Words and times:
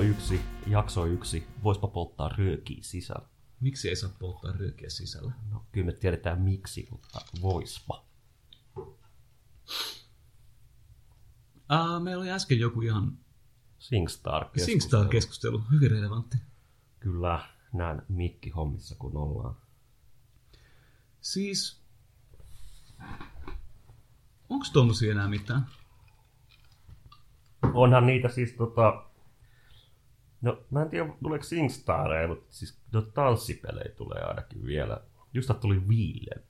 1, 0.00 0.40
jakso 0.66 1.06
1, 1.06 1.46
voispa 1.62 1.88
polttaa 1.88 2.28
röökiä 2.28 2.78
sisällä. 2.80 3.28
Miksi 3.60 3.88
ei 3.88 3.96
saa 3.96 4.10
polttaa 4.18 4.52
röökiä 4.52 4.90
sisällä? 4.90 5.32
No 5.50 5.66
kyllä 5.72 5.86
me 5.86 5.92
tiedetään 5.92 6.40
miksi, 6.40 6.88
mutta 6.90 7.20
voispa. 7.42 8.04
Uh, 11.72 12.02
meillä 12.02 12.22
oli 12.22 12.30
äsken 12.30 12.58
joku 12.58 12.80
ihan 12.80 13.18
Singstar 13.78 14.46
Singstar-keskustelu, 14.56 15.62
hyvin 15.72 15.90
relevantti. 15.90 16.36
Kyllä, 17.00 17.48
näin 17.72 18.02
mikki-hommissa 18.08 18.94
kun 18.98 19.16
ollaan. 19.16 19.56
Siis, 21.20 21.82
onko 24.48 24.66
tuommoisia 24.72 25.12
enää 25.12 25.28
mitään? 25.28 25.66
Onhan 27.74 28.06
niitä 28.06 28.28
siis 28.28 28.52
tota... 28.52 29.09
No, 30.42 30.62
mä 30.70 30.82
en 30.82 30.90
tiedä, 30.90 31.12
tuleeko 31.22 31.44
Singstareja, 31.44 32.28
mutta 32.28 32.46
siis 32.50 32.78
no, 32.92 33.02
tanssipelejä 33.02 33.94
tulee 33.96 34.22
ainakin 34.22 34.64
vielä. 34.64 35.00
Just 35.34 35.50
tuli 35.60 35.88
Viille. 35.88 36.42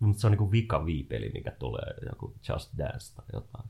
Mutta 0.00 0.20
se 0.20 0.26
on 0.26 0.30
niinku 0.30 0.52
vika 0.52 0.86
viipeli, 0.86 1.30
mikä 1.34 1.50
tulee, 1.50 1.94
joku 2.10 2.34
Just 2.48 2.78
Dance 2.78 3.14
tai 3.14 3.26
jotain. 3.32 3.68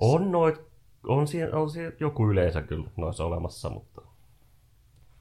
On 0.00 0.32
noit, 0.32 0.60
on 1.06 1.28
siellä, 1.28 1.56
on 1.56 1.70
siellä 1.70 1.96
joku 2.00 2.30
yleensä 2.30 2.62
kyllä 2.62 2.90
noissa 2.96 3.24
olemassa, 3.24 3.70
mutta 3.70 4.02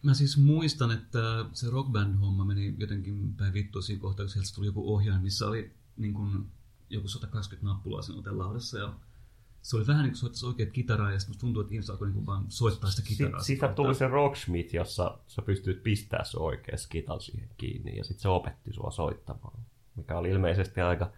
Mä 0.03 0.13
siis 0.13 0.37
muistan, 0.37 0.91
että 0.91 1.45
se 1.53 1.69
rockband-homma 1.69 2.45
meni 2.45 2.75
jotenkin 2.77 3.33
päin 3.37 3.53
vittua 3.53 3.81
siinä 3.81 4.01
kohtaa, 4.01 4.25
kun 4.25 4.29
sieltä 4.29 4.49
tuli 4.55 4.65
joku 4.65 4.93
ohjain, 4.93 5.21
missä 5.21 5.47
oli 5.47 5.75
niin 5.97 6.13
kuin, 6.13 6.51
joku 6.89 7.07
120 7.07 7.67
nappulaa 7.67 8.01
sen 8.01 8.15
otelaudassa 8.15 8.77
ja 8.77 8.93
se 9.61 9.77
oli 9.77 9.87
vähän 9.87 10.03
niin 10.03 10.11
kuin 10.11 10.19
soittaisi 10.19 10.45
oikeat 10.45 10.71
kitaraa 10.71 11.11
ja 11.11 11.19
sitten 11.19 11.39
tuntuu, 11.39 11.61
että 11.61 11.73
ihmiset 11.73 11.89
alkoi 11.89 12.11
niin 12.11 12.25
vaan 12.25 12.45
soittaa 12.49 12.89
sitä 12.89 13.07
kitaraa. 13.07 13.39
Sitten 13.39 13.45
siitä 13.45 13.75
tuli 13.75 13.95
se 13.95 14.07
Rocksmith, 14.07 14.75
jossa 14.75 15.17
sä 15.27 15.41
pystyt 15.41 15.83
pistää 15.83 16.23
se 16.23 16.37
oikea 16.39 16.77
skitan 16.77 17.21
siihen 17.21 17.49
kiinni 17.57 17.97
ja 17.97 18.03
sitten 18.03 18.21
se 18.21 18.29
opetti 18.29 18.73
sua 18.73 18.91
soittamaan, 18.91 19.59
mikä 19.95 20.17
oli 20.17 20.29
ilmeisesti 20.29 20.81
aika 20.81 21.11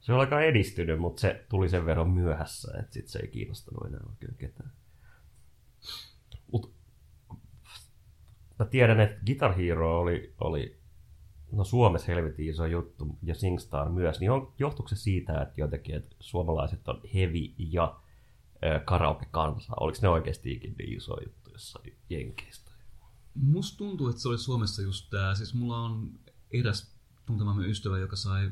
se 0.00 0.12
oli 0.12 0.20
aika 0.20 0.40
edistynyt, 0.40 0.98
mutta 0.98 1.20
se 1.20 1.44
tuli 1.48 1.68
sen 1.68 1.86
verran 1.86 2.10
myöhässä, 2.10 2.78
että 2.80 2.92
sit 2.92 3.08
se 3.08 3.18
ei 3.18 3.28
kiinnostanut 3.28 3.86
enää 3.86 4.00
oikein 4.08 4.34
ketään. 4.34 4.72
Mut 6.52 6.74
mä 8.58 8.66
tiedän, 8.66 9.00
että 9.00 9.20
Guitar 9.26 9.56
Hero 9.56 10.00
oli, 10.00 10.34
oli 10.40 10.77
no 11.52 11.64
Suomessa 11.64 12.06
helvetin 12.06 12.48
iso 12.48 12.66
juttu 12.66 13.18
ja 13.22 13.34
Singstar 13.34 13.88
myös, 13.88 14.20
niin 14.20 14.30
on, 14.30 14.52
johtuuko 14.58 14.88
se 14.88 14.96
siitä, 14.96 15.42
että 15.42 15.60
jotenkin 15.60 15.94
että 15.94 16.16
suomalaiset 16.20 16.88
on 16.88 17.00
heavy 17.14 17.54
ja 17.58 18.00
äh, 18.64 18.84
karaoke-kansa? 18.84 19.72
Oliko 19.80 19.98
ne 20.02 20.08
oikeastikin 20.08 20.74
niin 20.78 20.96
iso 20.96 21.16
juttu 21.24 21.50
jossain 21.50 21.96
Jenkeistä? 22.10 22.72
Musta 23.34 23.78
tuntuu, 23.78 24.08
että 24.08 24.22
se 24.22 24.28
oli 24.28 24.38
Suomessa 24.38 24.82
just 24.82 25.10
tää. 25.10 25.34
Siis 25.34 25.54
mulla 25.54 25.78
on 25.78 26.10
eräs 26.50 26.94
tuntemamme 27.26 27.66
ystävä, 27.66 27.98
joka 27.98 28.16
sai 28.16 28.50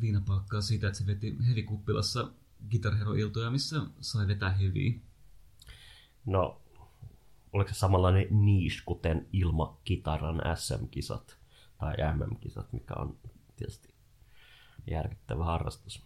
viinapalkkaa 0.00 0.60
siitä, 0.60 0.86
että 0.86 0.98
se 0.98 1.06
veti 1.06 1.36
heavy-kuppilassa 1.46 2.30
Guitar 2.70 2.94
Hero-iltoja, 2.94 3.50
missä 3.50 3.80
sai 4.00 4.26
vetää 4.26 4.50
heavy. 4.50 5.00
No, 6.26 6.60
oliko 7.52 7.68
se 7.68 7.74
samanlainen 7.74 8.26
niche 8.30 8.82
kuten 8.86 9.28
ilmakitaran 9.32 10.42
SM-kisat 10.54 11.36
tai 11.78 11.94
MM-kisat, 12.16 12.72
mikä 12.72 12.94
on 12.94 13.18
tietysti 13.56 13.94
järkyttävä 14.90 15.44
harrastus. 15.44 16.02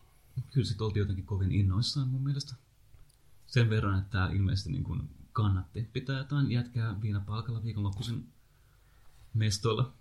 Kyllä 0.51 0.67
sitten 0.67 0.85
oltiin 0.85 1.01
jotenkin 1.01 1.27
kovin 1.27 1.53
innoissaan 1.53 2.09
mun 2.09 2.23
mielestä. 2.25 2.55
Sen 3.47 3.71
verran, 3.71 3.99
että 3.99 4.11
tämä 4.11 4.31
ilmeisesti 4.33 4.71
niin 4.71 4.85
kuin 4.85 5.11
kannatti 5.33 5.83
pitää 5.93 6.19
jotain 6.19 6.51
jätkää 6.51 7.01
viinapalkalla 7.03 7.63
viikonloppuisin 7.63 8.33
mestoilla. 9.35 9.93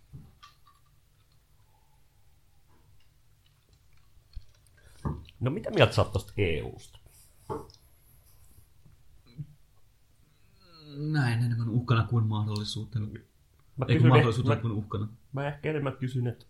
No 5.39 5.51
mitä 5.51 5.71
mieltä 5.71 5.95
sä 5.95 6.01
oot 6.01 6.13
tosta 6.13 6.33
EUsta? 6.37 6.99
Näin 10.97 11.43
enemmän 11.43 11.69
uhkana 11.69 12.03
kuin 12.03 12.25
mahdollisuutena. 12.25 13.07
Mä 13.79 13.85
Eikö 13.87 14.07
mä- 14.07 14.55
kuin 14.55 14.71
uhkana. 14.71 15.07
Mä 15.31 15.47
ehkä 15.47 15.69
enemmän 15.69 15.97
kysyn, 15.97 16.27
että 16.27 16.45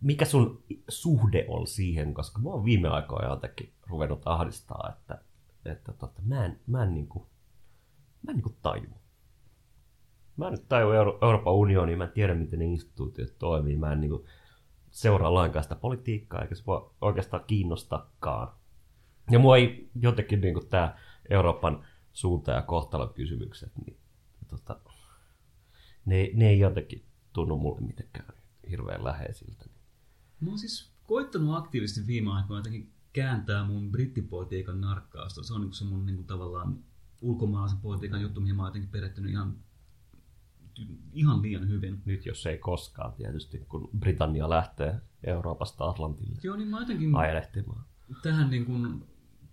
mikä 0.00 0.24
sun 0.24 0.62
suhde 0.88 1.44
on 1.48 1.66
siihen, 1.66 2.14
koska 2.14 2.38
mä 2.40 2.50
oon 2.50 2.64
viime 2.64 2.88
aikoina 2.88 3.28
jotenkin 3.30 3.72
ruvennut 3.86 4.22
ahdistaa, 4.24 4.88
että, 4.96 5.24
että 5.64 5.92
tota, 5.92 6.22
mä 6.26 6.44
en, 6.44 6.60
mä 6.66 6.82
en, 6.82 6.94
niinku, 6.94 7.30
mä 8.22 8.30
en 8.30 8.36
niinku 8.36 8.56
taju. 8.62 8.90
Mä 10.36 10.46
en 10.46 10.52
nyt 10.52 10.68
taju 10.68 10.90
Euro- 10.90 11.18
Euroopan 11.22 11.54
unionia, 11.54 11.96
mä 11.96 12.04
en 12.04 12.12
tiedä 12.12 12.34
miten 12.34 12.58
ne 12.58 12.64
instituutiot 12.64 13.38
toimii, 13.38 13.76
mä 13.76 13.92
en 13.92 14.00
niinku 14.00 14.26
seuraa 14.90 15.34
lainkaan 15.34 15.62
sitä 15.62 15.74
politiikkaa, 15.74 16.42
eikä 16.42 16.54
se 16.54 16.66
voi 16.66 16.90
oikeastaan 17.00 17.44
kiinnostakaan. 17.46 18.52
Ja 19.30 19.38
mua 19.38 19.56
ei 19.56 19.90
jotenkin 20.00 20.40
niinku 20.40 20.60
tää 20.60 20.98
Euroopan 21.30 21.84
suunta- 22.12 22.52
ja 22.52 22.62
kohtalon 22.62 23.14
kysymykset, 23.14 23.72
niin 23.86 23.96
tota, 24.50 24.80
ne, 26.04 26.30
ne 26.34 26.48
ei 26.48 26.58
jotenkin 26.58 27.04
tunnu 27.32 27.58
mulle 27.58 27.80
mitenkään 27.80 28.34
hirveän 28.70 29.04
läheisiltä. 29.04 29.64
Mä 30.40 30.50
oon 30.50 30.58
siis 30.58 30.92
koittanut 31.06 31.56
aktiivisesti 31.56 32.06
viime 32.06 32.32
aikoina 32.32 32.58
jotenkin 32.58 32.92
kääntää 33.12 33.64
mun 33.64 33.90
brittipolitiikan 33.92 34.80
narkkausta. 34.80 35.42
Se 35.42 35.54
on 35.54 35.60
niin 35.60 35.72
se 35.72 35.84
mun 35.84 36.06
niin 36.06 36.16
kuin, 36.16 36.26
tavallaan 36.26 36.78
ulkomaalaisen 37.22 37.78
politiikan 37.78 38.22
juttu, 38.22 38.40
mihin 38.40 38.56
mä 38.56 38.62
oon 38.62 38.68
jotenkin 38.68 38.90
perehtynyt 38.90 39.30
ihan, 39.30 39.56
ihan 41.12 41.42
liian 41.42 41.68
hyvin. 41.68 42.02
Nyt 42.04 42.26
jos 42.26 42.46
ei 42.46 42.58
koskaan 42.58 43.12
tietysti, 43.12 43.58
kun 43.58 43.90
Britannia 43.98 44.50
lähtee 44.50 45.00
Euroopasta 45.24 45.84
Atlantille 45.84 46.36
Joo, 46.42 46.56
niin 46.56 46.68
mä 46.68 46.80
jotenkin 46.80 47.16
ajelehtimaan. 47.16 47.84
tähän 48.22 48.50
niin 48.50 48.66
kuin 48.66 49.04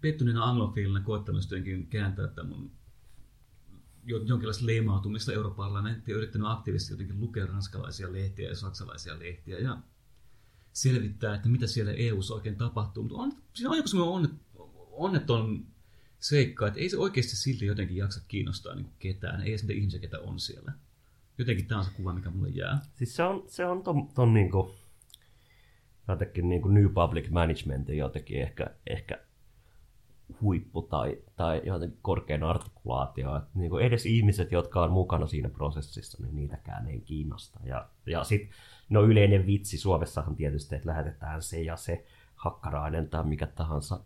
pettyneenä 0.02 0.44
anglofiilina 0.44 1.02
koittanut 1.02 1.44
jotenkin 1.44 1.88
kääntää 1.88 2.28
tämän 2.28 2.50
mun 2.50 2.72
jonkinlaista 4.08 4.66
leimautumista 4.66 5.34
europarlamenttiin 5.34 6.14
ja 6.14 6.18
yrittänyt 6.18 6.48
aktiivisesti 6.48 6.94
jotenkin 6.94 7.20
lukea 7.20 7.46
ranskalaisia 7.46 8.14
lehtiä 8.14 8.50
ja 8.50 8.56
saksalaisia 8.56 9.20
lehtiä 9.20 9.60
ja 9.60 9.78
selvittää, 10.74 11.36
että 11.36 11.50
mitä 11.50 11.68
siellä 11.68 11.92
EU:ssa 11.92 12.36
oikein 12.36 12.56
tapahtuu. 12.56 13.04
Mutta 13.04 13.18
on, 13.18 13.32
siinä 13.54 13.70
on 13.70 13.78
joku 13.78 13.88
semmoinen 13.88 14.14
onnet, 14.14 14.32
onneton 14.92 15.66
seikka, 16.20 16.68
että 16.68 16.80
ei 16.80 16.90
se 16.90 16.98
oikeasti 16.98 17.36
silti 17.36 17.66
jotenkin 17.66 17.98
jaksa 17.98 18.22
kiinnostaa 18.28 18.76
niin 18.76 18.90
ketään, 19.00 19.42
ei 19.42 19.56
niitä 19.56 19.74
ihmisiä, 19.74 20.00
ketä 20.00 20.20
on 20.20 20.40
siellä. 20.40 20.72
Jotenkin 21.38 21.66
tämä 21.66 21.80
on 21.80 21.86
se 21.86 21.92
kuva, 21.92 22.14
mikä 22.14 22.30
mulle 22.30 22.50
jää. 22.50 22.82
Siis 22.96 23.16
se 23.16 23.24
on, 23.24 23.44
se 23.48 23.66
on 23.66 23.84
ton, 23.84 24.08
ton 24.16 24.34
niinku, 24.34 24.76
jotenkin 26.08 26.50
niinku 26.50 26.68
New 26.68 26.94
Public 26.94 27.30
Managementin 27.30 27.98
jotenkin 27.98 28.42
ehkä, 28.42 28.68
ehkä 28.88 29.27
huippu 30.42 30.82
tai, 30.82 31.18
tai 31.36 31.62
jotenkin 31.66 32.00
korkein 32.02 32.44
artikulaatio. 32.44 33.36
Että 33.36 33.50
niinku 33.54 33.78
edes 33.78 34.06
ihmiset, 34.06 34.52
jotka 34.52 34.84
on 34.84 34.92
mukana 34.92 35.28
siinä 35.28 35.50
prosessissa, 35.50 36.24
niin 36.24 36.36
niitäkään 36.36 36.88
ei 36.88 37.02
kiinnosta. 37.02 37.60
Ja, 37.64 37.90
ja 38.06 38.24
sitten 38.24 38.50
no 38.90 39.04
yleinen 39.04 39.46
vitsi 39.46 39.78
Suomessahan 39.78 40.36
tietysti, 40.36 40.76
että 40.76 40.90
lähetetään 40.90 41.42
se 41.42 41.62
ja 41.62 41.76
se 41.76 42.06
hakkarainen 42.36 43.10
tai 43.10 43.24
mikä 43.24 43.48
tahansa, 43.48 44.00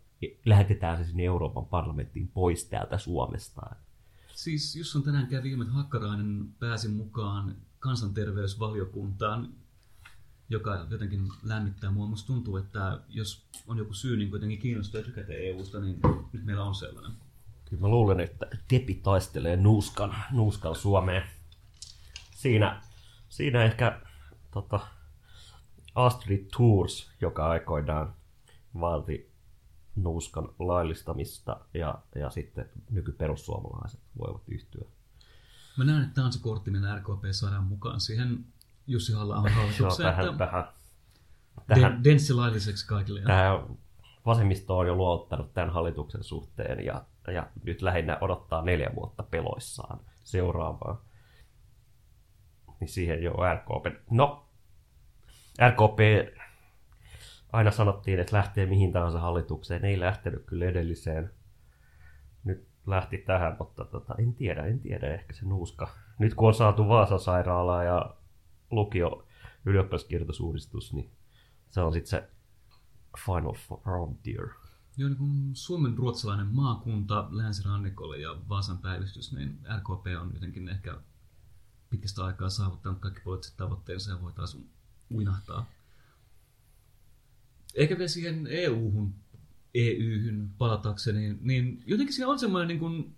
lähetetään 0.45 0.97
se 0.97 1.03
sinne 1.03 1.23
Euroopan 1.23 1.65
parlamenttiin 1.65 2.27
pois 2.27 2.65
täältä 2.65 2.97
Suomesta. 2.97 3.61
Siis 4.33 4.75
just 4.75 4.95
on 4.95 5.03
tänään 5.03 5.27
kävi 5.27 5.51
ilmi, 5.51 5.63
että 5.63 5.73
Hakkarainen 5.73 6.45
pääsi 6.59 6.87
mukaan 6.87 7.55
kansanterveysvaliokuntaan, 7.79 9.49
joka 10.51 10.87
jotenkin 10.89 11.29
lämmittää 11.43 11.91
mua. 11.91 12.07
Musta 12.07 12.27
tuntuu, 12.27 12.57
että 12.57 12.99
jos 13.09 13.45
on 13.67 13.77
joku 13.77 13.93
syy 13.93 14.17
niin 14.17 14.31
jotenkin 14.31 14.59
kiinnostaa 14.59 15.01
etukäteen 15.01 15.47
EUsta, 15.47 15.79
niin 15.79 15.99
nyt 16.33 16.45
meillä 16.45 16.63
on 16.63 16.75
sellainen. 16.75 17.11
Kyllä 17.69 17.81
mä 17.81 17.87
luulen, 17.87 18.19
että 18.19 18.47
Tepi 18.67 18.93
taistelee 18.93 19.57
nuuskan, 19.57 20.15
nuuskan 20.31 20.75
Suomeen. 20.75 21.23
Siinä, 22.35 22.81
siinä 23.29 23.63
ehkä 23.63 24.01
tota, 24.51 24.79
Astrid 25.95 26.45
Tours, 26.57 27.11
joka 27.21 27.49
aikoinaan 27.49 28.13
vaati 28.79 29.31
nuuskan 29.95 30.49
laillistamista 30.59 31.59
ja, 31.73 32.01
ja 32.15 32.29
sitten 32.29 32.69
nykyperussuomalaiset 32.89 33.99
voivat 34.19 34.41
yhtyä. 34.47 34.85
Mä 35.77 35.83
näen, 35.83 36.03
että 36.03 36.15
tämä 36.15 36.25
on 36.25 36.33
se 36.33 36.39
kortti, 36.41 36.71
millä 36.71 36.95
RKP 36.95 37.23
saadaan 37.31 37.63
mukaan 37.63 38.01
siihen 38.01 38.45
Jussi 38.87 39.13
halla 39.13 39.35
Joo, 39.35 39.43
hallitukseen, 39.55 40.09
tähän, 40.09 40.25
että 40.25 40.37
tähän, 40.37 40.63
tähän, 41.67 41.81
tähän, 41.81 42.03
denssi 42.03 42.33
lailliseksi 42.33 42.87
kaikille. 42.87 43.21
tähän 43.21 43.59
vasemmisto 44.25 44.77
on 44.77 44.87
jo 44.87 44.95
luottanut 44.95 45.53
tämän 45.53 45.69
hallituksen 45.69 46.23
suhteen 46.23 46.85
ja, 46.85 47.03
ja 47.27 47.47
nyt 47.63 47.81
lähinnä 47.81 48.17
odottaa 48.21 48.61
neljä 48.61 48.91
vuotta 48.95 49.23
peloissaan 49.23 49.99
seuraavaa. 50.23 51.01
Niin 52.79 52.89
siihen 52.89 53.23
jo 53.23 53.31
RKP. 53.31 54.03
No, 54.09 54.45
RKP 55.69 55.99
aina 57.53 57.71
sanottiin, 57.71 58.19
että 58.19 58.37
lähtee 58.37 58.65
mihin 58.65 58.91
tahansa 58.91 59.19
hallitukseen. 59.19 59.85
Ei 59.85 59.99
lähtenyt 59.99 60.45
kyllä 60.45 60.65
edelliseen. 60.65 61.31
Nyt 62.43 62.67
lähti 62.87 63.17
tähän, 63.17 63.55
mutta 63.59 63.85
tota, 63.85 64.15
en 64.19 64.33
tiedä, 64.33 64.65
en 64.65 64.79
tiedä 64.79 65.13
ehkä 65.13 65.33
se 65.33 65.45
nuuska. 65.45 65.89
Nyt 66.19 66.33
kun 66.33 66.47
on 66.47 66.53
saatu 66.53 66.87
Vaasan 66.87 67.19
sairaala 67.19 67.83
ja 67.83 68.15
lukio 68.71 69.27
ylioppilaskirjoitusuudistus, 69.65 70.93
niin 70.93 71.11
se 71.69 71.81
on 71.81 71.93
sitten 71.93 72.09
se 72.09 72.29
final 73.25 73.53
frontier. 73.53 74.47
Joo, 74.97 75.09
niin 75.09 75.17
kuin 75.17 75.55
Suomen 75.55 75.97
ruotsalainen 75.97 76.47
maakunta 76.47 77.27
länsirannikolle 77.31 78.17
ja 78.17 78.37
Vaasan 78.49 78.77
päivystys, 78.77 79.33
niin 79.33 79.59
RKP 79.77 80.05
on 80.21 80.31
jotenkin 80.33 80.69
ehkä 80.69 80.97
pitkästä 81.89 82.25
aikaa 82.25 82.49
saavuttanut 82.49 82.99
kaikki 82.99 83.21
poliittiset 83.21 83.57
tavoitteensa 83.57 84.11
ja 84.11 84.21
voi 84.21 84.31
taas 84.33 84.57
uinahtaa. 85.11 85.69
Ehkä 87.75 87.97
vielä 87.97 88.07
siihen 88.07 88.47
EU-hun, 88.47 89.13
EUhyn 89.73 90.49
palatakseni, 90.57 91.37
niin 91.41 91.83
jotenkin 91.85 92.15
siinä 92.15 92.29
on 92.29 92.39
semmoinen 92.39 92.67
niin 92.67 92.79
kuin, 92.79 93.15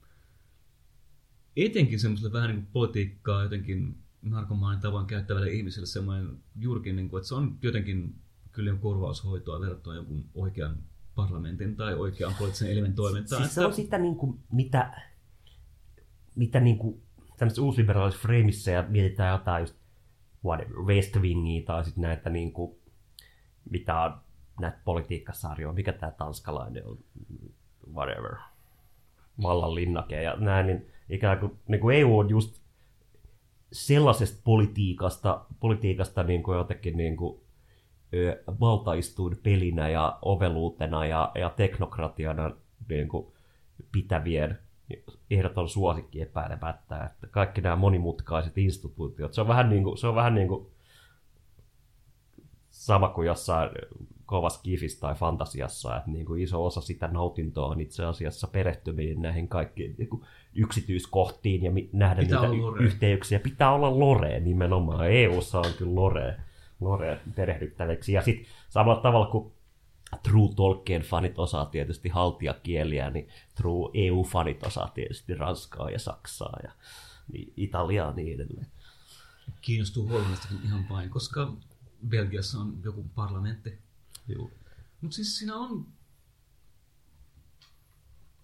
etenkin 1.55 1.99
semmoiselle 1.99 2.33
vähän 2.33 2.49
niin 2.49 2.61
kuin 2.61 2.71
politiikkaa 2.73 3.43
jotenkin 3.43 4.02
narkomaanin 4.23 4.81
tavoin 4.81 5.05
käyttävälle 5.05 5.51
ihmiselle 5.51 5.87
semmoinen 5.87 6.37
juurikin, 6.59 6.95
niin 6.95 7.09
kuin, 7.09 7.19
että 7.19 7.27
se 7.27 7.35
on 7.35 7.57
jotenkin 7.61 8.15
kyllä 8.51 8.75
korvaushoitoa 8.75 9.59
verrattuna 9.59 9.95
jonkun 9.95 10.25
oikean 10.33 10.77
parlamentin 11.15 11.75
tai 11.75 11.95
oikean 11.95 12.33
poliittisen 12.39 12.71
elimen 12.71 12.93
toimintaan. 12.93 13.41
Siis 13.41 13.55
se 13.55 13.65
on 13.65 13.73
sitä, 13.73 13.97
niin 13.97 14.15
kuin, 14.15 14.39
mitä, 14.51 15.01
mitä 16.35 16.59
niin 16.59 16.77
kuin, 16.77 17.01
tämmöisessä 17.37 17.61
uusliberaalissa 17.61 18.21
freimissä 18.21 18.71
ja 18.71 18.85
mietitään 18.89 19.31
jotain 19.31 19.61
just 19.61 19.75
whatever, 20.45 20.77
West 20.77 21.15
Wingia 21.15 21.65
tai 21.65 21.85
sitten 21.85 22.01
näitä 22.01 22.29
niin 22.29 22.53
kuin, 22.53 22.75
mitä 23.69 24.01
on 24.01 24.13
näitä 24.59 24.77
politiikkasarjoja, 24.85 25.73
mikä 25.73 25.93
tämä 25.93 26.11
tanskalainen 26.11 26.87
on, 26.87 26.97
whatever, 27.93 28.35
vallan 29.41 29.75
linnake 29.75 30.21
ja 30.21 30.35
näin, 30.35 30.67
niin 30.67 30.87
ikään 31.09 31.39
kuin, 31.39 31.59
niin 31.67 31.81
kuin 31.81 31.97
EU 31.97 32.19
on 32.19 32.29
just 32.29 32.62
sellaisesta 33.73 34.41
politiikasta, 34.43 35.45
politiikasta 35.59 36.23
niin 36.23 36.43
kuin 36.43 36.57
jotenkin 36.57 36.97
niin 36.97 37.17
kuin, 37.17 37.39
valtaistuin 38.59 39.37
pelinä 39.43 39.89
ja 39.89 40.19
oveluutena 40.21 41.05
ja, 41.05 41.31
ja 41.35 41.49
teknokratiana 41.49 42.51
niin 42.89 43.07
kuin 43.07 43.27
pitävien 43.91 44.59
ehdoton 45.31 45.69
suosikki 45.69 46.21
epäilemättä, 46.21 47.03
että 47.03 47.27
kaikki 47.27 47.61
nämä 47.61 47.75
monimutkaiset 47.75 48.57
instituutiot, 48.57 49.33
se 49.33 49.41
on 49.41 49.47
vähän 49.47 49.69
niin 49.69 49.83
kuin, 49.83 49.97
se 49.97 50.07
on 50.07 50.15
vähän 50.15 50.35
niin 50.35 50.47
kuin 50.47 50.67
sama 52.69 53.09
kuin 53.09 53.25
jossain 53.25 53.69
kovassa 54.25 54.61
kifissä 54.63 54.99
tai 54.99 55.15
fantasiassa, 55.15 55.97
että 55.97 56.11
niin 56.11 56.25
kuin 56.25 56.41
iso 56.41 56.65
osa 56.65 56.81
sitä 56.81 57.07
nautintoa 57.07 57.67
on 57.67 57.81
itse 57.81 58.05
asiassa 58.05 58.47
perehtyminen 58.47 59.21
näihin 59.21 59.47
kaikkiin 59.47 59.95
niin 59.97 60.09
kuin 60.09 60.23
yksityiskohtiin 60.55 61.63
ja 61.63 61.71
nähdä 61.93 62.21
Pitää 62.21 62.41
niitä 62.49 62.61
lore. 62.61 62.83
yhteyksiä. 62.85 63.39
Pitää 63.39 63.73
olla 63.73 63.99
lore 63.99 64.39
nimenomaan. 64.39 65.11
EUssa 65.11 65.59
on 65.59 65.73
kyllä 65.77 65.95
lore, 65.95 66.39
lore 66.81 67.19
perehdyttäväksi. 67.35 68.13
Ja 68.13 68.21
sitten 68.21 68.45
samalla 68.69 69.01
tavalla 69.01 69.27
kuin 69.27 69.53
True 70.23 70.53
Tolkien 70.55 71.01
fanit 71.01 71.39
osaa 71.39 71.65
tietysti 71.65 72.09
haltiakieliä, 72.09 73.09
niin 73.09 73.27
True 73.55 73.91
EU-fanit 73.93 74.67
osaa 74.67 74.87
tietysti 74.87 75.35
Ranskaa 75.35 75.89
ja 75.89 75.99
Saksaa 75.99 76.59
ja 76.63 76.71
niin 77.31 77.53
Italiaa 77.57 78.07
ja 78.07 78.13
niin 78.13 78.35
edelleen. 78.35 78.67
Kiinnostuu 79.61 80.07
Hollannistakin 80.07 80.59
ihan 80.65 80.85
vain, 80.89 81.09
koska 81.09 81.53
Belgiassa 82.07 82.59
on 82.59 82.79
joku 82.83 83.05
parlamentti. 83.15 83.79
Joo. 84.27 84.51
Mutta 85.01 85.15
siis 85.15 85.37
siinä 85.37 85.55
on, 85.55 85.85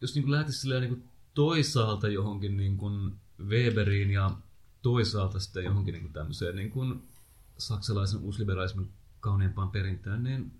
jos 0.01 0.15
niin 0.15 0.31
lähtisi 0.31 0.59
silleen 0.59 0.81
niin 0.81 1.03
toisaalta 1.33 2.07
johonkin 2.07 2.57
niin 2.57 2.77
kuin 2.77 3.15
Weberiin 3.47 4.11
ja 4.11 4.31
toisaalta 4.81 5.39
sitten 5.39 5.63
johonkin 5.63 5.93
niin 5.93 6.01
kuin 6.03 6.13
tämmöiseen 6.13 6.55
niin 6.55 6.71
kuin 6.71 7.03
saksalaisen 7.57 8.19
uusliberalismin 8.19 8.89
kauneimpaan 9.19 9.71
perintöön, 9.71 10.23
niin 10.23 10.59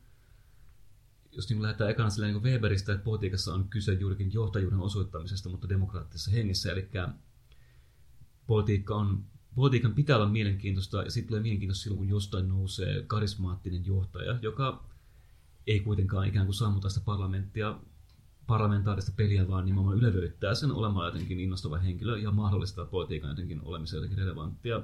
jos 1.31 1.49
niin 1.49 1.61
lähdetään 1.61 1.89
ekana 1.89 2.09
silleen 2.09 2.33
niin 2.33 2.43
Weberistä, 2.43 2.93
että 2.93 3.03
politiikassa 3.03 3.53
on 3.53 3.69
kyse 3.69 3.93
juurikin 3.93 4.33
johtajuuden 4.33 4.79
osoittamisesta, 4.79 5.49
mutta 5.49 5.69
demokraattisessa 5.69 6.31
hengessä, 6.31 6.71
eli 6.71 6.89
politiikka 8.47 8.95
on, 8.95 9.23
politiikan 9.55 9.93
pitää 9.93 10.15
olla 10.15 10.29
mielenkiintoista, 10.29 11.03
ja 11.03 11.11
sitten 11.11 11.27
tulee 11.27 11.41
mielenkiintoista 11.41 11.83
silloin, 11.83 11.97
kun 11.97 12.09
jostain 12.09 12.49
nousee 12.49 13.03
karismaattinen 13.03 13.85
johtaja, 13.85 14.39
joka 14.41 14.83
ei 15.67 15.79
kuitenkaan 15.79 16.27
ikään 16.27 16.45
kuin 16.45 16.55
sammuta 16.55 16.89
sitä 16.89 17.05
parlamenttia, 17.05 17.79
parlamentaarista 18.49 19.11
peliä, 19.15 19.47
vaan 19.47 19.65
nimenomaan 19.65 19.97
ylevöittää 19.97 20.55
sen 20.55 20.71
olemaan 20.71 21.05
jotenkin 21.05 21.39
innostava 21.39 21.77
henkilö 21.77 22.17
ja 22.17 22.31
mahdollistaa 22.31 22.85
politiikan 22.85 23.29
jotenkin 23.29 23.61
olemisen 23.61 23.97
jotenkin 23.97 24.17
relevanttia. 24.17 24.81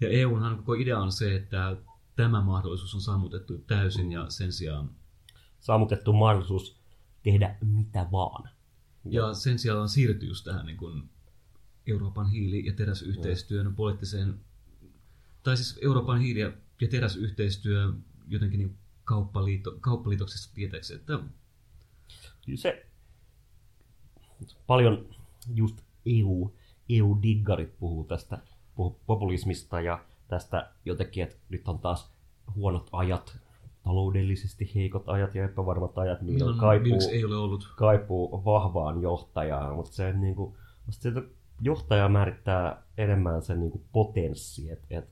Ja 0.00 0.08
EUnhan 0.08 0.56
koko 0.56 0.74
idea 0.74 0.98
on 0.98 1.12
se, 1.12 1.36
että 1.36 1.76
tämä 2.16 2.40
mahdollisuus 2.40 2.94
on 2.94 3.00
sammutettu 3.00 3.58
täysin 3.58 4.12
ja 4.12 4.30
sen 4.30 4.52
sijaan 4.52 4.90
Saamutettu 5.60 6.12
mahdollisuus 6.12 6.76
tehdä 7.22 7.56
mitä 7.60 8.06
vaan. 8.12 8.50
Ja 9.04 9.34
sen 9.34 9.58
sijaan 9.58 9.80
on 9.80 9.88
siirrytty 9.88 10.26
just 10.26 10.44
tähän 10.44 10.66
niin 10.66 10.76
kuin 10.76 11.10
Euroopan 11.86 12.30
hiili- 12.30 12.66
ja 12.66 12.72
teräsyhteistyön 12.72 13.74
poliittiseen, 13.74 14.40
tai 15.42 15.56
siis 15.56 15.78
Euroopan 15.82 16.20
hiili- 16.20 16.40
ja 16.40 16.52
teräsyhteistyö 16.90 17.92
jotenkin 18.28 18.58
niin 18.58 18.78
kauppaliito, 19.04 19.76
kauppaliitoksesta 19.80 20.54
tietääkseni, 20.54 21.00
että 21.00 21.20
Kyllä 22.48 22.60
se 22.60 22.86
paljon 24.66 25.06
just 25.54 25.76
EU, 26.06 26.52
EU-diggarit 26.88 27.78
puhuu 27.78 28.04
tästä 28.04 28.38
populismista 29.06 29.80
ja 29.80 30.04
tästä 30.28 30.70
jotenkin, 30.84 31.22
että 31.22 31.36
nyt 31.48 31.68
on 31.68 31.78
taas 31.78 32.12
huonot 32.54 32.88
ajat, 32.92 33.38
taloudellisesti 33.82 34.70
heikot 34.74 35.08
ajat 35.08 35.34
ja 35.34 35.44
epävarmat 35.44 35.98
ajat, 35.98 36.22
niin 36.22 36.34
milloin 36.34 36.58
kaipuu, 36.58 36.98
ei 37.12 37.24
ole 37.24 37.36
ollut. 37.36 37.74
kaipuu 37.76 38.44
vahvaan 38.44 39.02
johtajaan, 39.02 39.76
mutta 39.76 39.92
se, 39.92 40.12
niin 40.12 40.34
kuin, 40.34 40.54
se 40.90 41.12
johtaja 41.60 42.08
määrittää 42.08 42.82
enemmän 42.98 43.42
sen 43.42 43.60
niin 43.60 43.70
kuin 43.70 43.84
potenssi, 43.92 44.70
että 44.70 44.86
et, 44.90 45.08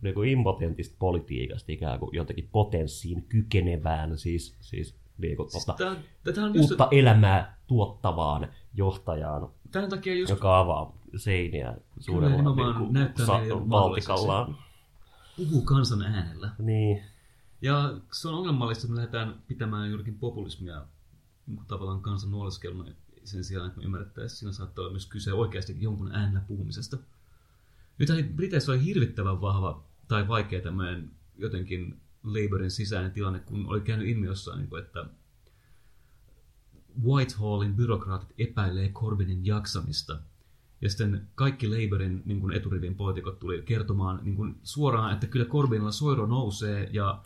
niin 0.00 0.14
kuin 0.14 0.30
impotentista 0.30 0.96
politiikasta 0.98 1.72
ikään 1.72 1.98
kuin 1.98 2.16
jotenkin 2.16 2.48
potenssiin 2.52 3.22
kykenevään, 3.22 4.18
siis, 4.18 4.56
siis 4.60 4.99
niin 5.20 5.36
kuin, 5.36 5.50
Siis 5.50 5.66
tää, 5.66 5.96
tätä 6.24 6.44
on 6.44 6.54
just, 6.54 6.70
uutta 6.70 6.88
elämää 6.90 7.58
tuottavaan 7.66 8.48
johtajaan, 8.74 9.48
tämän 9.70 9.90
takia 9.90 10.14
just 10.14 10.30
joka 10.30 10.58
avaa 10.58 10.98
seiniä 11.16 11.74
suurella 12.00 12.36
niin 12.92 13.26
sa- 13.26 13.70
valtikallaan. 13.70 14.56
puhuu 15.36 15.62
kansan 15.62 16.02
äänellä. 16.02 16.50
Niin, 16.58 17.02
Ja 17.62 17.94
se 18.12 18.28
on 18.28 18.34
ongelmallista, 18.34 18.82
että 18.84 18.92
me 18.92 18.96
lähdetään 18.96 19.42
pitämään 19.48 19.88
juurikin 19.88 20.18
populismia 20.18 20.84
niin 21.46 21.60
tavallaan 21.68 22.00
kansan 22.00 22.30
nuoleskeluna 22.30 22.90
sen 23.24 23.44
sijaan, 23.44 23.66
että 23.66 23.78
me 23.78 23.84
ymmärrettäisiin, 23.84 24.38
siinä 24.38 24.52
saattaa 24.52 24.82
olla 24.82 24.92
myös 24.92 25.06
kyse 25.06 25.32
oikeasti 25.32 25.76
jonkun 25.80 26.12
äänellä 26.12 26.40
puhumisesta. 26.40 26.96
Nythän 27.98 28.24
Briteissä 28.36 28.72
oli 28.72 28.84
hirvittävän 28.84 29.40
vahva 29.40 29.84
tai 30.08 30.28
vaikea 30.28 30.60
tämmöinen 30.60 31.10
jotenkin 31.38 32.00
Labourin 32.22 32.70
sisäinen 32.70 33.12
tilanne, 33.12 33.38
kun 33.38 33.66
oli 33.66 33.80
käynyt 33.80 34.08
ilmi 34.08 34.26
jossain, 34.26 34.58
niin 34.58 34.68
kuin, 34.68 34.82
että 34.84 35.06
Whitehallin 37.04 37.74
byrokraatit 37.74 38.34
epäilee 38.38 38.88
Corbynin 38.88 39.46
jaksamista. 39.46 40.20
Ja 40.80 40.88
sitten 40.90 41.28
kaikki 41.34 41.68
Labourin 41.68 42.22
niin 42.24 42.40
kuin 42.40 42.52
eturivin 42.52 42.94
poliitikot 42.94 43.38
tuli 43.38 43.62
kertomaan 43.62 44.20
niin 44.22 44.36
kuin 44.36 44.54
suoraan, 44.62 45.12
että 45.12 45.26
kyllä 45.26 45.46
Corbynilla 45.46 45.92
soiro 45.92 46.26
nousee 46.26 46.90
ja 46.92 47.22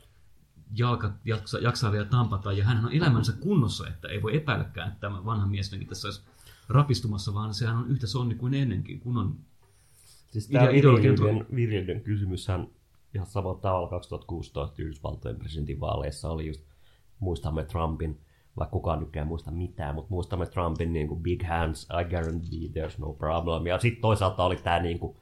jalkat 0.74 1.12
jaksa, 1.24 1.58
jaksaa 1.58 1.92
vielä 1.92 2.04
tampata. 2.04 2.52
Ja 2.52 2.64
hän 2.64 2.84
on 2.84 2.92
elämänsä 2.92 3.32
kunnossa, 3.32 3.88
että 3.88 4.08
ei 4.08 4.22
voi 4.22 4.36
epäilläkään, 4.36 4.88
että 4.88 5.00
tämä 5.00 5.24
vanha 5.24 5.46
mies 5.46 5.70
tässä 5.88 6.08
olisi 6.08 6.22
rapistumassa, 6.68 7.34
vaan 7.34 7.54
sehän 7.54 7.76
on 7.76 7.90
yhtä 7.90 8.06
sonni 8.06 8.34
kuin 8.34 8.54
ennenkin, 8.54 9.00
kun 9.00 9.18
on 9.18 9.38
siis 10.30 10.48
tämä 10.48 10.68
viljelijöiden, 10.68 11.46
viljelijöiden 11.54 12.00
kysymyshän 12.00 12.68
ihan 13.14 13.26
samalla 13.26 13.60
tavalla 13.60 13.88
2016 13.88 14.82
Yhdysvaltojen 14.82 15.38
presidentinvaaleissa 15.38 16.30
oli 16.30 16.46
just, 16.46 16.62
muistamme 17.20 17.64
Trumpin, 17.64 18.20
vaikka 18.56 18.72
kukaan 18.72 19.00
nyt 19.00 19.16
ei 19.16 19.24
muista 19.24 19.50
mitään, 19.50 19.94
mutta 19.94 20.10
muistamme 20.10 20.46
Trumpin 20.46 20.92
niin 20.92 21.08
kuin 21.08 21.22
big 21.22 21.42
hands, 21.42 21.88
I 22.00 22.04
guarantee 22.04 22.68
there's 22.68 22.94
no 22.98 23.12
problem. 23.12 23.66
Ja 23.66 23.78
sitten 23.78 24.02
toisaalta 24.02 24.44
oli 24.44 24.56
tämä 24.56 24.78
niin 24.78 24.98
kuin, 24.98 25.16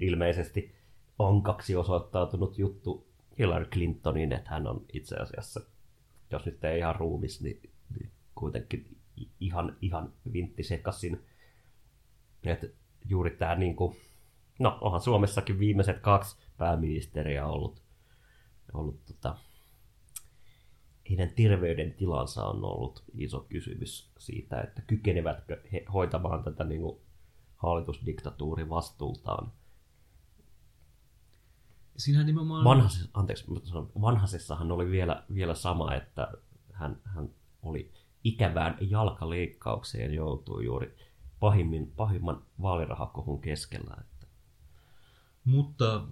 ilmeisesti 0.00 0.74
onkaksi 1.18 1.76
osoittautunut 1.76 2.58
juttu 2.58 3.06
Hillary 3.38 3.64
Clintonin, 3.64 4.32
että 4.32 4.50
hän 4.50 4.66
on 4.66 4.84
itse 4.92 5.16
asiassa, 5.16 5.60
jos 6.30 6.46
nyt 6.46 6.64
ei 6.64 6.78
ihan 6.78 6.96
ruumis, 6.96 7.42
niin, 7.42 7.60
niin 7.98 8.10
kuitenkin 8.34 8.96
ihan, 9.40 9.76
ihan 9.82 10.12
vintti 10.32 10.62
sekasin. 10.62 11.24
Että 12.44 12.66
juuri 13.08 13.30
tämä 13.30 13.54
niin 13.54 13.76
kuin, 13.76 13.96
no 14.58 14.78
onhan 14.80 15.00
Suomessakin 15.00 15.58
viimeiset 15.58 15.98
kaksi 15.98 16.36
pääministeriä 16.58 17.46
ollut, 17.46 17.82
ollut 18.72 19.04
tota, 19.06 19.36
heidän 21.10 21.30
terveydentilansa 21.30 22.44
on 22.44 22.64
ollut 22.64 23.04
iso 23.14 23.40
kysymys 23.40 24.10
siitä, 24.18 24.60
että 24.60 24.82
kykenevätkö 24.82 25.62
he 25.72 25.84
hoitamaan 25.92 26.44
tätä 26.44 26.64
niin 26.64 26.80
kuin 26.80 27.00
hallitusdiktatuurin 27.56 28.68
vastuultaan. 28.68 29.52
Siinähän 31.96 32.26
nimenomaan... 32.26 32.64
Vanhasessa, 32.64 33.10
anteeksi, 33.14 33.44
sanon, 33.64 33.92
vanhasessahan 34.00 34.72
oli 34.72 34.90
vielä, 34.90 35.24
vielä 35.34 35.54
sama, 35.54 35.94
että 35.94 36.32
hän, 36.72 37.00
hän 37.04 37.30
oli 37.62 37.92
ikävään 38.24 38.78
jalkaleikkaukseen 38.80 40.14
joutui 40.14 40.64
juuri 40.64 40.96
pahimmin, 41.40 41.92
pahimman 41.96 42.42
vaalirahakohun 42.62 43.40
keskellä. 43.40 43.96
Että... 44.00 44.26
Mutta 45.44 46.06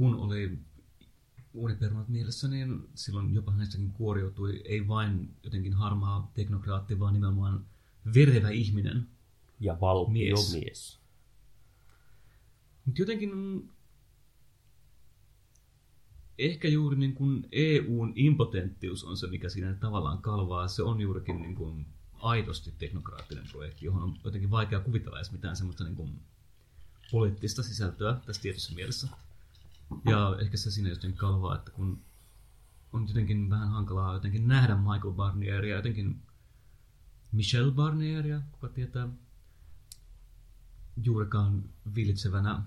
kun 0.00 0.14
oli 0.14 0.58
uuniperunat 1.54 2.08
mielessä, 2.08 2.48
niin 2.48 2.88
silloin 2.94 3.34
jopa 3.34 3.52
hänestäkin 3.52 3.92
kuoriutui 3.92 4.62
ei 4.64 4.88
vain 4.88 5.34
jotenkin 5.42 5.72
harmaa 5.72 6.30
teknokraatti, 6.34 7.00
vaan 7.00 7.14
nimenomaan 7.14 7.66
verevä 8.14 8.50
ihminen. 8.50 9.08
Ja 9.60 9.80
valtiomies. 9.80 10.52
Mies. 10.52 10.98
Mutta 12.84 13.02
jotenkin 13.02 13.32
ehkä 16.38 16.68
juuri 16.68 16.96
niin 16.96 17.14
kuin 17.14 17.48
EUn 17.52 18.12
impotenttius 18.16 19.04
on 19.04 19.16
se, 19.16 19.26
mikä 19.26 19.48
siinä 19.48 19.74
tavallaan 19.74 20.22
kalvaa. 20.22 20.68
Se 20.68 20.82
on 20.82 21.00
juurikin 21.00 21.42
niin 21.42 21.54
kuin 21.54 21.86
aidosti 22.14 22.74
teknokraattinen 22.78 23.44
projekti, 23.52 23.86
johon 23.86 24.02
on 24.02 24.16
jotenkin 24.24 24.50
vaikea 24.50 24.80
kuvitella 24.80 25.18
edes 25.18 25.32
mitään 25.32 25.56
semmoista 25.56 25.84
niin 25.84 25.96
kuin 25.96 26.20
poliittista 27.10 27.62
sisältöä 27.62 28.20
tässä 28.26 28.42
tietyssä 28.42 28.74
mielessä. 28.74 29.08
Ja 30.04 30.36
ehkä 30.40 30.56
se 30.56 30.70
siinä 30.70 30.88
jotenkin 30.88 31.18
kalvaa, 31.18 31.54
että 31.54 31.70
kun 31.70 32.00
on 32.92 33.08
jotenkin 33.08 33.50
vähän 33.50 33.68
hankalaa 33.68 34.14
jotenkin 34.14 34.48
nähdä 34.48 34.76
Michael 34.76 35.12
Barnieria, 35.12 35.76
jotenkin 35.76 36.22
Michelle 37.32 37.72
Barnieria, 37.72 38.40
kuka 38.52 38.68
tietää, 38.68 39.08
juurikaan 41.02 41.64
villitsevänä 41.94 42.62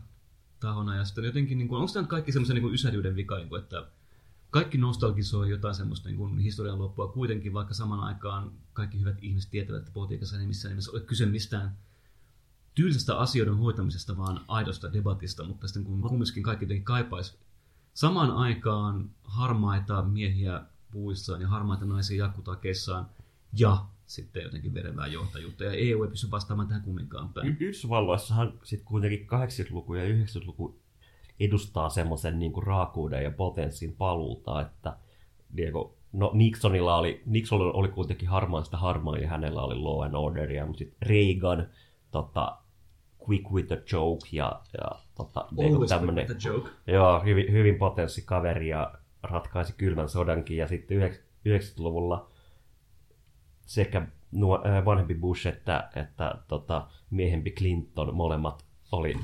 tahona. 0.59 0.95
Ja 0.95 1.05
sitten 1.05 1.23
jotenkin, 1.23 1.57
niin 1.57 1.67
kuin, 1.67 1.79
onko 1.79 1.93
tämä 1.93 2.07
kaikki 2.07 2.31
semmoisen 2.31 2.55
niin 2.55 2.73
ysäryyden 2.73 3.15
vika, 3.15 3.37
niin 3.37 3.49
kuin, 3.49 3.61
että 3.61 3.87
kaikki 4.49 4.77
nostalgisoi 4.77 5.49
jotain 5.49 5.75
semmoista 5.75 6.09
niin 6.09 6.17
kuin 6.17 6.39
historian 6.39 6.79
loppua 6.79 7.07
kuitenkin, 7.07 7.53
vaikka 7.53 7.73
saman 7.73 7.99
aikaan 7.99 8.51
kaikki 8.73 8.99
hyvät 8.99 9.17
ihmiset 9.21 9.51
tietävät, 9.51 9.79
että 9.79 9.91
politiikassa 9.91 10.39
ei 10.39 10.47
missään 10.47 10.69
nimessä 10.69 10.91
ole 10.91 11.01
kyse 11.01 11.25
mistään 11.25 11.77
tyylisestä 12.75 13.17
asioiden 13.17 13.57
hoitamisesta, 13.57 14.17
vaan 14.17 14.41
aidosta 14.47 14.93
debatista, 14.93 15.43
mutta 15.43 15.67
sitten 15.67 15.83
kun 15.83 16.01
kumminkin 16.01 16.43
kaikki 16.43 16.65
jotenkin 16.65 16.85
kaipaisi 16.85 17.37
samaan 17.93 18.31
aikaan 18.31 19.09
harmaita 19.23 20.01
miehiä 20.01 20.61
puissaan 20.91 21.41
ja 21.41 21.47
harmaita 21.47 21.85
naisia 21.85 22.25
jakkutakeissaan 22.25 23.05
ja 23.57 23.85
sitten 24.05 24.43
jotenkin 24.43 24.73
verevää 24.73 25.07
johtajuutta. 25.07 25.63
Ja 25.63 25.71
EU 25.71 26.03
ei 26.03 26.09
pysty 26.09 26.31
vastaamaan 26.31 26.67
tähän 26.67 26.83
kumminkaan 26.83 27.33
päin. 27.33 27.47
Yhdysvalloissahan 27.47 28.53
sitten 28.63 28.87
kuitenkin 28.87 29.27
80-luku 29.27 29.93
ja 29.93 30.03
90-luku 30.03 30.79
edustaa 31.39 31.89
semmoisen 31.89 32.39
niin 32.39 32.63
raakuuden 32.63 33.23
ja 33.23 33.31
potenssin 33.31 33.95
paluuta, 33.95 34.61
että 34.61 34.97
Diego, 35.57 35.97
no 36.13 36.31
Nixonilla 36.33 36.97
oli, 36.97 37.21
Nixon 37.25 37.61
oli 37.61 37.87
kuitenkin 37.87 38.29
harmaista 38.29 38.77
harmaa 38.77 39.17
ja 39.17 39.27
hänellä 39.27 39.61
oli 39.61 39.75
law 39.75 40.05
and 40.05 40.13
orderia, 40.13 40.65
mutta 40.65 40.79
sitten 40.79 41.09
Reagan, 41.09 41.67
tota, 42.11 42.57
quick 43.29 43.51
with 43.51 43.73
a 43.73 43.77
joke 43.91 44.27
ja, 44.31 44.61
ja 44.77 44.99
tota, 45.15 45.39
Always 45.39 45.89
tämmönen, 45.89 46.27
with 46.27 46.47
a 46.47 46.49
joke. 46.49 46.69
Joo, 46.87 47.23
hyvin, 47.23 47.51
hyvin 47.51 47.77
kaveri 48.25 48.67
ja 48.67 48.93
ratkaisi 49.23 49.73
kylmän 49.77 50.09
sodankin 50.09 50.57
ja 50.57 50.67
sitten 50.67 50.97
90-luvulla 51.49 52.29
sekä 53.65 54.07
nuo, 54.31 54.63
äh, 54.65 54.85
vanhempi 54.85 55.15
Bush 55.15 55.47
että, 55.47 55.89
että 55.95 56.35
tota, 56.47 56.87
miehempi 57.09 57.51
Clinton 57.51 58.15
molemmat 58.15 58.65
oli 58.91 59.15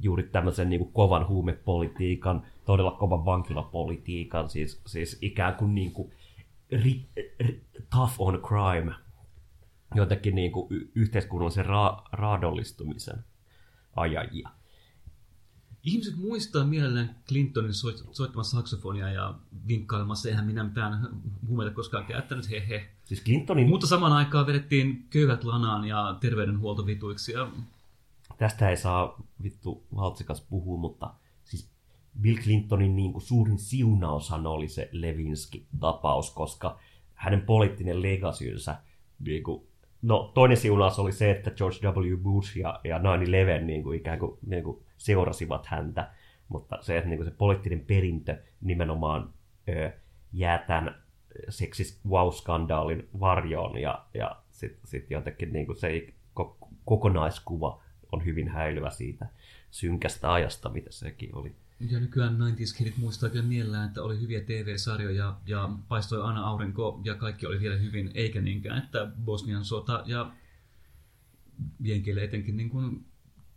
juuri 0.00 0.22
tämmöisen 0.22 0.70
niin 0.70 0.80
kuin 0.80 0.92
kovan 0.92 1.28
huumepolitiikan, 1.28 2.46
todella 2.64 2.90
kovan 2.90 3.24
vankilapolitiikan, 3.24 4.50
siis, 4.50 4.80
siis 4.86 5.18
ikään 5.22 5.54
kuin, 5.54 5.74
niin 5.74 5.92
kuin 5.92 6.12
ri, 6.70 7.06
ri, 7.40 7.60
tough 7.96 8.14
on 8.18 8.42
crime, 8.48 8.94
jotenkin 9.94 10.34
niin 10.34 10.52
kuin 10.52 10.68
yhteiskunnallisen 10.94 11.66
ra, 11.66 12.02
raadollistumisen 12.12 13.24
ajajia. 13.96 14.50
Ihmiset 15.82 16.16
muistaa 16.16 16.64
mielellään 16.64 17.16
Clintonin 17.28 17.74
soittamaan 18.12 18.44
saksofonia 18.44 19.10
ja 19.10 19.34
vinkkailemassa, 19.68 20.28
eihän 20.28 20.46
minä 20.46 20.64
mitään 20.64 21.08
huumeita 21.46 21.74
koskaan 21.74 22.06
käyttänyt, 22.06 22.50
he 22.50 22.66
he. 22.68 22.90
Siis 23.04 23.24
Clintonin... 23.24 23.68
Mutta 23.68 23.86
samaan 23.86 24.12
aikaan 24.12 24.46
vedettiin 24.46 25.06
köyhät 25.10 25.44
lanaan 25.44 25.84
ja 25.84 26.16
terveydenhuoltovituiksi. 26.20 27.32
Ja... 27.32 27.50
Tästä 28.38 28.70
ei 28.70 28.76
saa 28.76 29.22
vittu 29.42 29.86
valtsikas 29.96 30.40
puhua, 30.40 30.78
mutta 30.78 31.14
siis 31.44 31.70
Bill 32.20 32.38
Clintonin 32.38 32.96
niin 32.96 33.12
kuin 33.12 33.22
suurin 33.22 33.58
siunaushan 33.58 34.46
oli 34.46 34.68
se 34.68 34.88
Levinski-tapaus, 34.92 36.30
koska 36.30 36.78
hänen 37.14 37.42
poliittinen 37.42 38.02
legacynsä 38.02 38.76
niin 39.18 39.42
kuin 39.42 39.69
No 40.02 40.30
toinen 40.34 40.56
siunaus 40.56 40.98
oli 40.98 41.12
se, 41.12 41.30
että 41.30 41.50
George 41.50 41.88
W. 41.88 42.16
Bush 42.16 42.58
ja, 42.58 42.80
ja 42.84 42.98
9-11 42.98 43.64
niin 43.64 43.82
kuin 43.82 43.98
ikään 43.98 44.18
kuin, 44.18 44.38
niin 44.46 44.64
kuin 44.64 44.82
seurasivat 44.96 45.66
häntä, 45.66 46.10
mutta 46.48 46.78
se, 46.80 46.98
että 46.98 47.10
niin 47.10 47.18
kuin 47.18 47.26
se 47.26 47.34
poliittinen 47.38 47.80
perintö 47.80 48.42
nimenomaan 48.60 49.34
ö, 49.68 49.92
jää 50.32 50.58
tämän 50.58 51.02
seksis 51.48 52.00
wow-skandaalin 52.08 53.08
varjoon 53.20 53.78
ja, 53.78 54.04
ja 54.14 54.36
sitten 54.50 54.86
sit 54.86 55.10
jotenkin 55.10 55.52
niin 55.52 55.66
kuin 55.66 55.76
se 55.76 56.06
kokonaiskuva 56.84 57.82
on 58.12 58.24
hyvin 58.24 58.48
häilyvä 58.48 58.90
siitä 58.90 59.26
synkästä 59.70 60.32
ajasta, 60.32 60.68
mitä 60.68 60.92
sekin 60.92 61.36
oli. 61.36 61.54
Ja 61.80 62.00
nykyään 62.00 62.38
90s 62.38 62.76
kidit 62.78 62.96
muistaa 62.96 63.30
kyllä 63.30 63.44
mielellään, 63.44 63.88
että 63.88 64.02
oli 64.02 64.20
hyviä 64.20 64.40
TV-sarjoja 64.40 65.40
ja 65.46 65.70
paistoi 65.88 66.22
aina 66.22 66.44
aurinko 66.44 67.00
ja 67.04 67.14
kaikki 67.14 67.46
oli 67.46 67.60
vielä 67.60 67.76
hyvin, 67.76 68.10
eikä 68.14 68.40
niinkään, 68.40 68.78
että 68.78 69.12
Bosnian 69.24 69.64
sota 69.64 70.02
ja 70.06 70.32
Jenkeille 71.80 72.24
etenkin 72.24 72.56
niin 72.56 72.70
kuin 72.70 73.06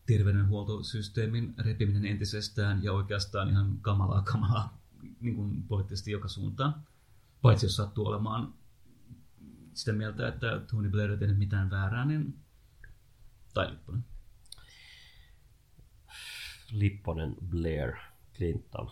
terveydenhuoltosysteemin 0.06 1.54
repiminen 1.58 2.06
entisestään 2.06 2.84
ja 2.84 2.94
oikeastaan 2.94 3.50
ihan 3.50 3.78
kamalaa 3.82 4.22
kamalaa 4.22 4.82
niin 5.20 5.36
kuin 5.36 5.64
poliittisesti 5.64 6.12
joka 6.12 6.28
suuntaan. 6.28 6.76
Paitsi 7.42 7.66
jos 7.66 7.76
sattuu 7.76 8.08
olemaan 8.08 8.54
sitä 9.74 9.94
mieltä, 9.94 10.28
että 10.28 10.62
Tony 10.72 10.90
Blair 10.90 11.12
ei 11.12 11.18
tehnyt 11.18 11.38
mitään 11.38 11.70
väärää, 11.70 12.06
niin 12.06 12.40
tai 13.54 13.72
Lipponen. 13.72 14.06
Lipponen, 16.72 17.36
Blair. 17.50 18.13
Clinton. 18.38 18.92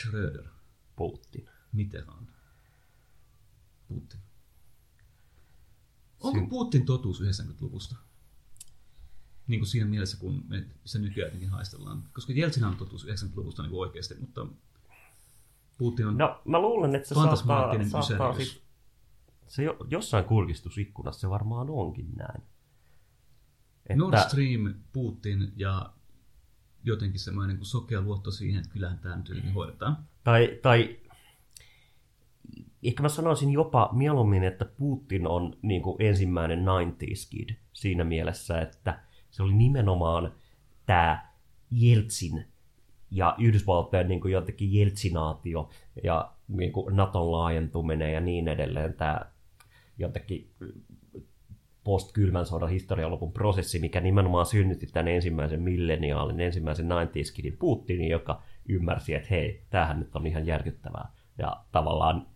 Schröder. 0.00 0.48
Putin. 0.96 1.48
Mitterrand. 1.72 2.28
Putin. 3.88 4.20
Onko 6.20 6.46
Putin 6.46 6.86
totuus 6.86 7.20
90-luvusta? 7.20 7.96
Niin 9.46 9.60
kuin 9.60 9.68
siinä 9.68 9.86
mielessä, 9.86 10.16
kun 10.16 10.44
me 10.48 10.66
se 10.84 10.98
nykyään 10.98 11.26
jotenkin 11.26 11.48
haistellaan. 11.48 12.08
Koska 12.12 12.32
Jeltsin 12.32 12.64
on 12.64 12.76
totuus 12.76 13.06
90-luvusta 13.06 13.62
niin 13.62 13.74
oikeasti, 13.74 14.14
mutta 14.14 14.46
Putin 15.78 16.06
on 16.06 16.18
No, 16.18 16.42
mä 16.44 16.60
luulen, 16.60 16.94
että 16.94 17.08
se 17.08 17.14
saattaa, 17.14 17.84
saattaa 17.90 18.34
siis, 18.34 18.62
se 19.48 19.62
jo, 19.62 19.76
jossain 19.88 20.24
kurkistusikkunassa 20.24 21.20
se 21.20 21.30
varmaan 21.30 21.70
onkin 21.70 22.12
näin. 22.16 22.42
Että... 23.86 23.96
Nord 23.96 24.18
Stream, 24.18 24.74
Putin 24.92 25.52
ja 25.56 25.92
jotenkin 26.84 27.20
semmoinen 27.20 27.56
niin 27.56 27.64
sokea 27.64 28.00
luotto 28.00 28.30
siihen, 28.30 28.60
että 28.60 28.72
kyllähän 28.72 28.98
tämä 28.98 29.16
nyt 29.16 29.54
hoidetaan. 29.54 29.96
Tai, 30.24 30.58
tai 30.62 30.98
ehkä 32.82 33.02
mä 33.02 33.08
sanoisin 33.08 33.52
jopa 33.52 33.90
mieluummin, 33.92 34.44
että 34.44 34.64
Putin 34.64 35.26
on 35.26 35.56
niin 35.62 35.82
kuin 35.82 35.96
ensimmäinen 35.98 36.64
90s 36.64 37.30
kid 37.30 37.50
siinä 37.72 38.04
mielessä, 38.04 38.60
että 38.60 39.02
se 39.30 39.42
oli 39.42 39.54
nimenomaan 39.54 40.32
tämä 40.86 41.30
Jeltsin 41.70 42.44
ja 43.10 43.34
Yhdysvaltojen 43.38 44.08
niin 44.08 44.20
kuin 44.20 44.32
jotenkin 44.32 44.74
jeltsinaatio 44.74 45.70
ja 46.04 46.32
niin 46.48 46.72
kuin 46.72 46.96
Naton 46.96 47.32
laajentuminen 47.32 48.12
ja 48.12 48.20
niin 48.20 48.48
edelleen, 48.48 48.94
tämä 48.94 49.20
jotenkin 49.98 50.50
post-kylmän 51.90 52.46
sodan 52.46 52.68
historian 52.68 53.10
lopun 53.10 53.32
prosessi, 53.32 53.78
mikä 53.78 54.00
nimenomaan 54.00 54.46
synnytti 54.46 54.86
tämän 54.86 55.08
ensimmäisen 55.08 55.62
milleniaalin, 55.62 56.40
ensimmäisen 56.40 56.92
90 56.92 57.60
Putinin, 57.60 58.08
joka 58.08 58.42
ymmärsi, 58.68 59.14
että 59.14 59.28
hei, 59.30 59.62
tämähän 59.70 59.98
nyt 60.00 60.16
on 60.16 60.26
ihan 60.26 60.46
järkyttävää. 60.46 61.08
Ja 61.38 61.56
tavallaan 61.72 62.26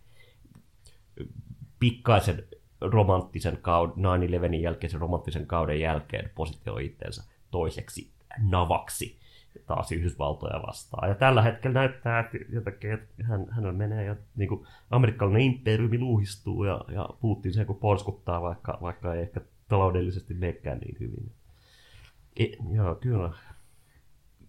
pikkaisen 1.79 2.43
romanttisen 2.81 3.57
kauden, 3.61 3.95
9-11 3.95 4.55
jälkeisen 4.61 5.01
romanttisen 5.01 5.47
kauden 5.47 5.79
jälkeen 5.79 6.31
positioi 6.35 6.85
itseensä 6.85 7.23
toiseksi 7.51 8.11
navaksi 8.49 9.19
taas 9.65 9.91
Yhdysvaltoja 9.91 10.61
vastaan. 10.67 11.09
Ja 11.09 11.15
tällä 11.15 11.41
hetkellä 11.41 11.73
näyttää, 11.73 12.19
että, 12.19 12.37
jotenkin, 12.49 12.91
että 12.91 13.23
hän, 13.23 13.47
hän 13.49 13.75
menee 13.75 14.05
ja 14.05 14.15
niin 14.35 14.49
kuin, 14.49 14.67
amerikkalainen 14.91 15.41
imperiumi 15.41 15.99
luuhistuu 15.99 16.63
ja, 16.63 16.81
ja 16.87 17.09
Putin 17.21 17.53
se 17.53 17.65
kun 17.65 17.75
porskuttaa, 17.75 18.41
vaikka, 18.41 18.77
vaikka 18.81 19.13
ei 19.13 19.21
ehkä 19.21 19.41
taloudellisesti 19.67 20.33
menekään 20.33 20.77
niin 20.77 20.97
hyvin. 20.99 21.31
E, 22.35 22.45
joo, 22.71 22.95
kyllä. 22.95 23.31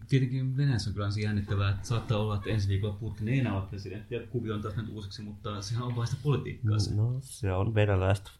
Tietenkin 0.09 0.57
Venäjässä 0.57 0.89
on 0.89 0.93
kyllä 0.93 1.09
jännittävää, 1.23 1.69
että 1.69 1.87
saattaa 1.87 2.17
olla, 2.17 2.35
että 2.35 2.49
ensi 2.49 2.69
viikolla 2.69 2.97
Putin 2.99 3.27
ei 3.27 3.39
enää 3.39 3.57
ole 3.57 3.67
presidentti 3.69 4.15
ja 4.15 4.27
kuvio 4.27 4.55
on 4.55 4.61
taas 4.61 4.75
nyt 4.75 4.89
uusiksi, 4.89 5.21
mutta 5.21 5.61
sehän 5.61 5.83
on 5.83 5.95
vaista 5.95 6.17
politiikkaa 6.23 6.79
se. 6.79 6.95
No, 6.95 7.17
se 7.21 7.53
on 7.53 7.75
venäläistä 7.75 8.31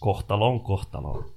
kohtalon 0.00 0.60
kohtaloon. 0.60 1.33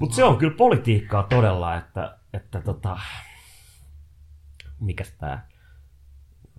Mutta 0.00 0.16
se 0.16 0.24
on 0.24 0.38
kyllä 0.38 0.56
politiikkaa 0.56 1.22
todella, 1.22 1.76
että, 1.76 2.18
että 2.32 2.60
tota, 2.60 2.98
mikäs 4.80 5.12
tämä 5.18 5.46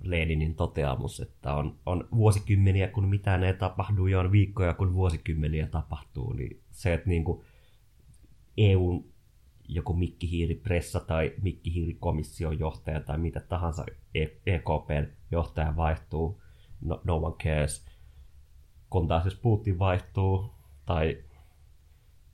Leninin 0.02 0.56
toteamus, 0.56 1.20
että 1.20 1.54
on, 1.54 1.80
on 1.86 2.08
vuosikymmeniä, 2.16 2.88
kun 2.88 3.08
mitään 3.08 3.44
ei 3.44 3.54
tapahdu, 3.54 4.08
ja 4.08 4.20
on 4.20 4.32
viikkoja, 4.32 4.74
kun 4.74 4.94
vuosikymmeniä 4.94 5.68
tapahtuu, 5.68 6.34
niin 6.34 6.62
se, 6.72 6.94
että 6.94 7.10
niinku 7.10 7.46
EUn 8.58 9.06
joku 9.68 9.94
mikkihiiripressa 9.94 11.00
tai 11.00 11.34
mikkihiirikomission 11.42 12.60
johtaja 12.60 13.00
tai 13.00 13.18
mitä 13.18 13.40
tahansa 13.40 13.86
EKPn 14.46 14.92
e 14.92 15.14
johtaja 15.32 15.76
vaihtuu, 15.76 16.42
no, 16.82 17.02
no 17.04 17.18
one 17.18 17.36
cares. 17.44 17.86
Kun 18.90 19.08
taas 19.08 19.26
jos 19.26 19.36
Putin 19.36 19.80
vaihtuu, 19.80 20.54
tai 20.86 21.24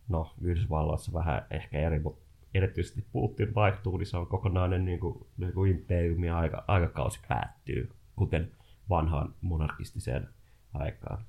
no 0.09 0.33
Yhdysvalloissa 0.41 1.13
vähän 1.13 1.45
ehkä 1.51 1.79
eri, 1.79 1.99
mutta 1.99 2.25
erityisesti 2.53 3.05
Putin 3.11 3.55
vaihtuu, 3.55 3.97
niin 3.97 4.07
se 4.07 4.17
on 4.17 4.27
kokonainen 4.27 4.85
niin 4.85 4.99
kuin, 4.99 5.27
niin 5.37 5.53
kuin 5.53 5.71
imperiumi 5.71 6.27
ja 6.27 6.37
aika, 6.37 6.63
aikakausi 6.67 7.19
päättyy, 7.27 7.89
kuten 8.15 8.51
vanhaan 8.89 9.35
monarkistiseen 9.41 10.29
aikaan. 10.73 11.25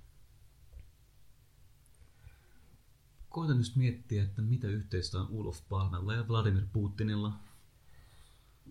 Koitan 3.29 3.59
nyt 3.59 3.77
miettiä, 3.77 4.23
että 4.23 4.43
mitä 4.43 4.69
yhteistä 4.69 5.19
on 5.19 5.29
Ulof 5.31 5.61
Palmella 5.69 6.15
ja 6.15 6.29
Vladimir 6.29 6.65
Putinilla. 6.73 7.33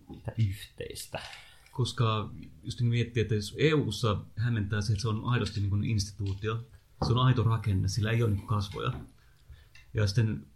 Mitä 0.08 0.32
yhteistä? 0.38 1.20
Koska 1.72 2.30
just 2.62 2.80
niin 2.80 2.90
miettii, 2.90 3.20
että 3.20 3.34
jos 3.34 3.54
EU-ssa 3.58 4.20
hämmentää 4.36 4.80
se, 4.80 4.92
että 4.92 5.02
se 5.02 5.08
on 5.08 5.24
aidosti 5.24 5.60
niin 5.60 5.70
kuin 5.70 5.84
instituutio, 5.84 6.66
se 7.06 7.12
on 7.12 7.26
aito 7.26 7.42
rakenne, 7.42 7.88
sillä 7.88 8.10
ei 8.10 8.22
ole 8.22 8.30
niin 8.30 8.46
kasvoja. 8.46 8.92
Ja 9.94 10.06
sitten 10.06 10.46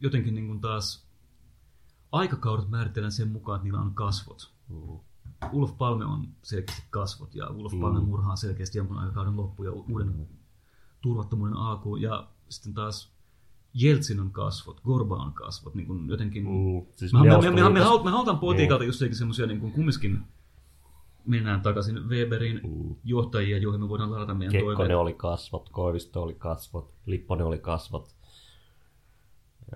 jotenkin 0.00 0.34
niin 0.34 0.46
kuin 0.46 0.60
taas 0.60 1.08
aikakaudet 2.12 2.68
määritellään 2.68 3.12
sen 3.12 3.28
mukaan, 3.28 3.56
että 3.56 3.64
niillä 3.64 3.80
on 3.80 3.94
kasvot. 3.94 4.54
Mm. 4.68 4.98
Ulf 5.52 5.78
Palme 5.78 6.04
on 6.04 6.28
selkeästi 6.42 6.82
kasvot 6.90 7.34
ja 7.34 7.48
Ulf 7.48 7.72
mm. 7.72 7.80
Palme 7.80 8.00
murhaa 8.00 8.36
selkeästi 8.36 8.78
jonkun 8.78 8.98
aikakauden 8.98 9.36
loppu 9.36 9.64
ja 9.64 9.72
uuden 9.72 10.16
mm. 10.16 10.26
turvattomuuden 11.00 11.56
alku. 11.56 11.96
Ja 11.96 12.28
sitten 12.48 12.74
taas 12.74 13.14
Jeltsin 13.74 14.20
on 14.20 14.30
kasvot, 14.30 14.80
Gorba 14.80 15.16
on 15.16 15.32
kasvot, 15.32 15.74
niin 15.74 15.86
kuin 15.86 16.08
jotenkin... 16.08 16.44
Mm, 16.44 16.86
siis 16.96 17.12
me, 17.12 17.20
me, 17.20 17.28
me, 17.28 17.50
me, 17.50 17.62
me, 17.62 17.80
me, 18.04 18.10
halutaan 18.10 18.38
politiikalta 18.38 18.84
just 18.84 19.02
semmoisia 19.12 19.46
niin 19.46 19.72
kumminkin 19.72 20.20
mennään 21.26 21.60
takaisin 21.60 22.08
Weberin 22.08 22.60
mm. 22.64 22.96
johtajia, 23.04 23.58
joihin 23.58 23.80
me 23.80 23.88
voidaan 23.88 24.12
ladata 24.12 24.34
meidän 24.34 24.52
Kekkonen 24.52 24.76
toiveet. 24.76 24.98
oli 24.98 25.14
kasvot, 25.14 25.68
Koivisto 25.68 26.22
oli 26.22 26.34
kasvot, 26.34 26.94
Lipponen 27.06 27.46
oli 27.46 27.58
kasvot. 27.58 28.13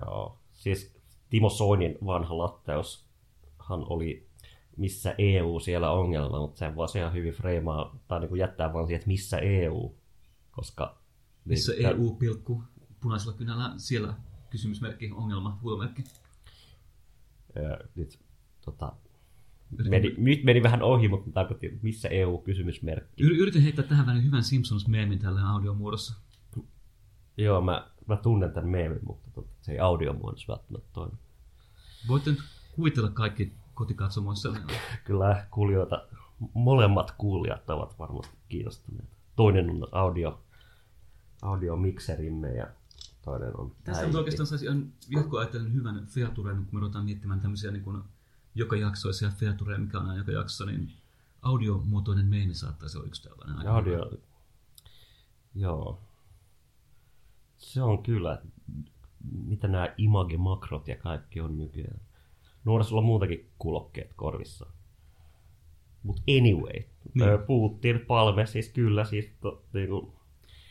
Joo. 0.01 0.39
Siis 0.53 0.95
Timo 1.29 1.49
Soinin 1.49 1.97
vanha 2.05 2.37
latteushan 2.37 3.85
oli 3.89 4.29
missä 4.77 5.15
EU 5.17 5.59
siellä 5.59 5.91
ongelma, 5.91 6.39
mutta 6.39 6.59
sen 6.59 6.75
voisi 6.75 6.97
ihan 6.97 7.13
hyvin 7.13 7.33
freimaa 7.33 7.99
tai 8.07 8.19
niin 8.19 8.29
kuin 8.29 8.39
jättää 8.39 8.73
vaan 8.73 8.87
siihen, 8.87 8.97
että 8.97 9.07
missä 9.07 9.37
EU, 9.37 9.95
koska... 10.51 10.99
Missä 11.45 11.71
niin, 11.71 11.85
EU, 11.85 12.15
pilkku, 12.15 12.63
punaisella 13.01 13.37
kynällä, 13.37 13.73
siellä 13.77 14.13
kysymysmerkki, 14.49 15.11
ongelma, 15.11 15.59
huomerkki. 15.61 16.03
Nyt, 17.95 18.19
tota, 18.65 18.93
meni, 19.89 20.15
nyt 20.17 20.43
meni 20.43 20.63
vähän 20.63 20.81
ohi, 20.81 21.07
mutta 21.07 21.31
tarkoitti, 21.31 21.79
missä 21.81 22.09
EU-kysymysmerkki. 22.09 23.23
Yritin 23.23 23.61
heittää 23.61 23.85
tähän 23.85 24.05
vähän 24.05 24.23
hyvän 24.23 24.43
Simpsons-meemin 24.43 25.19
tällä 25.19 25.49
audiomuodossa. 25.49 26.28
Joo, 27.43 27.61
mä, 27.61 27.87
mä 28.07 28.17
tunnen 28.17 28.51
tämän 28.51 28.69
meemin, 28.69 28.99
mutta 29.03 29.31
tota, 29.31 29.49
se 29.61 29.71
ei 29.71 29.79
audiomuodossa 29.79 30.53
välttämättä 30.53 30.89
toimi. 30.93 31.17
Voitte 32.07 32.31
nyt 32.31 32.39
kuvitella 32.75 33.09
kaikki 33.09 33.53
kotikatsomoissa. 33.73 34.53
Kyllä 35.05 35.47
kuulijoita, 35.51 36.07
molemmat 36.53 37.11
kuulijat 37.17 37.69
ovat 37.69 37.99
varmasti 37.99 38.37
kiinnostuneita. 38.49 39.15
Toinen 39.35 39.69
on 39.69 39.87
audio, 39.91 40.41
audiomikserimme 41.41 42.53
ja 42.53 42.67
toinen 43.21 43.59
on 43.59 43.75
Tässä 43.83 44.05
on 44.05 44.15
oikeastaan 44.15 44.47
saisi 44.47 44.65
ihan 44.65 44.93
jatkoajatellen 45.09 45.73
hyvän 45.73 46.05
featuren, 46.07 46.55
kun 46.55 46.67
me 46.71 46.79
ruvetaan 46.79 47.05
miettimään 47.05 47.41
tämmöisiä 47.41 47.71
niin 47.71 47.83
kuin 47.83 48.03
joka 48.55 48.75
jaksoisia 48.75 49.29
featureja, 49.29 49.79
mikä 49.79 49.99
on 49.99 50.05
aina 50.05 50.17
joka 50.17 50.31
jakso, 50.31 50.65
niin 50.65 50.91
audiomuotoinen 51.41 52.25
meemi 52.25 52.53
saattaisi 52.53 52.97
olla 52.97 53.07
yksi 53.07 53.23
tällainen. 53.23 53.67
Audio, 53.67 54.11
joo. 55.55 56.08
Se 57.59 57.81
on 57.81 58.03
kyllä, 58.03 58.41
mitä 59.45 59.67
nämä 59.67 59.93
image-makrot 59.97 60.87
ja 60.87 60.95
kaikki 60.95 61.41
on 61.41 61.57
nykyään. 61.57 62.01
Nuora 62.65 62.83
sulla 62.83 62.99
on 63.01 63.05
muutakin 63.05 63.49
kulokkeet 63.57 64.13
korvissa. 64.13 64.65
Mutta 66.03 66.21
anyway, 66.37 66.83
niin. 67.13 67.39
Putin, 67.47 67.99
Palme, 67.99 68.45
siis 68.45 68.69
kyllä, 68.69 69.05
siis 69.05 69.25
to, 69.41 69.65
niinku... 69.73 70.13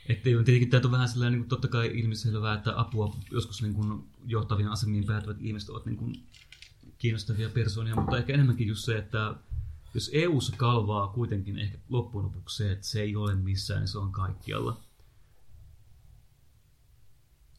Että 0.09 0.23
tietenkin 0.23 0.71
tämä 0.71 0.81
on 0.85 0.93
vähän 0.93 1.09
sellainen, 1.09 1.33
niin 1.33 1.43
kuin, 1.43 1.49
totta 1.49 1.69
kai 1.69 1.91
ilmiselvää, 1.95 2.55
että 2.55 2.81
apua 2.81 3.15
joskus 3.31 3.63
niin 3.63 3.75
kuin, 3.75 4.05
johtavien 4.27 4.69
asemiin 4.69 5.07
päätyvät 5.07 5.37
ihmiset 5.41 5.71
ovat 5.71 5.87
niin 5.87 5.97
kuin, 5.97 6.15
kiinnostavia 6.99 7.49
persoonia, 7.49 7.95
mutta 7.95 8.19
ehkä 8.19 8.35
enemmänkin 8.35 8.69
just 8.69 8.85
se, 8.85 8.99
että 8.99 9.35
jos 9.95 10.11
EU-ssa 10.13 10.57
kalvaa 10.57 11.09
kuitenkin 11.09 11.59
ehkä 11.59 11.79
loppujen 11.89 12.25
lopuksi 12.25 12.57
se, 12.57 12.73
että 12.73 12.87
se 12.87 13.01
ei 13.01 13.17
ole 13.17 13.35
missään, 13.35 13.81
niin 13.81 13.89
se 13.89 13.99
on 13.99 14.13
kaikkialla. 14.13 14.81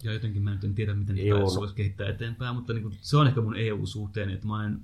Ja 0.03 0.13
jotenkin 0.13 0.43
mä 0.43 0.51
nyt 0.51 0.63
en 0.63 0.75
tiedä, 0.75 0.93
miten 0.93 1.15
niitä 1.15 1.35
voisi 1.35 1.75
kehittää 1.75 2.09
eteenpäin, 2.09 2.55
mutta 2.55 2.73
niin 2.73 2.83
kuin, 2.83 2.97
se 3.01 3.17
on 3.17 3.27
ehkä 3.27 3.41
mun 3.41 3.55
EU-suhteen, 3.55 4.29
että 4.29 4.47
mä 4.47 4.55
olen 4.55 4.79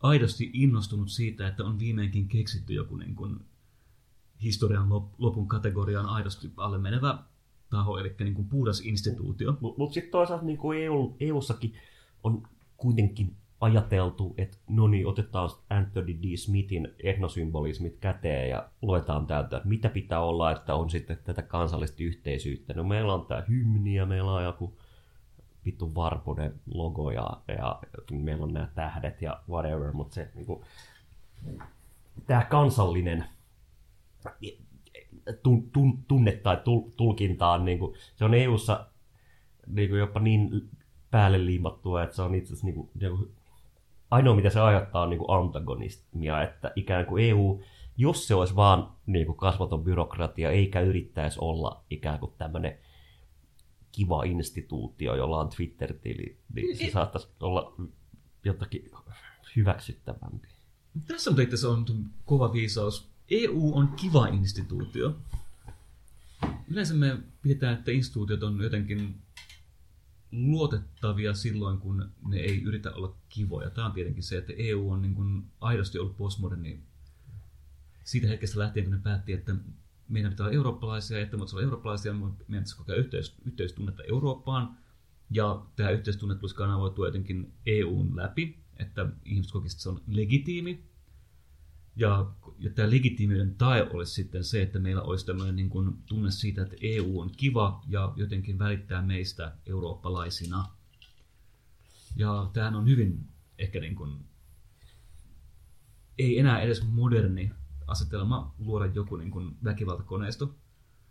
aidosti 0.00 0.50
innostunut 0.52 1.10
siitä, 1.10 1.48
että 1.48 1.64
on 1.64 1.78
viimeinkin 1.78 2.28
keksitty 2.28 2.72
joku 2.72 2.96
niin 2.96 3.14
kuin 3.14 3.40
historian 4.42 4.88
lopun 5.18 5.48
kategoriaan 5.48 6.06
aidosti 6.06 6.52
alle 6.56 6.78
menevä 6.78 7.18
taho, 7.70 7.98
eli 7.98 8.14
niin 8.18 8.34
kuin 8.34 8.48
puhdas 8.48 8.80
instituutio. 8.80 9.56
Mutta 9.60 9.78
mut 9.78 9.92
sitten 9.92 10.10
toisaalta 10.10 10.44
niin 10.44 10.58
kuin 10.58 10.78
EU, 10.78 11.16
EU-sakin 11.20 11.74
on 12.22 12.42
kuitenkin 12.76 13.36
ajateltu, 13.60 14.34
että 14.38 14.58
no 14.68 14.88
niin, 14.88 15.06
otetaan 15.06 15.50
Anthony 15.70 16.14
D. 16.22 16.36
Smithin 16.36 16.88
etnosymbolismit 17.02 17.96
käteen 18.00 18.50
ja 18.50 18.68
luetaan 18.82 19.26
täältä, 19.26 19.56
että 19.56 19.68
mitä 19.68 19.88
pitää 19.88 20.20
olla, 20.20 20.50
että 20.50 20.74
on 20.74 20.90
sitten 20.90 21.18
tätä 21.24 21.42
kansallista 21.42 22.02
yhteisyyttä. 22.02 22.74
No 22.74 22.84
meillä 22.84 23.14
on 23.14 23.26
tämä 23.26 23.44
hymni 23.48 23.94
ja 23.94 24.06
meillä 24.06 24.32
on 24.32 24.44
joku 24.44 24.78
vittu 25.64 25.94
Varpunen 25.94 26.54
logo 26.74 27.10
ja, 27.10 27.40
ja 27.58 27.80
meillä 28.10 28.44
on 28.44 28.52
nämä 28.52 28.68
tähdet 28.74 29.22
ja 29.22 29.40
whatever, 29.48 29.92
mutta 29.92 30.14
se 30.14 30.30
niin 30.34 30.46
kuin, 30.46 30.60
tämä 32.26 32.44
kansallinen 32.44 33.24
tun, 35.42 35.70
tun, 35.70 36.04
tunne 36.08 36.32
tai 36.32 36.60
tulkintaan, 36.96 37.64
niin 37.64 37.78
kuin, 37.78 37.94
se 38.16 38.24
on 38.24 38.34
EU-ssa 38.34 38.86
niin 39.66 39.88
kuin 39.88 39.98
jopa 39.98 40.20
niin 40.20 40.70
päälle 41.10 41.46
liimattua, 41.46 42.02
että 42.02 42.16
se 42.16 42.22
on 42.22 42.34
itse 42.34 42.52
asiassa 42.52 42.66
niin 42.66 42.90
niin 43.00 43.10
kuin 43.10 43.32
ainoa 44.10 44.36
mitä 44.36 44.50
se 44.50 44.60
aiheuttaa 44.60 45.02
on 45.02 45.10
niin 45.10 45.18
kuin 45.18 45.40
antagonismia, 45.40 46.42
että 46.42 46.72
ikään 46.76 47.06
kuin 47.06 47.24
EU, 47.24 47.62
jos 47.96 48.26
se 48.28 48.34
olisi 48.34 48.56
vaan 48.56 48.92
niin 49.06 49.26
kuin 49.26 49.38
kasvaton 49.38 49.84
byrokratia, 49.84 50.50
eikä 50.50 50.80
yrittäisi 50.80 51.38
olla 51.40 51.84
ikään 51.90 52.18
kuin 52.18 52.32
tämmöinen 52.38 52.78
kiva 53.92 54.24
instituutio, 54.24 55.14
jolla 55.14 55.40
on 55.40 55.48
Twitter-tili, 55.48 56.38
niin 56.54 56.76
se 56.76 56.90
saattaisi 56.90 57.28
olla 57.40 57.74
jotakin 58.44 58.90
hyväksyttävämpi. 59.56 60.48
Tässä 61.06 61.30
on 61.30 61.40
itse 61.40 61.66
on 61.66 61.84
kova 62.24 62.52
viisaus. 62.52 63.08
EU 63.30 63.72
on 63.74 63.88
kiva 63.88 64.26
instituutio. 64.26 65.16
Yleensä 66.68 66.94
me 66.94 67.18
pidetään, 67.42 67.78
että 67.78 67.90
instituutiot 67.90 68.42
on 68.42 68.60
jotenkin 68.62 69.14
luotettavia 70.32 71.34
silloin, 71.34 71.78
kun 71.78 72.10
ne 72.28 72.36
ei 72.36 72.62
yritä 72.62 72.92
olla 72.92 73.16
kivoja. 73.28 73.70
Tämä 73.70 73.86
on 73.86 73.92
tietenkin 73.92 74.22
se, 74.22 74.38
että 74.38 74.52
EU 74.56 74.90
on 74.90 75.02
niin 75.02 75.14
kuin 75.14 75.44
aidosti 75.60 75.98
ollut 75.98 76.16
postmoderni 76.16 76.82
siitä 78.04 78.28
hetkestä 78.28 78.58
lähtien, 78.58 78.86
kun 78.86 78.94
ne 78.94 79.00
päätti, 79.02 79.32
että 79.32 79.54
meidän 80.08 80.30
pitää 80.30 80.46
olla 80.46 80.54
eurooppalaisia, 80.54 81.20
että 81.20 81.36
me 81.36 81.42
olla 81.42 81.62
eurooppalaisia, 81.62 82.12
meidän 82.12 82.34
pitäisi 82.48 82.76
kokea 82.76 82.96
yhteys, 82.96 83.34
yhteistunnetta 83.44 84.02
Eurooppaan. 84.02 84.78
Ja 85.30 85.66
tämä 85.76 85.90
yhteistunnettuus 85.90 86.54
kanavoituu 86.54 87.04
jotenkin 87.04 87.52
EUn 87.66 88.16
läpi, 88.16 88.58
että 88.76 89.06
ihmiset 89.24 89.52
kokisivat, 89.52 89.72
että 89.74 89.82
se 89.82 89.88
on 89.88 90.02
legitiimi. 90.06 90.84
Ja, 91.98 92.26
ja 92.58 92.70
tämä 92.70 92.90
legitiimiyden 92.90 93.54
tae 93.54 93.82
olisi 93.90 94.12
sitten 94.12 94.44
se, 94.44 94.62
että 94.62 94.78
meillä 94.78 95.02
olisi 95.02 95.26
tämmöinen 95.26 95.56
niin 95.56 95.68
kuin 95.68 95.96
tunne 96.06 96.30
siitä, 96.30 96.62
että 96.62 96.76
EU 96.80 97.20
on 97.20 97.30
kiva 97.36 97.82
ja 97.88 98.12
jotenkin 98.16 98.58
välittää 98.58 99.02
meistä 99.02 99.52
eurooppalaisina. 99.66 100.64
Ja 102.16 102.50
tämähän 102.52 102.74
on 102.74 102.88
hyvin 102.88 103.28
ehkä 103.58 103.80
niin 103.80 103.94
kuin, 103.94 104.18
ei 106.18 106.38
enää 106.38 106.60
edes 106.60 106.86
moderni 106.86 107.50
asetelma 107.86 108.54
luoda 108.58 108.86
joku 108.86 109.16
niin 109.16 109.30
kuin 109.30 109.56
väkivaltakoneisto 109.64 110.54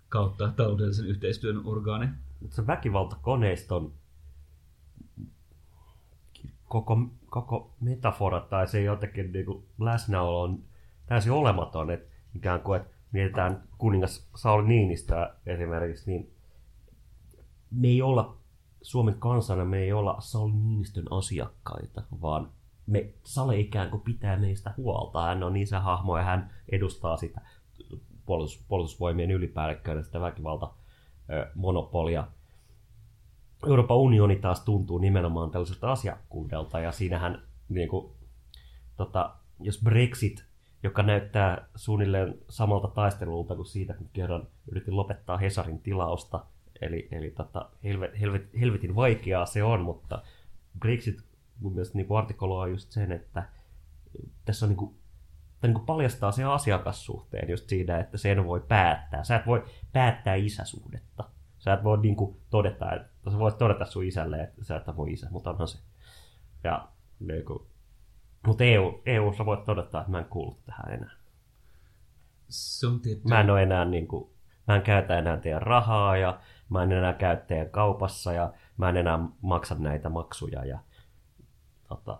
kautta 0.10 0.54
taloudellisen 0.56 1.06
yhteistyön 1.06 1.65
orgaani. 1.65 2.08
Mutta 2.39 2.56
se 2.56 2.67
väkivaltakoneiston 2.67 3.93
koko, 6.67 6.97
koko 7.26 7.76
metafora 7.82 8.39
tai 8.39 8.67
se 8.67 8.82
jotenkin 8.82 9.32
niin 9.32 9.45
kuin 9.45 9.65
läsnäolo 9.80 10.41
on 10.41 10.63
täysin 11.07 11.31
olematon. 11.31 11.91
Että 11.91 12.15
ikään 12.35 12.61
kuin, 12.61 12.81
että 12.81 12.97
mietitään 13.11 13.63
kuningas 13.77 14.29
Sauli 14.35 14.67
Niinistä 14.67 15.35
esimerkiksi, 15.45 16.11
niin 16.11 16.33
me 17.71 17.87
ei 17.87 18.01
olla 18.01 18.37
Suomen 18.81 19.15
kansana, 19.19 19.65
me 19.65 19.79
ei 19.79 19.93
olla 19.93 20.15
Sauli 20.19 20.53
Niinistön 20.53 21.05
asiakkaita, 21.11 22.03
vaan 22.21 22.51
me, 22.87 23.13
Sale 23.23 23.59
ikään 23.59 23.89
kuin 23.89 24.01
pitää 24.01 24.37
meistä 24.37 24.73
huolta. 24.77 25.21
Hän 25.21 25.43
on 25.43 25.57
isähahmo 25.57 26.17
ja 26.17 26.23
hän 26.23 26.53
edustaa 26.71 27.17
sitä 27.17 27.41
puolustus, 28.25 28.65
puolustusvoimien 28.67 29.31
ylipäällikköä 29.31 30.03
sitä 30.03 30.21
väkivalta 30.21 30.73
monopolia. 31.55 32.27
Euroopan 33.67 33.97
unioni 33.97 34.35
taas 34.35 34.59
tuntuu 34.59 34.97
nimenomaan 34.97 35.51
tällaiselta 35.51 35.91
asiakkuudelta 35.91 36.79
ja 36.79 36.91
siinähän 36.91 37.41
niin 37.69 37.89
kuin, 37.89 38.11
tota, 38.97 39.35
jos 39.59 39.81
Brexit, 39.83 40.45
joka 40.83 41.03
näyttää 41.03 41.67
suunnilleen 41.75 42.35
samalta 42.49 42.87
taistelulta 42.87 43.55
kuin 43.55 43.65
siitä, 43.65 43.93
kun 43.93 44.09
kerran 44.13 44.47
yritin 44.71 44.95
lopettaa 44.95 45.37
Hesarin 45.37 45.79
tilausta, 45.79 46.45
eli, 46.81 47.07
eli 47.11 47.31
tota, 47.31 47.69
helvet, 47.83 48.19
helvet, 48.19 48.49
helvetin 48.59 48.95
vaikeaa 48.95 49.45
se 49.45 49.63
on, 49.63 49.81
mutta 49.81 50.21
Brexit 50.79 51.27
mun 51.59 51.73
mielestä 51.73 51.97
niin 51.97 52.17
artikuloi 52.17 52.71
just 52.71 52.91
sen, 52.91 53.11
että 53.11 53.43
tässä 54.45 54.65
on 54.65 54.69
niin 54.69 54.77
kuin, 54.77 54.95
niin 55.61 55.73
kuin 55.73 55.85
paljastaa 55.85 56.31
se 56.31 56.43
asiakassuhteen 56.43 57.49
just 57.49 57.69
siinä, 57.69 57.99
että 57.99 58.17
sen 58.17 58.45
voi 58.45 58.63
päättää. 58.67 59.23
Sä 59.23 59.35
et 59.35 59.45
voi 59.45 59.65
päättää 59.93 60.35
isäsuhdetta. 60.35 61.23
Sä 61.59 61.73
et 61.73 61.83
voi 61.83 61.97
niin 61.97 62.15
kuin 62.15 62.37
todeta, 62.49 62.91
että 62.91 63.31
sä 63.31 63.39
voit 63.39 63.57
todeta 63.57 63.85
sun 63.85 64.03
isälle, 64.03 64.43
että 64.43 64.63
sä 64.63 64.75
et 64.75 64.95
mun 64.95 65.09
isä, 65.09 65.27
mutta 65.31 65.49
onhan 65.49 65.67
se. 65.67 65.79
Ja 66.63 66.87
niin 67.19 67.45
kuin, 67.45 67.59
mutta 68.47 68.63
EU, 68.63 69.01
EU 69.05 69.33
sä 69.38 69.45
voit 69.45 69.65
todeta, 69.65 69.99
että 69.99 70.12
mä 70.12 70.19
en 70.19 70.25
kuulu 70.25 70.57
tähän 70.65 70.93
enää. 70.93 71.17
Se 72.49 72.88
on 72.88 72.99
tietty. 72.99 73.27
Mä 73.27 73.39
en 73.39 73.49
ole 73.49 73.63
enää 73.63 73.86
niin 73.86 74.07
kuin, 74.07 74.29
mä 74.67 74.75
en 74.75 74.81
käytä 74.81 75.17
enää 75.17 75.38
teidän 75.38 75.62
rahaa 75.62 76.17
ja 76.17 76.39
mä 76.69 76.83
en 76.83 76.91
enää 76.91 77.13
käy 77.13 77.38
teidän 77.38 77.69
kaupassa 77.69 78.33
ja 78.33 78.53
mä 78.77 78.89
en 78.89 78.97
enää 78.97 79.19
maksa 79.41 79.75
näitä 79.75 80.10
maksuja 80.10 80.65
ja 80.65 80.79
tota, 81.88 82.19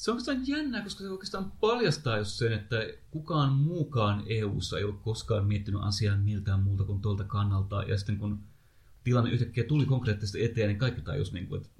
se 0.00 0.10
on 0.10 0.14
oikeastaan 0.14 0.48
jännää, 0.48 0.82
koska 0.82 1.04
se 1.04 1.10
oikeastaan 1.10 1.52
paljastaa 1.60 2.18
just 2.18 2.30
sen, 2.30 2.52
että 2.52 2.76
kukaan 3.10 3.52
muukaan 3.52 4.22
EU-ssa 4.26 4.78
ei 4.78 4.84
ole 4.84 4.94
koskaan 5.02 5.46
miettinyt 5.46 5.80
asiaa 5.82 6.16
miltään 6.16 6.60
muulta 6.60 6.84
kuin 6.84 7.00
tuolta 7.00 7.24
kannalta. 7.24 7.82
Ja 7.82 7.98
sitten 7.98 8.18
kun 8.18 8.42
tilanne 9.04 9.30
yhtäkkiä 9.30 9.64
tuli 9.64 9.86
konkreettisesti 9.86 10.44
eteen, 10.44 10.68
niin 10.68 10.78
kaikki 10.78 11.00
tajus, 11.00 11.32
niin 11.32 11.46
kuin, 11.46 11.60
että 11.60 11.72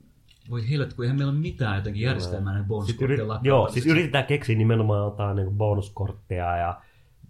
voi 0.51 0.71
helvetti, 0.71 0.95
kun 0.95 1.05
eihän 1.05 1.19
meillä 1.19 1.33
ole 1.33 1.41
mitään 1.41 1.77
jotenkin 1.77 2.03
järjestelmää 2.03 2.53
näiden 2.53 2.69
bonuskorttien 2.69 3.21
yrit, 3.21 3.43
Joo, 3.43 3.69
siis 3.69 3.87
yritetään 3.87 4.27
keksiä 4.27 4.59
nimenomaan 4.59 5.05
jotain 5.05 5.37
niin 5.37 5.57
bonuskortteja 5.57 6.57
ja 6.57 6.81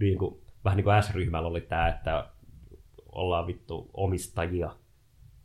niin 0.00 0.18
kuin, 0.18 0.40
vähän 0.64 0.76
niin 0.76 0.84
kuin 0.84 1.02
S-ryhmällä 1.02 1.48
oli 1.48 1.60
tämä, 1.60 1.88
että 1.88 2.30
ollaan 3.12 3.46
vittu 3.46 3.90
omistajia 3.94 4.76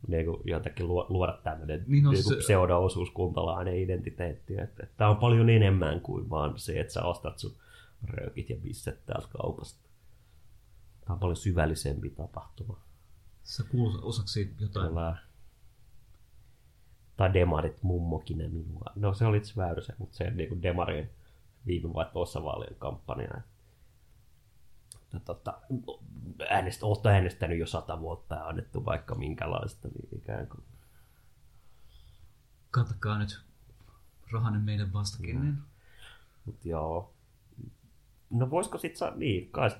niin 0.08 0.26
kuin 0.26 0.42
jotenkin 0.44 0.88
luoda 0.88 1.38
tämmöinen 1.44 1.84
niin 1.86 2.04
niin 2.04 2.24
se... 2.24 2.36
pseudo-osuuskuntalainen 2.36 3.76
identiteetti. 3.76 4.60
Että, 4.60 4.82
että 4.82 4.94
tämä 4.96 5.10
on 5.10 5.16
paljon 5.16 5.50
enemmän 5.50 6.00
kuin 6.00 6.30
vaan 6.30 6.58
se, 6.58 6.80
että 6.80 6.92
sä 6.92 7.02
ostat 7.02 7.38
sun 7.38 7.56
röökit 8.04 8.50
ja 8.50 8.56
bisset 8.56 9.06
täältä 9.06 9.28
kaupasta. 9.28 9.88
Tämä 11.00 11.14
on 11.14 11.20
paljon 11.20 11.36
syvällisempi 11.36 12.10
tapahtuma. 12.10 12.80
Sä 13.42 13.64
kuulut 13.70 14.00
osaksi 14.02 14.54
jotain. 14.60 14.88
Kyllä. 14.88 15.16
Tai 17.16 17.34
demarit 17.34 17.82
mummokin 17.82 18.36
minua. 18.36 18.92
No 18.94 19.14
se 19.14 19.26
oli 19.26 19.36
itse 19.36 19.56
Väyrysen, 19.56 19.96
mutta 19.98 20.16
se 20.16 20.30
niin 20.30 20.48
kuin 20.48 20.62
demarien 20.62 21.10
viime 21.66 21.94
vai 21.94 22.06
tuossa 22.12 22.44
vaalien 22.44 22.76
kampanja. 22.78 23.28
tota, 25.24 25.60
äänestä, 26.50 26.86
olet 26.86 27.06
äänestänyt 27.06 27.58
jo 27.58 27.66
sata 27.66 28.00
vuotta 28.00 28.34
ja 28.34 28.48
annettu 28.48 28.84
vaikka 28.84 29.14
minkälaista, 29.14 29.88
niin 29.88 30.08
ikään 30.18 30.46
kuin. 30.46 30.64
Katakaa 32.70 33.18
nyt 33.18 33.40
rahanen 34.32 34.60
meidän 34.60 34.92
vastakin. 34.92 35.40
Niin. 35.40 35.58
Mut 36.46 36.64
joo. 36.64 37.12
No 38.30 38.50
voisiko 38.50 38.78
sitten 38.78 39.12
niin, 39.16 39.50
kai, 39.50 39.70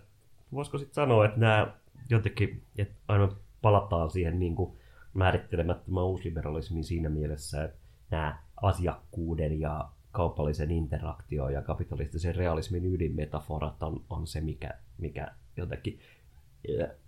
voisiko 0.52 0.78
sit 0.78 0.94
sanoa, 0.94 1.24
että 1.24 1.40
nämä 1.40 1.74
jotenkin, 2.10 2.62
että 2.78 2.94
aina 3.08 3.28
palataan 3.62 4.10
siihen 4.10 4.38
niin 4.38 4.56
kuin 4.56 4.78
määrittelemättömän 5.16 6.04
uusliberalismiin 6.04 6.84
siinä 6.84 7.08
mielessä, 7.08 7.64
että 7.64 7.78
nämä 8.10 8.42
asiakkuuden 8.62 9.60
ja 9.60 9.90
kaupallisen 10.10 10.70
interaktion 10.70 11.52
ja 11.52 11.62
kapitalistisen 11.62 12.36
realismin 12.36 12.94
ydinmetaforat 12.94 13.82
on, 13.82 14.04
on 14.10 14.26
se, 14.26 14.40
mikä, 14.40 14.70
mikä 14.98 15.34
jotenkin 15.56 16.00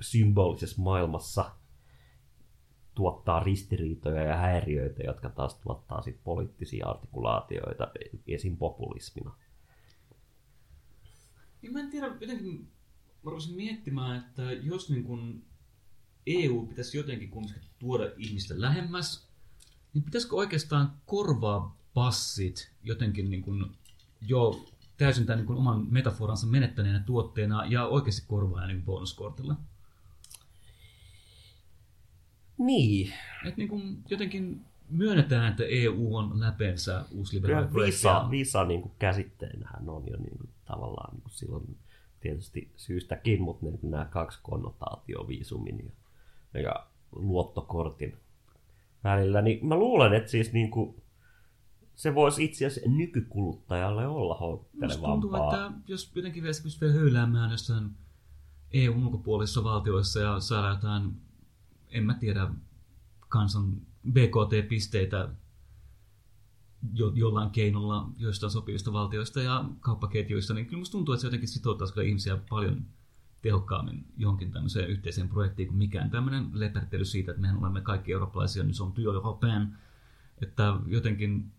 symbolisessa 0.01 0.83
maailmassa 0.83 1.51
tuottaa 2.95 3.41
ristiriitoja 3.41 4.23
ja 4.23 4.37
häiriöitä, 4.37 5.03
jotka 5.03 5.29
taas 5.29 5.55
tuottaa 5.55 6.03
sit 6.03 6.21
poliittisia 6.25 6.87
artikulaatioita 6.87 7.89
esim. 8.27 8.57
populismina. 8.57 9.35
Niin 11.63 11.73
mä 11.73 11.81
en 11.81 11.91
tiedä, 11.91 12.07
jotenkin 12.07 12.69
mä 13.23 13.31
miettimään, 13.55 14.19
että 14.19 14.53
jos 14.53 14.91
niin 14.91 15.05
kun 15.05 15.45
EU 16.37 16.67
pitäisi 16.67 16.97
jotenkin 16.97 17.31
kumminkin 17.31 17.63
tuoda 17.79 18.11
ihmistä 18.17 18.55
lähemmäs, 18.57 19.29
niin 19.95 20.05
pitäisikö 20.05 20.37
oikeastaan 20.37 20.93
korvaa 21.07 21.77
passit 21.95 22.71
jotenkin 22.85 23.31
niin 23.31 23.43
kun 23.43 23.75
jo 24.21 24.67
täysin 24.97 25.27
tämän 25.27 25.47
niin 25.47 25.59
oman 25.59 25.87
metaforansa 25.91 26.47
menettäneenä 26.47 27.03
tuotteena 27.07 27.67
ja 27.67 27.87
oikeasti 27.87 28.23
korvaa 28.29 28.67
niin 28.67 28.83
bonuskortilla. 28.83 29.57
Niin. 32.59 33.13
Et 33.45 33.57
niin 33.57 33.69
kuin 33.69 33.99
jotenkin 34.11 34.61
myönnetään, 34.91 35.51
että 35.51 35.65
EU 35.65 36.17
on 36.17 36.41
läpeensä 36.41 37.05
uusliberaali 37.13 37.75
Visa, 37.75 38.29
visa 38.31 38.65
niin 38.65 38.83
kuin 38.83 38.93
käsitteenähän 38.99 39.89
on 39.89 40.05
jo 40.11 40.17
niin 40.17 40.39
kuin, 40.39 40.49
tavallaan 40.65 41.15
niin 41.15 41.23
kuin 41.23 41.33
silloin 41.33 41.77
tietysti 42.21 42.73
syystäkin, 42.77 43.43
mutta 43.43 43.67
ne, 43.67 43.79
nämä 43.83 44.05
kaksi 44.05 44.39
konnotaatio 44.43 45.29
viisumin 45.29 45.79
ja, 45.85 45.91
ja 46.55 46.87
luottokortin 47.13 48.17
välillä, 49.05 49.43
niin 49.43 49.67
mä 49.67 49.77
luulen, 49.77 50.13
että 50.13 50.31
siis 50.31 50.53
niin 50.53 50.71
kuin, 50.71 51.03
se 51.95 52.15
voisi 52.15 52.45
itse 52.45 52.67
asiassa 52.67 52.91
nykykuluttajalle 52.91 54.07
olla 54.07 54.35
houkuttelevampaa. 54.35 55.11
tuntuu, 55.11 55.35
että 55.37 55.73
jos 55.89 56.13
jotenkin 56.15 56.43
vielä 56.43 56.55
pystyy 56.63 56.89
vielä 56.89 57.01
höyläämään 57.01 57.51
jossain 57.51 57.91
EUn 58.73 59.05
ulkopuolisissa 59.05 59.65
valtioissa 59.65 60.21
ja 60.21 60.41
saada 60.41 60.69
jotain, 60.69 61.13
en 61.89 62.05
mä 62.05 62.15
tiedä, 62.15 62.51
kansan 63.29 63.73
BKT-pisteitä 64.13 65.29
jo, 66.93 67.13
jollain 67.15 67.51
keinolla 67.51 68.11
joistain 68.19 68.51
sopivista 68.51 68.93
valtioista 68.93 69.41
ja 69.41 69.65
kauppaketjuista, 69.81 70.55
niin 70.55 70.67
kyllä 70.67 70.79
musta 70.79 70.93
tuntuu, 70.93 71.15
että 71.15 71.21
se 71.21 71.27
jotenkin 71.27 71.49
sitouttaisi 71.49 71.95
kyllä 71.95 72.07
ihmisiä 72.07 72.39
paljon 72.51 72.85
tehokkaammin 73.49 74.05
johonkin 74.17 74.53
tämmöiseen 74.53 74.91
yhteiseen 74.91 75.29
projektiin 75.29 75.69
kuin 75.69 75.79
mikään 75.79 76.11
tämmöinen 76.11 76.47
lepertely 76.53 77.05
siitä, 77.05 77.31
että 77.31 77.41
mehän 77.41 77.59
olemme 77.59 77.81
kaikki 77.81 78.13
eurooppalaisia, 78.13 78.63
niin 78.63 78.75
se 78.75 78.83
on 78.83 78.93
työ 78.93 79.13
europeen, 79.13 79.69
että 80.43 80.75
jotenkin 80.87 81.53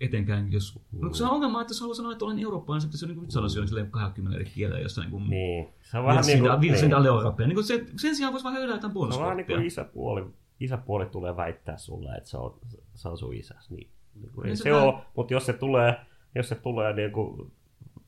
etenkään 0.00 0.52
jos... 0.52 0.78
No, 0.92 1.14
se 1.14 1.24
on 1.24 1.30
ongelma, 1.30 1.60
että 1.60 1.70
jos 1.70 1.80
haluaa 1.80 1.94
sanoa, 1.94 2.12
että 2.12 2.24
olen 2.24 2.38
eurooppalainen, 2.38 2.88
niin 2.90 2.98
se 2.98 3.04
on 3.04 3.08
niin 3.08 3.16
kuin 3.16 3.22
nyt 3.22 3.30
sanoisi 3.30 3.58
jo 3.58 3.64
niin 3.64 3.90
20 3.90 4.40
eri 4.40 4.50
kielellä, 4.50 4.80
jossa 4.80 5.00
niin 5.00 5.10
kuin... 5.10 5.30
Niin. 5.30 5.68
Se 5.80 5.98
on 5.98 6.04
vähän 6.04 6.24
niin 6.26 6.38
kuin... 6.38 6.60
Niin. 6.60 7.48
niin 7.48 7.54
kuin 7.54 7.64
se, 7.64 7.84
sen 7.96 8.16
sijaan 8.16 8.32
voisi 8.32 8.44
vaan 8.44 8.54
höydää 8.54 8.76
jotain 8.76 8.92
bonuskorttia. 8.92 9.16
Se 9.16 9.22
on 9.22 9.26
vähän 9.26 9.36
niin 9.36 9.46
kuin 9.46 9.66
isäpuoli, 9.66 10.26
isäpuoli 10.60 11.06
tulee 11.06 11.36
väittää 11.36 11.76
sulle, 11.76 12.14
että 12.16 12.30
se 12.30 12.36
on, 12.36 12.58
se 12.94 13.08
on 13.08 13.18
sun 13.18 13.34
isäs. 13.34 13.70
Niin, 13.70 13.88
niin 14.14 14.32
kuin, 14.32 14.44
niin 14.44 14.56
se, 14.56 14.62
se 14.62 14.74
ole, 14.74 14.94
mutta 15.16 15.34
jos 15.34 15.46
se 15.46 15.52
tulee, 15.52 16.00
jos 16.34 16.48
se 16.48 16.54
tulee 16.54 16.92
niin 16.92 17.12
kuin 17.12 17.52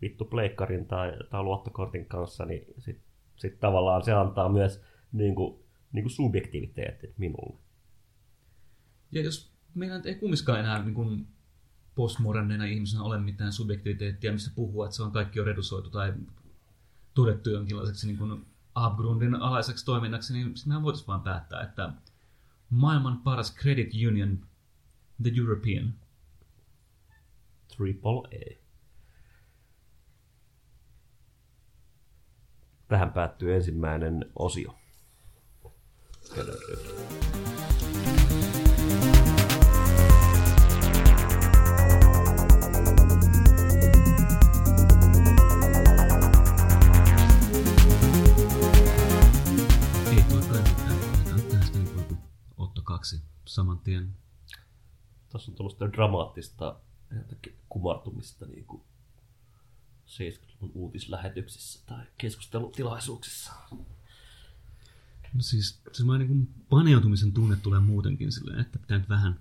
vittu 0.05 0.25
pleikkarin 0.25 0.87
tai, 0.87 1.13
tai 1.31 1.43
luottokortin 1.43 2.07
kanssa, 2.07 2.45
niin 2.45 2.75
sitten 2.79 3.05
sit 3.37 3.61
tavallaan 3.61 4.05
se 4.05 4.13
antaa 4.13 4.49
myös 4.49 4.83
niin 5.13 5.35
kuin, 5.35 5.65
niin 5.93 6.03
kuin 6.03 6.13
subjektiviteetit 6.13 7.19
minulle. 7.19 7.59
Ja 9.13 9.23
jos 9.23 9.53
meillä 9.75 9.97
nyt 9.97 10.07
ei 10.07 10.15
kumminkaan 10.15 10.61
enää 10.61 10.83
niin 10.83 10.95
kuin 10.95 11.27
postmoderneina 11.95 12.65
ihmisenä 12.65 13.03
ole 13.03 13.19
mitään 13.19 13.53
subjektiviteettia, 13.53 14.33
missä 14.33 14.53
puhuu, 14.55 14.85
että 14.85 14.97
se 14.97 15.03
on 15.03 15.13
kaikki 15.13 15.41
on 15.41 15.47
redusoitu 15.47 15.91
tai 15.91 16.15
todettu 17.15 17.51
jonkinlaiseksi 17.51 18.07
niin 18.07 18.19
kuin 18.19 18.47
Abgrundin 18.75 19.35
alaiseksi 19.35 19.85
toiminnaksi, 19.85 20.33
niin 20.33 20.57
sitten 20.57 20.71
mehän 20.71 20.83
voitaisiin 20.83 21.07
vaan 21.07 21.21
päättää, 21.21 21.63
että 21.63 21.93
maailman 22.71 23.19
paras 23.19 23.57
credit 23.57 23.91
union, 24.09 24.39
the 25.23 25.33
European. 25.39 25.95
Triple 27.77 28.19
A. 28.19 28.64
Tähän 32.95 33.13
päättyy 33.13 33.55
ensimmäinen 33.55 34.31
osio. 34.37 34.75
Ei 36.37 36.45
niin 51.75 51.89
kuin 51.95 52.19
Otto 52.57 52.83
2 52.83 53.23
saman 53.45 53.79
tien. 53.79 54.17
Tässä 55.33 55.51
on 55.51 55.55
tuollaista 55.57 55.93
dramaattista 55.93 56.81
jotakin 57.17 57.57
kumartumista 57.69 58.47
niin 58.47 58.65
kuin 58.65 58.83
70-luvun 60.15 60.71
uutislähetyksissä 60.75 61.81
tai 61.87 62.05
keskustelutilaisuuksissa. 62.19 63.53
No 65.35 65.41
siis 65.41 65.81
semmoinen 65.93 66.29
niin 66.29 66.49
paneutumisen 66.69 67.33
tunne 67.33 67.57
tulee 67.57 67.81
muutenkin 67.81 68.33
silleen, 68.33 68.61
että 68.61 68.79
pitää 68.79 68.99
nyt 68.99 69.09
vähän 69.09 69.41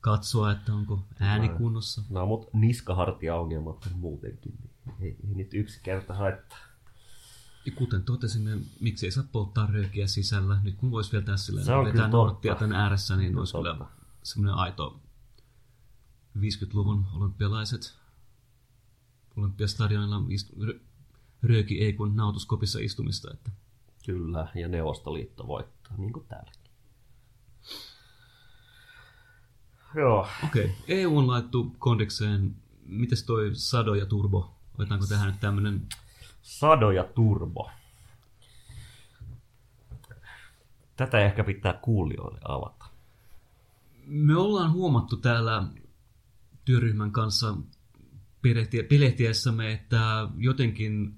katsoa, 0.00 0.52
että 0.52 0.74
onko 0.74 1.06
ääni 1.20 1.48
kunnossa. 1.48 2.02
No, 2.10 2.26
mutta 2.26 2.58
niskahartia-ongelmat 2.58 3.86
on 3.86 3.98
muutenkin. 3.98 4.54
Niin 4.60 4.96
ei, 5.00 5.16
ei 5.28 5.34
nyt 5.34 5.54
yksi 5.54 5.80
kerta 5.82 6.14
haittaa. 6.14 6.58
Ja 7.64 7.72
kuten 7.72 8.02
totesimme, 8.02 8.58
miksi 8.80 9.06
ei 9.06 9.12
saa 9.12 9.24
polttaa 9.32 9.66
röökiä 9.66 10.06
sisällä. 10.06 10.60
Nyt 10.62 10.74
kun 10.76 10.90
voisi 10.90 11.12
vielä 11.12 11.24
tässä 11.24 11.46
silleen 11.46 11.78
on 11.78 11.84
vetää 11.84 12.08
norttia 12.08 12.54
tämän 12.54 12.76
ääressä, 12.76 13.16
niin 13.16 13.38
olisi 13.38 13.52
kyllä 13.52 13.86
semmoinen 14.22 14.54
aito 14.54 15.00
50-luvun 16.38 17.06
olympialaiset 17.14 17.94
olympiastadionilla 19.36 20.22
istu, 20.28 20.64
rö, 20.64 20.78
rööki 21.42 21.80
ei 21.80 21.92
kun 21.92 22.16
nautuskopissa 22.16 22.78
istumista. 22.78 23.30
Että 23.32 23.50
Kyllä, 24.06 24.48
ja 24.54 24.68
Neuvostoliitto 24.68 25.46
voittaa, 25.46 25.92
niin 25.96 26.12
kuin 26.12 26.26
täälläkin. 26.28 26.70
Joo, 29.94 30.28
Okei, 30.44 30.64
okay. 30.64 30.76
EU 30.88 31.18
on 31.18 31.26
laittu 31.26 31.76
kondikseen. 31.78 32.56
Mites 32.86 33.24
toi 33.24 33.50
Sado 33.52 33.94
ja 33.94 34.06
Turbo? 34.06 34.54
Otetaanko 34.74 35.06
tähän 35.06 35.26
nyt 35.26 35.40
tämmönen... 35.40 35.86
Sado 36.42 36.90
ja 36.90 37.04
Turbo. 37.04 37.70
Tätä 40.96 41.18
ehkä 41.18 41.44
pitää 41.44 41.72
kuulijoille 41.72 42.40
avata. 42.44 42.84
Me 44.06 44.36
ollaan 44.36 44.72
huomattu 44.72 45.16
täällä 45.16 45.66
työryhmän 46.64 47.12
kanssa 47.12 47.56
pelehtiessämme, 48.88 49.72
että 49.72 50.28
jotenkin 50.36 51.14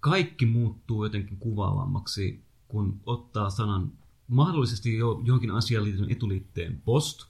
kaikki 0.00 0.46
muuttuu 0.46 1.04
jotenkin 1.04 1.36
kuvaavammaksi, 1.36 2.44
kun 2.68 3.00
ottaa 3.06 3.50
sanan 3.50 3.92
mahdollisesti 4.28 4.96
jo 4.96 5.20
jonkin 5.24 5.50
asiaan 5.50 5.84
liittyen 5.84 6.10
etuliitteen 6.10 6.82
post 6.84 7.24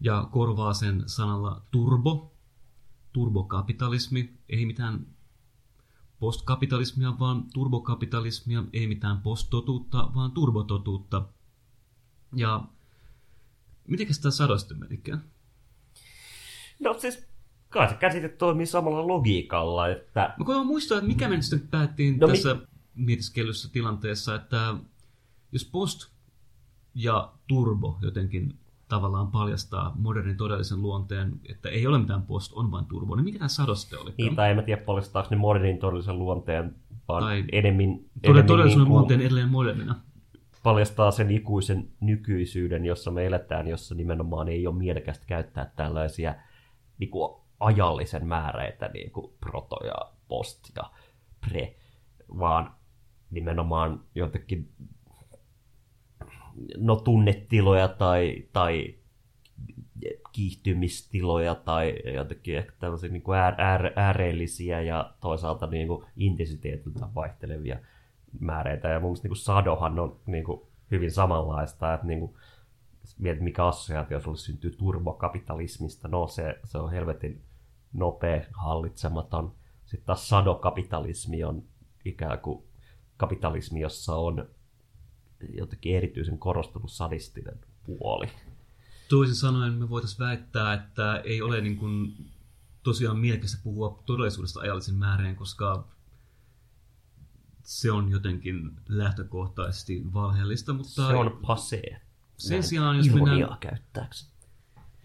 ja 0.00 0.28
korvaa 0.32 0.74
sen 0.74 1.02
sanalla 1.06 1.62
turbo, 1.70 2.34
turbokapitalismi, 3.12 4.38
ei 4.48 4.66
mitään 4.66 5.06
postkapitalismia, 6.18 7.18
vaan 7.18 7.44
turbokapitalismia, 7.52 8.64
ei 8.72 8.86
mitään 8.86 9.20
posttotuutta, 9.20 10.10
vaan 10.14 10.32
turbototuutta. 10.32 11.28
Ja 12.34 12.64
mitenkäs 13.86 14.18
tämä 14.18 14.32
sado 14.32 14.58
sitten 14.58 14.78
menikään? 14.78 15.24
No 16.80 16.98
siis, 16.98 17.26
kai 17.76 17.88
se 17.88 17.94
käsite 17.94 18.28
toimii 18.28 18.66
samalla 18.66 19.06
logiikalla, 19.06 19.88
että 19.88 20.34
Mä 20.38 20.44
koitan 20.44 20.66
muistaa, 20.66 20.98
että 20.98 21.08
mikä 21.08 21.28
me 21.28 21.42
sitten 21.42 21.68
päättiin 21.68 22.18
No 22.18 22.26
no, 22.26 22.32
mi- 22.32 22.38
tässä 22.38 22.56
mietiskellyssä 22.94 23.68
tilanteessa, 23.72 24.34
että 24.34 24.74
jos 25.52 25.64
post 25.64 26.10
ja 26.94 27.32
turbo 27.48 27.98
jotenkin 28.02 28.54
tavallaan 28.88 29.26
paljastaa 29.28 29.92
modernin 29.98 30.36
todellisen 30.36 30.82
luonteen, 30.82 31.40
että 31.48 31.68
ei 31.68 31.86
ole 31.86 31.98
mitään 31.98 32.22
post, 32.22 32.52
on 32.54 32.70
vain 32.70 32.84
turbo, 32.84 33.16
niin 33.16 33.24
mikä 33.24 33.38
tämä 33.38 33.48
sado 33.48 33.74
sitten 33.74 34.00
oli? 34.00 34.14
niin, 34.18 34.36
tai 34.36 34.50
en 34.50 34.56
mä 34.56 34.62
tiedä 34.62 34.82
paljastaako 34.82 35.28
ne 35.30 35.36
modernin 35.36 35.78
todellisen 35.78 36.18
luonteen, 36.18 36.74
vaan 37.08 37.22
Tai 37.22 37.44
enemmän, 37.52 37.86
Todella, 37.86 38.08
enemmän 38.24 38.46
todellisuuden 38.46 38.78
niin 38.78 38.86
kuin 38.86 38.98
luonteen 38.98 39.20
edelleen 39.20 39.48
modernina. 39.48 39.94
paljastaa 40.62 41.10
sen 41.10 41.30
ikuisen 41.30 41.88
nykyisyyden, 42.00 42.84
jossa 42.84 43.10
me 43.10 43.26
eletään, 43.26 43.68
jossa 43.68 43.94
nimenomaan 43.94 44.48
ei 44.48 44.66
ole 44.66 44.76
mielekästä 44.76 45.26
käyttää 45.26 45.72
tällaisia 45.76 46.34
niin 46.98 47.10
kuin 47.10 47.45
ajallisen 47.60 48.26
määreitä, 48.26 48.88
niin 48.88 49.10
kuin 49.10 49.32
proto 49.40 49.76
ja 49.86 50.12
post 50.28 50.76
ja 50.76 50.90
pre, 51.40 51.74
vaan 52.38 52.74
nimenomaan 53.30 54.04
jotenkin 54.14 54.72
no 56.76 56.96
tunnetiloja 56.96 57.88
tai, 57.88 58.44
tai 58.52 58.94
kiihtymistiloja 60.32 61.54
tai 61.54 61.94
jotenkin 62.14 62.56
ehkä 62.56 62.72
tällaisia 62.78 63.10
niin 63.10 63.22
kuin 63.22 63.38
äär, 63.38 63.54
äär, 63.58 63.92
ääreellisiä 63.96 64.80
ja 64.80 65.14
toisaalta 65.20 65.66
niin 65.66 65.88
kuin 65.88 66.04
intensiteetiltä 66.16 67.08
vaihtelevia 67.14 67.78
määreitä. 68.40 68.88
Ja 68.88 69.00
mun 69.00 69.08
mielestä 69.08 69.24
niin 69.24 69.30
kuin 69.30 69.38
sadohan 69.38 69.98
on 69.98 70.20
niin 70.26 70.44
kuin 70.44 70.60
hyvin 70.90 71.10
samanlaista, 71.10 71.94
että 71.94 72.06
niin 72.06 72.20
kuin, 72.20 72.34
mietit 73.18 73.42
mikä 73.42 73.66
assosiaatio 73.66 74.20
sulle 74.20 74.36
syntyy 74.36 74.70
turbokapitalismista, 74.70 76.08
no 76.08 76.26
se, 76.26 76.58
se 76.64 76.78
on 76.78 76.90
helvetin 76.90 77.42
nopea, 77.96 78.44
hallitsematon. 78.52 79.54
Sitten 79.84 80.06
taas 80.06 80.28
sadokapitalismi 80.28 81.44
on 81.44 81.62
ikään 82.04 82.38
kuin 82.38 82.64
kapitalismi, 83.16 83.80
jossa 83.80 84.14
on 84.14 84.48
jotenkin 85.48 85.96
erityisen 85.96 86.38
korostunut 86.38 86.92
sadistinen 86.92 87.60
puoli. 87.84 88.26
Toisin 89.08 89.36
sanoen 89.36 89.72
me 89.72 89.88
voitaisiin 89.88 90.18
väittää, 90.18 90.72
että 90.72 91.20
ei 91.24 91.42
ole 91.42 91.60
niin 91.60 91.76
kuin 91.76 92.16
tosiaan 92.82 93.18
mielekästä 93.18 93.58
puhua 93.64 94.02
todellisuudesta 94.06 94.60
ajallisen 94.60 94.94
määreen, 94.94 95.36
koska 95.36 95.88
se 97.62 97.92
on 97.92 98.10
jotenkin 98.10 98.70
lähtökohtaisesti 98.88 100.14
valheellista, 100.14 100.72
mutta 100.72 100.92
Se 100.92 101.02
on 101.02 101.40
passé. 101.42 101.96
sen 102.36 102.50
Näin 102.50 102.62
sijaan, 102.62 102.96
jos 102.96 103.10
mennään 103.10 103.58
käyttääkseni. 103.60 104.35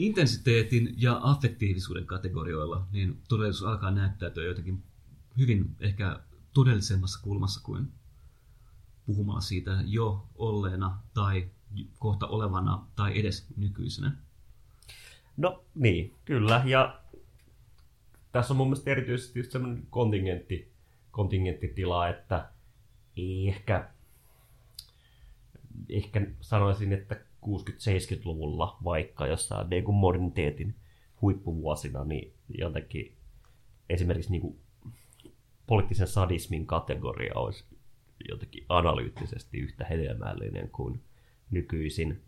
Intensiteetin 0.01 0.93
ja 0.97 1.19
affektiivisuuden 1.23 2.05
kategorioilla, 2.05 2.87
niin 2.91 3.21
todellisuus 3.29 3.69
alkaa 3.69 3.91
näyttäytyä 3.91 4.43
jotenkin 4.43 4.83
hyvin 5.37 5.75
ehkä 5.79 6.19
todellisemmassa 6.53 7.19
kulmassa 7.23 7.61
kuin 7.63 7.87
puhumalla 9.05 9.41
siitä 9.41 9.83
jo 9.85 10.27
olleena 10.35 10.99
tai 11.13 11.49
kohta 11.99 12.27
olevana 12.27 12.85
tai 12.95 13.19
edes 13.19 13.47
nykyisenä. 13.57 14.11
No 15.37 15.63
niin, 15.75 16.15
kyllä. 16.25 16.63
Ja 16.65 17.01
tässä 18.31 18.53
on 18.53 18.57
mun 18.57 18.67
mielestä 18.67 18.91
erityisesti 18.91 19.43
semmoinen 19.43 19.87
kontingentti, 19.89 20.71
kontingenttitila, 21.11 22.09
että 22.09 22.49
ehkä, 23.47 23.89
ehkä 25.89 26.27
sanoisin, 26.41 26.93
että 26.93 27.30
60-70-luvulla 27.45 28.77
vaikka 28.83 29.27
jossain 29.27 29.69
niin 29.69 29.83
kuin 29.83 29.95
moderniteetin 29.95 30.75
huippuvuosina, 31.21 32.03
niin 32.03 32.33
jotenkin 32.57 33.17
esimerkiksi 33.89 34.31
niin 34.31 34.41
kuin 34.41 34.59
poliittisen 35.67 36.07
sadismin 36.07 36.67
kategoria 36.67 37.33
olisi 37.35 37.65
jotenkin 38.29 38.65
analyyttisesti 38.69 39.57
yhtä 39.57 39.85
hedelmällinen 39.85 40.69
kuin 40.69 41.01
nykyisin. 41.51 42.21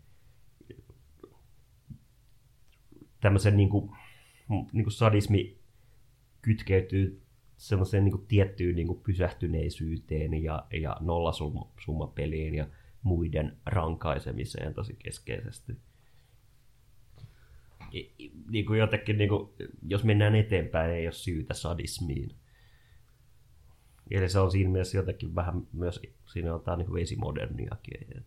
Tämmöisen 3.20 3.56
niin 3.56 3.68
kuin, 3.68 3.90
niin 4.48 4.84
kuin 4.84 4.92
sadismi 4.92 5.58
kytkeytyy 6.42 7.22
semmoiseen 7.56 8.04
niin 8.04 8.12
kuin 8.12 8.26
tiettyyn 8.26 8.76
niin 8.76 8.86
kuin 8.86 9.00
pysähtyneisyyteen 9.00 10.42
ja, 10.42 10.66
ja 10.72 10.96
nollasummapeliin 11.00 12.54
ja 12.54 12.66
muiden 13.04 13.58
rankaisemiseen 13.66 14.74
tosi 14.74 14.96
keskeisesti. 14.96 15.72
Niin 18.50 18.66
kuin 18.66 18.78
jotenkin, 18.78 19.18
niin 19.18 19.28
kuin, 19.28 19.50
jos 19.86 20.04
mennään 20.04 20.34
eteenpäin, 20.34 20.90
ei 20.90 21.06
ole 21.06 21.12
syytä 21.12 21.54
sadismiin. 21.54 22.36
Eli 24.10 24.28
se 24.28 24.38
on 24.38 24.50
siinä 24.50 24.70
mielessä 24.70 24.96
jotenkin 24.96 25.34
vähän 25.34 25.66
myös, 25.72 26.00
siinä 26.32 26.54
on 26.54 26.60
tämä 26.60 26.76
niin 26.76 26.98
esimoderniakin. 26.98 28.24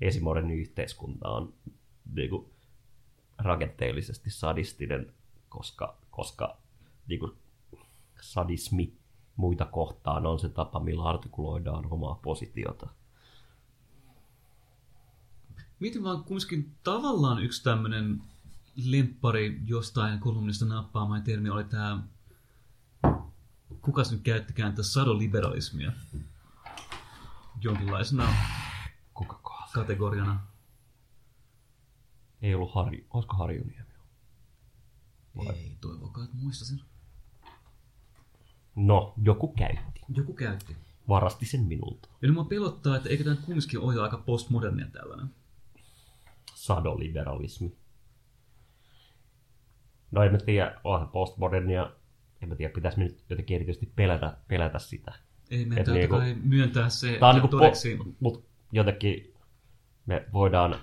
Esimoderni 0.00 0.54
yhteiskunta 0.54 1.28
on 1.28 1.54
niin 2.14 2.30
kuin, 2.30 2.50
rakenteellisesti 3.38 4.30
sadistinen, 4.30 5.12
koska, 5.48 5.98
koska 6.10 6.60
niin 7.06 7.20
kuin, 7.20 7.32
sadismi 8.20 8.96
muita 9.36 9.64
kohtaan 9.64 10.26
on 10.26 10.38
se 10.38 10.48
tapa, 10.48 10.80
millä 10.80 11.04
artikuloidaan 11.04 11.92
omaa 11.92 12.20
positiota. 12.22 12.99
Miten 15.80 16.02
vaan 16.02 16.24
kumminkin 16.24 16.76
tavallaan 16.84 17.42
yksi 17.42 17.64
tämmöinen 17.64 18.22
lemppari 18.84 19.60
jostain 19.66 20.20
kolumnista 20.20 20.64
nappaama 20.64 21.20
termi 21.20 21.50
oli 21.50 21.64
tämä, 21.64 22.02
kukas 23.80 24.12
nyt 24.12 24.20
käyttikään 24.22 24.72
tätä 24.72 24.82
sadoliberalismia 24.82 25.92
jonkinlaisena 27.60 28.34
Kuka 29.14 29.68
kategoriana. 29.74 30.40
Ei 32.42 32.54
ollut 32.54 32.74
Harju, 32.74 33.04
olisiko 33.10 33.36
Harjuniemi? 33.36 33.90
Ei, 35.46 35.76
toivokaa, 35.80 36.24
että 36.24 36.36
muistasin. 36.36 36.80
No, 38.76 39.14
joku 39.22 39.52
käytti. 39.52 40.00
Joku 40.08 40.34
käytti. 40.34 40.76
Varasti 41.08 41.46
sen 41.46 41.60
minulta. 41.60 42.08
Ja 42.22 42.28
nyt 42.28 42.34
mua 42.34 42.44
pelottaa, 42.44 42.96
että 42.96 43.08
eikö 43.08 43.24
tämä 43.24 43.36
kumminkin 43.36 43.80
ole 43.80 44.02
aika 44.02 44.16
postmodernia 44.16 44.86
tällainen. 44.86 45.39
Sadoliberalismi. 46.60 47.72
No 50.10 50.22
en 50.22 50.32
mä 50.32 50.38
tiedä, 50.38 50.80
onhan 50.84 51.08
postmodernia. 51.08 51.90
En 52.42 52.48
mä 52.48 52.54
tiedä, 52.54 52.72
pitäisi 52.74 52.98
me 52.98 53.04
nyt 53.04 53.24
jotenkin 53.30 53.54
erityisesti 53.54 53.92
pelätä, 53.96 54.36
pelätä 54.48 54.78
sitä. 54.78 55.12
Ei 55.50 55.64
meidän 55.64 55.78
Et 55.96 56.08
totta 56.08 56.18
niinku- 56.24 56.48
myöntää 56.48 56.88
se 56.88 57.16
Tää 57.20 57.28
on 57.28 57.34
niinku 57.34 57.48
todeksi. 57.48 57.96
po- 57.96 58.12
mut 58.20 58.44
jotenkin 58.72 59.34
me 60.06 60.26
voidaan 60.32 60.76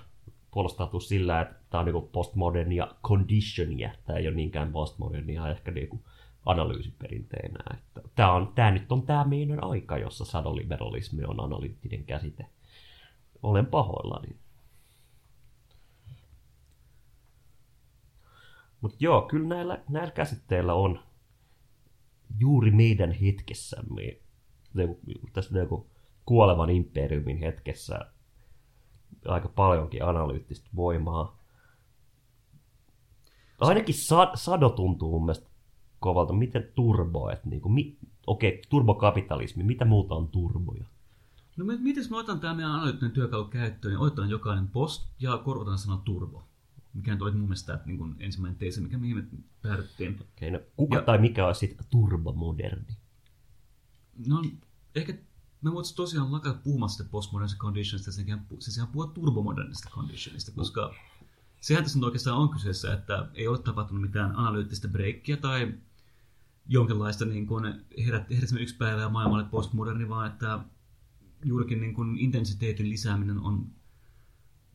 puolustautua 0.50 1.00
sillä, 1.00 1.40
että 1.40 1.54
tämä 1.70 1.78
on 1.78 1.84
niinku 1.84 2.08
postmodernia 2.12 2.88
conditionia. 3.04 3.90
Tämä 4.06 4.18
ei 4.18 4.28
ole 4.28 4.36
niinkään 4.36 4.72
postmodernia 4.72 5.48
ehkä 5.48 5.70
niinku 5.70 6.00
analyysiperinteenä. 6.46 7.64
Että 7.78 8.00
tämä, 8.14 8.32
on, 8.32 8.52
tämä 8.54 8.70
nyt 8.70 8.92
on 8.92 9.02
tämä 9.06 9.24
meidän 9.24 9.64
aika, 9.64 9.98
jossa 9.98 10.24
sadoliberalismi 10.24 11.24
on 11.24 11.44
analyyttinen 11.44 12.04
käsite. 12.04 12.46
Olen 13.42 13.66
pahoillani. 13.66 14.36
Mutta 18.80 18.96
joo, 19.00 19.22
kyllä 19.22 19.48
näillä, 19.48 19.82
näillä 19.88 20.10
käsitteillä 20.10 20.74
on 20.74 21.00
juuri 22.38 22.70
meidän 22.70 23.12
hetkessämme, 23.12 24.02
tässä 25.32 25.58
joku 25.58 25.90
kuolevan 26.26 26.70
imperiumin 26.70 27.38
hetkessä 27.38 27.98
aika 29.28 29.48
paljonkin 29.48 30.04
analyyttistä 30.04 30.68
voimaa. 30.76 31.38
Ainakin 33.60 33.94
sa- 33.94 34.32
Sado 34.34 34.68
tuntuu 34.70 35.10
mun 35.12 35.24
mielestä 35.24 35.50
kovalta. 36.00 36.32
Miten 36.32 36.68
turbo? 36.74 37.30
Et 37.30 37.44
niinku, 37.44 37.68
mi- 37.68 37.98
Okei, 38.26 38.50
okay, 38.54 38.62
turbokapitalismi. 38.68 39.62
Mitä 39.62 39.84
muuta 39.84 40.14
on 40.14 40.28
turboja? 40.28 40.84
No 41.56 41.64
miten 41.78 42.04
mä 42.10 42.18
otan 42.18 42.40
tämä 42.40 42.54
meidän 42.54 42.72
analyyttinen 42.72 43.10
työkalu 43.12 43.44
käyttöön, 43.44 43.92
niin 43.94 44.00
otetaan 44.00 44.30
jokainen 44.30 44.68
post 44.68 45.08
ja 45.20 45.38
korvataan 45.38 45.78
sana 45.78 46.00
turbo. 46.04 46.47
Mikä 46.94 47.12
nyt 47.12 47.22
oli 47.22 47.30
mun 47.30 47.40
mielestä 47.40 47.80
niin 47.86 47.98
kuin 47.98 48.16
ensimmäinen 48.18 48.58
teesi, 48.58 48.80
mikä 48.80 48.98
mihin 48.98 49.16
me 49.16 49.24
päädyttiin. 49.62 50.18
Okay, 50.36 50.50
no, 50.50 50.60
kuka 50.76 50.96
Ja- 50.96 51.02
tai 51.02 51.18
mikä 51.18 51.46
on 51.46 51.54
sitten 51.54 51.86
turbomoderni? 51.90 52.96
No 54.26 54.42
ehkä 54.94 55.18
me 55.62 55.72
voitaisiin 55.72 55.96
tosiaan 55.96 56.32
lakata 56.32 56.58
puhumasta 56.64 57.04
postmodernista 57.10 57.58
conditionista, 57.58 58.12
sen 58.12 58.24
sijaan, 58.24 58.46
sen 58.58 58.74
sijaan 58.74 58.92
puhua 58.92 59.06
turbomodernista 59.06 59.88
conditionista, 59.90 60.52
koska 60.52 60.94
sehän 61.60 61.84
tässä 61.84 61.98
nyt 61.98 62.04
oikeastaan 62.04 62.38
on 62.38 62.48
kyseessä, 62.48 62.92
että 62.92 63.28
ei 63.34 63.48
ole 63.48 63.58
tapahtunut 63.58 64.02
mitään 64.02 64.36
analyyttistä 64.36 64.88
breikkiä 64.88 65.36
tai 65.36 65.74
jonkinlaista 66.66 67.24
niin 67.24 67.46
kuin 67.46 67.74
herät, 68.06 68.30
heräsimme 68.30 68.62
yksi 68.62 68.76
päivä 68.76 69.00
ja 69.00 69.08
maailmalle 69.08 69.44
postmoderni, 69.44 70.08
vaan 70.08 70.26
että 70.26 70.60
juurikin 71.44 71.80
niin 71.80 71.94
kuin 71.94 72.18
intensiteetin 72.18 72.90
lisääminen 72.90 73.38
on 73.38 73.70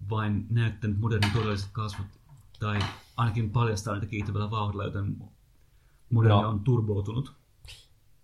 vain 0.09 0.45
näyttänyt 0.49 0.99
modernin 0.99 1.31
todelliset 1.33 1.69
kasvot, 1.71 2.07
tai 2.59 2.79
ainakin 3.17 3.49
paljastaa 3.49 3.93
niitä 3.93 4.07
kiittävällä 4.07 4.51
vauhdilla, 4.51 4.83
joten 4.83 5.17
moderni 6.09 6.41
No. 6.41 6.49
on 6.49 6.59
turboutunut. 6.59 7.33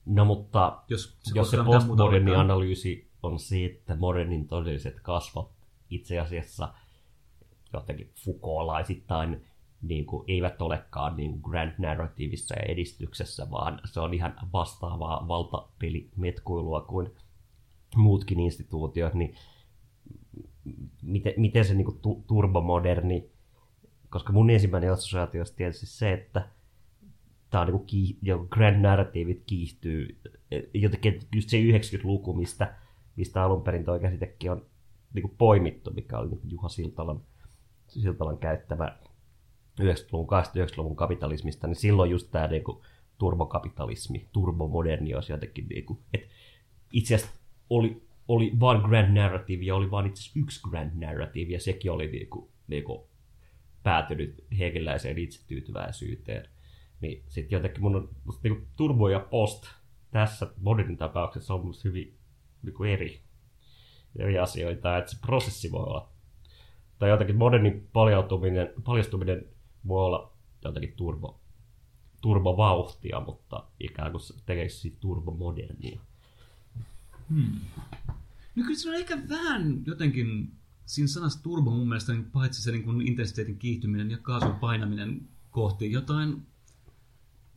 No 0.06 0.26
mutta 0.26 0.84
Jos 0.90 1.18
se, 1.24 1.32
jos 1.36 1.52
se 1.52 1.58
postmoderni 1.64 2.36
analyysi 2.36 3.12
on 3.24 3.40
se, 3.40 3.66
että 3.66 3.96
modernin 3.96 4.48
todelliset 4.48 5.00
kasvot 5.00 5.52
itse 5.90 6.20
asiassa 6.20 6.74
jotenkin 7.74 8.14
Foucaultlaisittain 8.26 9.46
niin 9.82 10.06
kuin, 10.06 10.24
eivät 10.28 10.62
olekaan 10.62 11.16
niin 11.18 11.32
kuin 11.32 11.52
grand 11.52 11.74
narratiivissa 11.78 12.56
ja 12.56 12.62
edistyksessä, 12.62 13.52
vaan 13.52 13.82
se 13.86 14.00
on 14.00 14.14
ihan 14.14 14.36
vastaavaa 14.54 15.28
valtapelimetkuilua 15.28 16.82
kuin 16.82 17.12
muutkin 17.96 18.40
instituutiot, 18.40 19.14
niin 19.14 19.36
miten, 21.12 21.34
miten 21.38 21.66
se 21.66 21.74
niin 21.74 21.86
kuin, 21.86 22.00
tu, 22.00 22.24
turbomoderni, 22.28 23.30
koska 24.10 24.34
mun 24.34 24.50
ensimmäinen 24.50 24.92
assosiaatio 24.92 25.42
olisi 25.42 25.56
tietysti 25.56 25.86
se, 25.86 26.14
että 26.14 26.48
tämä 27.50 27.62
on 27.62 27.68
niin 27.68 27.80
kuin, 27.80 28.18
jo 28.22 28.48
grand 28.50 28.82
narratiivit 28.82 29.44
kiihtyy, 29.46 30.20
jotenkin 30.74 31.14
että 31.14 31.26
just 31.36 31.50
se 31.50 31.58
90-luku, 31.58 32.34
mistä, 32.34 32.76
mistä 33.16 33.44
alun 33.44 33.64
perin 33.64 33.86
toi 33.86 34.00
käsitekin 34.00 34.52
on 34.52 34.66
niin 35.14 35.24
kuin 35.24 35.36
poimittu, 35.38 35.92
mikä 35.92 36.18
oli 36.18 36.30
niin 36.30 36.40
kuin 36.40 36.52
Juha 36.52 36.70
Siltalan, 36.70 37.22
Siltalan 37.88 38.38
käyttämä 38.38 38.98
90-luvun, 39.82 40.28
80-luvun 40.28 40.96
kapitalismista, 40.96 41.68
niin 41.68 41.76
silloin 41.76 42.12
just 42.12 42.32
tämä 42.32 42.48
niin 42.48 42.64
kuin, 42.64 42.78
turbokapitalismi, 43.18 44.28
turbomoderni 44.32 45.16
olisi 45.16 45.32
jotenkin, 45.32 45.68
niin 45.68 45.86
kuin, 45.86 46.00
että 46.14 46.28
itse 46.94 47.16
asiassa 47.16 47.36
oli, 47.70 48.02
oli 48.30 48.52
vain 48.60 48.82
grand 48.82 49.18
narrative 49.18 49.64
ja 49.64 49.76
oli 49.76 49.92
vain 49.92 50.06
itse 50.06 50.40
yksi 50.40 50.62
grand 50.70 51.06
narrative 51.06 51.54
ja 51.54 51.60
sekin 51.60 51.92
oli 51.92 52.08
niin 52.08 52.30
kuin, 52.30 52.50
niin 52.68 52.84
kuin 52.84 53.04
päätynyt 53.84 54.46
hekeläiseen 54.60 55.18
itsetyytyväisyyteen. 55.18 56.50
Niin 57.02 57.24
sitten 57.28 57.58
jotenkin 57.58 57.82
mun 57.82 57.96
on 57.96 58.10
musta 58.26 58.42
niin 58.44 58.68
turbo 58.78 59.10
ja 59.10 59.20
post 59.20 59.66
tässä 60.12 60.48
modernin 60.62 60.98
tapauksessa 60.98 61.54
on 61.54 61.66
musta 61.66 61.90
hyvin 61.90 62.18
niin 62.64 62.74
kuin 62.74 62.90
eri, 62.90 63.22
eri 64.20 64.40
asioita, 64.40 64.98
että 64.98 65.12
se 65.12 65.18
prosessi 65.22 65.72
voi 65.72 65.84
olla, 65.84 66.10
tai 67.00 67.10
jotenkin 67.10 67.38
modernin 67.38 67.88
paljautuminen, 67.94 68.74
paljastuminen 68.84 69.46
voi 69.88 70.06
olla 70.06 70.34
jotenkin 70.64 70.94
turbo, 70.96 71.40
turbovauhtia, 72.22 73.20
mutta 73.20 73.64
ikään 73.80 74.12
kuin 74.12 74.22
se 74.22 74.34
tekee 74.46 74.70
siitä 74.70 74.98
turbomodernia. 75.00 76.00
No 78.60 78.66
kyllä 78.66 78.80
se 78.80 78.90
on 78.90 78.96
ehkä 78.96 79.30
vähän 79.30 79.86
jotenkin 79.86 80.58
siinä 80.86 81.08
sanassa 81.08 81.44
turbo 81.44 81.72
mun 81.72 81.88
mielestä 81.88 82.14
niin 82.14 82.32
paitsi 82.32 82.62
se 82.62 82.72
niin 82.72 82.84
kuin 82.84 83.02
intensiteetin 83.02 83.60
kiihtyminen 83.60 84.12
ja 84.12 84.18
kaasun 84.18 84.56
painaminen 84.56 85.30
kohti 85.50 85.92
jotain 85.92 86.48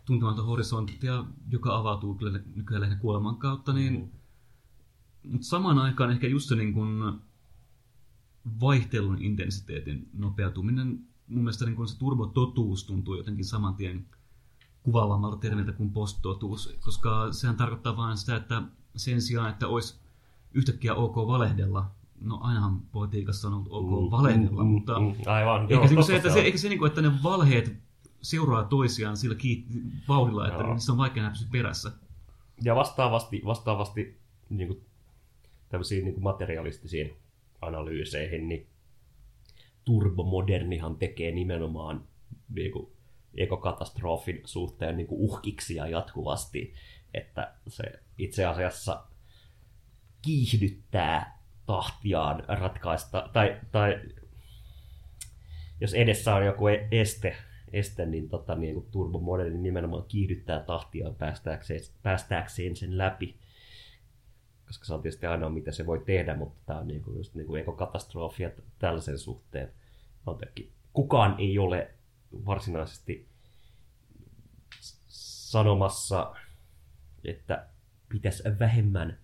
tuntematonta 0.05 0.43
horisonttia, 0.43 1.25
joka 1.51 1.77
avautuu 1.77 2.15
kyllä 2.15 2.41
nykyään 2.55 2.81
lähinnä 2.81 3.01
kuoleman 3.01 3.37
kautta, 3.37 3.73
niin 3.73 3.93
mm. 3.93 5.31
mutta 5.33 5.47
samaan 5.47 5.79
aikaan 5.79 6.11
ehkä 6.11 6.27
just 6.27 6.49
se 6.49 6.55
niin 6.55 6.73
kuin 6.73 7.21
vaihtelun 8.61 9.23
intensiteetin 9.23 10.11
nopeutuminen, 10.13 11.07
mun 11.27 11.45
mielestä 11.45 11.65
niin 11.65 11.77
kuin 11.77 11.89
se 11.89 11.99
turbototuus 11.99 12.85
tuntuu 12.85 13.15
jotenkin 13.15 13.45
saman 13.45 13.75
tien 13.75 14.07
kuvaavammalta 14.83 15.37
termiltä 15.37 15.73
kuin 15.73 15.91
posttotuus, 15.91 16.77
koska 16.81 17.33
sehän 17.33 17.57
tarkoittaa 17.57 17.97
vain 17.97 18.17
sitä, 18.17 18.37
että 18.37 18.63
sen 18.97 19.23
sijaan, 19.23 19.51
että 19.51 19.69
olisi 19.69 20.02
yhtäkkiä 20.55 20.95
ok 20.95 21.17
valehdella, 21.17 21.91
no 22.21 22.39
ainahan 22.43 22.81
politiikassa 22.81 23.49
on 23.49 23.55
ollut 23.55 24.05
ok 24.05 24.11
valehdella, 24.11 24.65
mutta 24.65 25.01
mm, 25.01 25.15
aivan, 25.27 25.63
eikä, 25.63 25.75
joo, 25.75 25.89
se, 25.89 26.07
se, 26.07 26.17
että 26.17 26.31
se 26.31 26.41
eikä 26.41 26.59
se, 26.59 26.69
niin 26.69 26.79
kuin, 26.79 26.89
että 26.89 27.03
ne 27.03 27.13
valheet 27.23 27.77
seuraa 28.23 28.65
toisiaan 28.65 29.17
sillä 29.17 29.35
kiit- 29.35 29.93
vauhdilla, 30.09 30.49
että 30.49 30.63
Joo. 30.63 30.73
niissä 30.73 30.93
on 30.93 30.99
vaikea 30.99 31.31
pysyä 31.31 31.49
perässä. 31.53 31.93
Ja 32.65 32.75
vastaavasti, 32.75 33.43
vastaavasti 33.45 34.19
niin 34.51 34.69
kuin, 34.69 34.85
tämmöisiin 35.69 36.05
niin 36.05 36.15
kuin 36.15 36.25
materialistisiin 36.25 37.17
analyyseihin, 37.63 38.49
niin 38.49 38.67
turbomodernihan 39.85 40.97
tekee 40.97 41.31
nimenomaan 41.31 42.05
niin 42.55 42.73
kuin, 42.73 42.93
ekokatastrofin 43.35 44.41
suhteen 44.45 44.97
niin 44.97 45.07
kuin 45.07 45.21
uhkiksia 45.21 45.87
jatkuvasti, 45.87 46.75
että 47.15 47.55
se 47.69 47.85
itse 48.19 48.45
asiassa 48.45 49.05
kiihdyttää 50.23 51.39
tahtiaan 51.67 52.45
ratkaista, 52.49 53.31
tai, 53.33 53.61
tai 53.73 54.01
jos 55.81 55.95
edessä 55.95 56.35
on 56.35 56.47
joku 56.47 56.67
e- 56.67 56.89
este, 56.91 57.37
este 57.73 58.07
niin, 58.07 58.29
tota, 58.29 58.55
niin 58.55 58.75
kuin 58.75 58.87
turbomoderni 58.91 59.59
nimenomaan 59.59 60.05
kiihdyttää 60.09 60.61
tahtiaan 60.61 61.15
päästääkseen, 61.15 61.81
päästääkseen 62.03 62.77
sen 62.77 62.99
läpi. 62.99 63.37
koska 64.67 64.85
se 64.85 64.95
on 64.95 65.03
tietysti 65.03 65.27
ainoa, 65.27 65.51
mitä 65.51 65.73
se 65.73 65.87
voi 65.87 66.03
tehdä, 66.07 66.37
mutta 66.37 66.61
tämä 66.67 66.79
on 66.79 66.89
niin 66.89 67.03
kuin 67.03 67.17
just 67.17 67.35
niin 67.35 67.47
kuin 67.47 67.61
ekokatastrofia 67.61 68.51
tällaisen 68.79 69.19
suhteen. 69.19 69.73
Kukaan 70.93 71.35
ei 71.39 71.59
ole 71.59 71.91
varsinaisesti 72.47 73.29
sanomassa, 75.51 76.35
että 77.25 77.67
pitäisi 78.09 78.43
vähemmän 78.59 79.19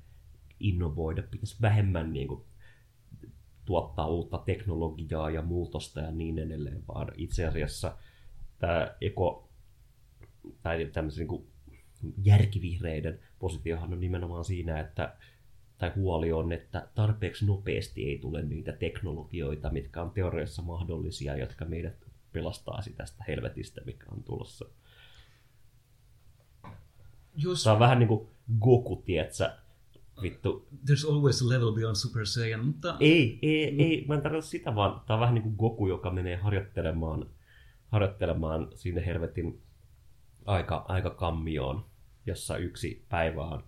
innovoida, 0.60 1.22
pitäisi 1.22 1.56
vähemmän 1.62 2.12
niin 2.12 2.28
kuin, 2.28 2.44
tuottaa 3.64 4.06
uutta 4.06 4.38
teknologiaa 4.38 5.30
ja 5.30 5.42
muutosta 5.42 6.00
ja 6.00 6.10
niin 6.10 6.38
edelleen, 6.38 6.82
vaan 6.88 7.08
itse 7.16 7.46
asiassa 7.46 7.96
tämä 8.58 8.94
eko, 9.00 9.48
tai 10.62 10.90
tämmöisen 10.92 11.20
niin 11.20 11.28
kuin 11.28 11.46
järkivihreiden 12.22 13.20
positiohan 13.38 13.92
on 13.92 14.00
nimenomaan 14.00 14.44
siinä, 14.44 14.80
että 14.80 15.16
tai 15.78 15.92
huoli 15.96 16.32
on, 16.32 16.52
että 16.52 16.88
tarpeeksi 16.94 17.46
nopeasti 17.46 18.04
ei 18.04 18.18
tule 18.18 18.42
niitä 18.42 18.72
teknologioita, 18.72 19.70
mitkä 19.70 20.02
on 20.02 20.10
teoriassa 20.10 20.62
mahdollisia, 20.62 21.36
jotka 21.36 21.64
meidät 21.64 22.06
pelastaisi 22.32 22.92
tästä 22.92 23.24
helvetistä, 23.28 23.80
mikä 23.84 24.06
on 24.12 24.22
tulossa. 24.22 24.64
Jos... 27.36 27.64
Tämä 27.64 27.74
on 27.74 27.80
vähän 27.80 27.98
niin 27.98 28.08
kuin 28.08 28.28
Goku, 28.60 28.96
tietsä, 28.96 29.58
vittu. 30.22 30.68
There's 30.72 31.12
always 31.12 31.42
a 31.42 31.48
level 31.48 31.72
beyond 31.72 31.96
Super 31.96 32.26
Saiyan, 32.26 32.66
mutta... 32.66 32.96
Ei, 33.00 33.38
ei, 33.42 33.70
mm. 33.70 33.80
ei, 33.80 34.04
mä 34.08 34.14
en 34.14 34.22
tarkoita 34.22 34.46
sitä, 34.46 34.74
vaan 34.74 35.00
tämä 35.06 35.14
on 35.14 35.20
vähän 35.20 35.34
niin 35.34 35.42
kuin 35.42 35.54
Goku, 35.58 35.86
joka 35.88 36.10
menee 36.10 36.36
harjoittelemaan, 36.36 37.26
harjoittelemaan 37.88 38.68
sinne 38.74 39.06
helvetin 39.06 39.62
aika, 40.46 40.84
aika 40.88 41.10
kammioon, 41.10 41.84
jossa 42.26 42.56
yksi 42.56 43.04
päivä 43.08 43.44
on 43.44 43.64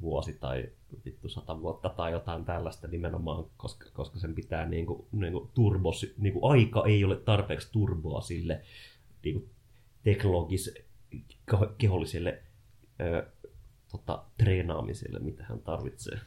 vuosi 0.00 0.32
tai 0.32 0.68
vittu 1.04 1.28
sata 1.28 1.60
vuotta 1.60 1.88
tai 1.88 2.12
jotain 2.12 2.44
tällaista 2.44 2.88
nimenomaan, 2.88 3.44
koska, 3.56 3.86
koska 3.92 4.18
sen 4.18 4.34
pitää 4.34 4.66
niin 4.66 4.86
kuin, 4.86 5.06
niin 5.12 5.32
kuin 5.32 5.50
turbo, 5.54 5.90
niin 6.18 6.32
kuin 6.32 6.52
aika 6.52 6.84
ei 6.86 7.04
ole 7.04 7.16
tarpeeksi 7.16 7.72
turboa 7.72 8.20
sille 8.20 8.62
niin 9.24 9.34
kuin 9.34 9.50
teknologis 10.02 10.74
keholliselle 11.78 12.42
ö, 13.00 13.26
tota, 13.98 14.24
treenaamiselle, 14.38 15.18
mitä 15.18 15.44
hän 15.48 15.58
tarvitsee. 15.58 16.20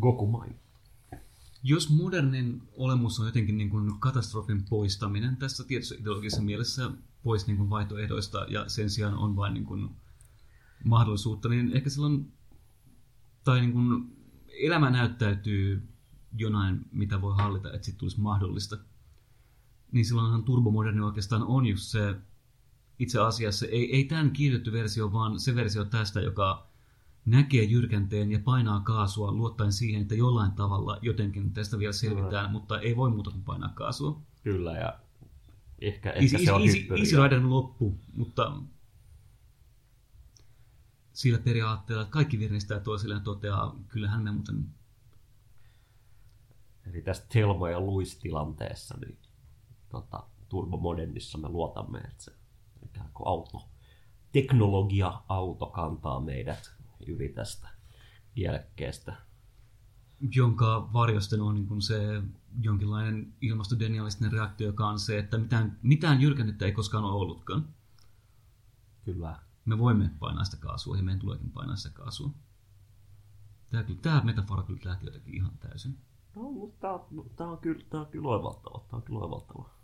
Goku 0.00 0.40
Mind. 0.40 0.54
Jos 1.62 1.90
modernin 1.90 2.62
olemus 2.76 3.20
on 3.20 3.26
jotenkin 3.26 3.58
niin 3.58 3.70
kuin 3.70 4.00
katastrofin 4.00 4.64
poistaminen 4.70 5.36
tässä 5.36 5.64
tietyssä 5.64 5.94
ideologisessa 5.94 6.42
mielessä 6.42 6.90
pois 7.22 7.46
niin 7.46 7.56
kuin 7.56 7.70
vaihtoehdoista 7.70 8.46
ja 8.48 8.68
sen 8.68 8.90
sijaan 8.90 9.14
on 9.14 9.36
vain 9.36 9.54
niin 9.54 9.64
kuin 9.64 9.90
mahdollisuutta, 10.84 11.48
niin 11.48 11.72
ehkä 11.72 11.90
silloin, 11.90 12.32
tai 13.44 13.60
niin 13.60 13.72
kuin 13.72 14.16
elämä 14.48 14.90
näyttäytyy 14.90 15.88
jonain, 16.36 16.80
mitä 16.92 17.20
voi 17.20 17.36
hallita, 17.36 17.72
että 17.72 17.84
sitten 17.84 17.98
tulisi 17.98 18.20
mahdollista. 18.20 18.78
Niin 19.92 20.04
silloinhan 20.04 20.44
turbomoderni 20.44 21.00
oikeastaan 21.00 21.42
on 21.42 21.66
just 21.66 21.84
se, 21.84 22.16
itse 22.98 23.20
asiassa, 23.20 23.66
ei, 23.66 23.96
ei 23.96 24.04
tämän 24.04 24.30
kiitetty 24.30 24.72
versio, 24.72 25.12
vaan 25.12 25.40
se 25.40 25.54
versio 25.54 25.84
tästä, 25.84 26.20
joka 26.20 26.68
näkee 27.26 27.62
jyrkänteen 27.62 28.32
ja 28.32 28.38
painaa 28.38 28.80
kaasua 28.80 29.32
luottaen 29.32 29.72
siihen, 29.72 30.02
että 30.02 30.14
jollain 30.14 30.52
tavalla 30.52 30.98
jotenkin 31.02 31.52
tästä 31.52 31.78
vielä 31.78 31.92
selvitään, 31.92 32.44
no. 32.44 32.50
mutta 32.50 32.80
ei 32.80 32.96
voi 32.96 33.10
muuta 33.10 33.30
kuin 33.30 33.44
painaa 33.44 33.72
kaasua. 33.74 34.22
Kyllä, 34.42 34.72
ja 34.72 34.98
ehkä, 35.80 36.10
ehkä 36.10 36.36
easy, 36.36 36.44
se 36.44 36.52
on 36.52 36.62
easy, 36.62 36.86
easy 36.98 37.16
Riderin 37.16 37.50
loppu, 37.50 37.98
mutta 38.14 38.52
sillä 41.12 41.38
periaatteella, 41.38 42.02
että 42.02 42.12
kaikki 42.12 42.38
virnistää 42.38 42.80
toisilleen 42.80 43.20
toteaa, 43.20 43.76
kyllähän 43.88 44.22
me 44.22 44.32
muuten... 44.32 44.64
Eli 46.86 47.02
tästä 47.02 47.26
Telmo 47.32 47.68
ja 47.68 47.80
Luis-tilanteessa, 47.80 48.94
niin 49.00 49.18
tota, 49.88 50.22
turbomodernissa 50.48 51.38
me 51.38 51.48
luotamme, 51.48 51.98
että 51.98 52.24
se 52.24 52.37
ikään 52.98 53.12
kuin 53.14 53.28
auto, 53.28 53.68
teknologia-auto 54.32 55.66
kantaa 55.66 56.20
meidät 56.20 56.72
yli 57.06 57.28
tästä 57.28 57.68
kielekkeestä. 58.34 59.16
Jonka 60.34 60.92
varjosten 60.92 61.40
on 61.40 61.54
niin 61.54 61.82
se 61.82 62.22
jonkinlainen 62.60 63.34
ilmastodenialistinen 63.40 64.32
reaktio, 64.32 64.66
joka 64.66 64.88
on 64.88 64.98
se, 64.98 65.18
että 65.18 65.38
mitään, 65.38 65.78
mitään 65.82 66.20
jyrkännettä 66.20 66.64
ei 66.64 66.72
koskaan 66.72 67.04
ole 67.04 67.12
ollutkaan. 67.12 67.68
Kyllä. 69.04 69.38
Me 69.64 69.78
voimme 69.78 70.10
painaa 70.18 70.44
sitä 70.44 70.56
kaasua 70.56 70.96
ja 70.96 71.02
meidän 71.02 71.20
tuleekin 71.20 71.50
painaa 71.50 71.76
sitä 71.76 71.94
kaasua. 71.94 72.30
Tämä, 73.70 73.84
tämä 74.02 74.20
metafora 74.24 74.62
kyllä 74.62 74.80
lähti 74.84 75.06
jotenkin 75.06 75.34
ihan 75.34 75.58
täysin. 75.58 75.98
No, 76.36 76.42
mutta 76.42 76.88
tämä, 76.88 77.22
tämä 77.36 77.50
on 77.50 77.58
kyllä, 77.58 77.84
tämä 77.90 78.00
on 78.00 78.06
kyllä 78.06 78.28
oivaltava. 78.28 78.84
Tämä 78.88 78.98
on 78.98 79.02
kyllä 79.02 79.20
oivaltava. 79.20 79.77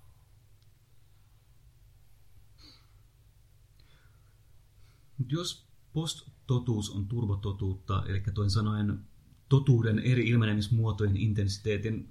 Jos 5.29 5.67
post-totuus 5.93 6.91
on 6.91 7.07
turbototuutta, 7.07 8.05
eli 8.07 8.21
toin 8.35 8.51
sanoen 8.51 9.01
totuuden 9.49 9.99
eri 9.99 10.29
ilmenemismuotojen 10.29 11.17
intensiteetin 11.17 12.09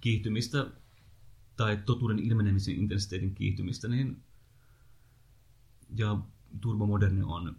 kiihtymistä 0.00 0.66
tai 1.56 1.76
totuuden 1.76 2.18
ilmenemisen 2.18 2.74
intensiteetin 2.74 3.34
kiihtymistä, 3.34 3.88
niin 3.88 4.22
ja 5.96 6.18
turbomoderni 6.60 7.22
on 7.22 7.56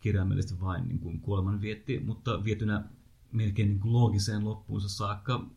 kirjaimellisesti 0.00 0.60
vain 0.60 0.88
niin 0.88 0.98
kuin 0.98 1.20
kuoleman 1.20 1.60
vietti, 1.60 2.00
mutta 2.00 2.44
vietynä 2.44 2.84
melkein 3.32 3.68
niin 3.68 3.80
kuin 3.80 3.92
loogiseen 3.92 4.44
loppuunsa 4.44 4.88
saakka. 4.88 5.50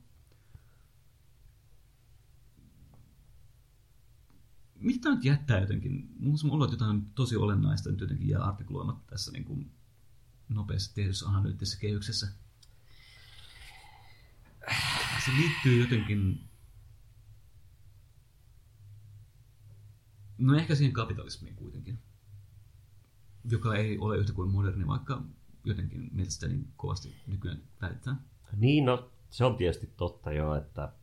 Mitä 4.79 5.09
nyt 5.09 5.25
jättää 5.25 5.59
jotenkin? 5.59 6.15
Mulla 6.19 6.55
on 6.55 6.63
että 6.63 6.73
jotain 6.73 7.05
tosi 7.05 7.35
olennaista 7.35 7.91
nyt 7.91 7.99
jotenkin 7.99 8.29
jää 8.29 8.43
artikuloimatta 8.43 9.03
tässä 9.09 9.31
niin 9.31 9.45
kuin 9.45 9.71
nopeasti 10.49 10.95
tehdyssä 10.95 11.27
analyyttisessä 11.27 11.79
kehyksessä. 11.79 12.27
Se 15.25 15.31
liittyy 15.37 15.81
jotenkin 15.81 16.47
No 20.37 20.55
ehkä 20.55 20.75
siihen 20.75 20.93
kapitalismiin 20.93 21.55
kuitenkin 21.55 21.99
joka 23.51 23.75
ei 23.75 23.97
ole 23.99 24.17
yhtä 24.17 24.33
kuin 24.33 24.51
moderni, 24.51 24.87
vaikka 24.87 25.21
jotenkin 25.65 26.09
mielestäni 26.11 26.67
kovasti 26.75 27.15
nykyään 27.27 27.61
väitetään. 27.81 28.21
Niin, 28.55 28.85
no 28.85 29.11
se 29.29 29.45
on 29.45 29.55
tietysti 29.55 29.93
totta 29.97 30.31
jo, 30.31 30.55
että 30.55 30.93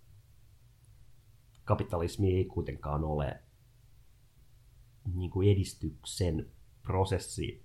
kapitalismi 1.65 2.37
ei 2.37 2.45
kuitenkaan 2.45 3.05
ole 3.05 3.43
niin 5.15 5.31
kuin 5.31 5.51
edistyksen 5.51 6.47
prosessi, 6.83 7.63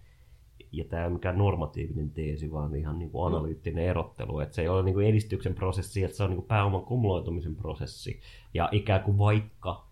ja 0.71 0.83
tämä 0.83 1.03
ei 1.03 1.09
mikään 1.09 1.37
normatiivinen 1.37 2.09
teesi, 2.09 2.51
vaan 2.51 2.75
ihan 2.75 2.99
niin 2.99 3.11
kuin 3.11 3.27
analyyttinen 3.27 3.85
erottelu. 3.85 4.39
Että 4.39 4.55
se 4.55 4.61
ei 4.61 4.67
ole 4.67 4.83
niin 4.83 4.93
kuin 4.93 5.07
edistyksen 5.07 5.55
prosessi, 5.55 6.03
että 6.03 6.17
se 6.17 6.23
on 6.23 6.29
niin 6.29 6.37
kuin 6.37 6.47
pääoman 6.47 6.85
kumuloitumisen 6.85 7.55
prosessi. 7.55 8.19
Ja 8.53 8.69
ikään 8.71 9.03
kuin 9.03 9.17
vaikka 9.17 9.87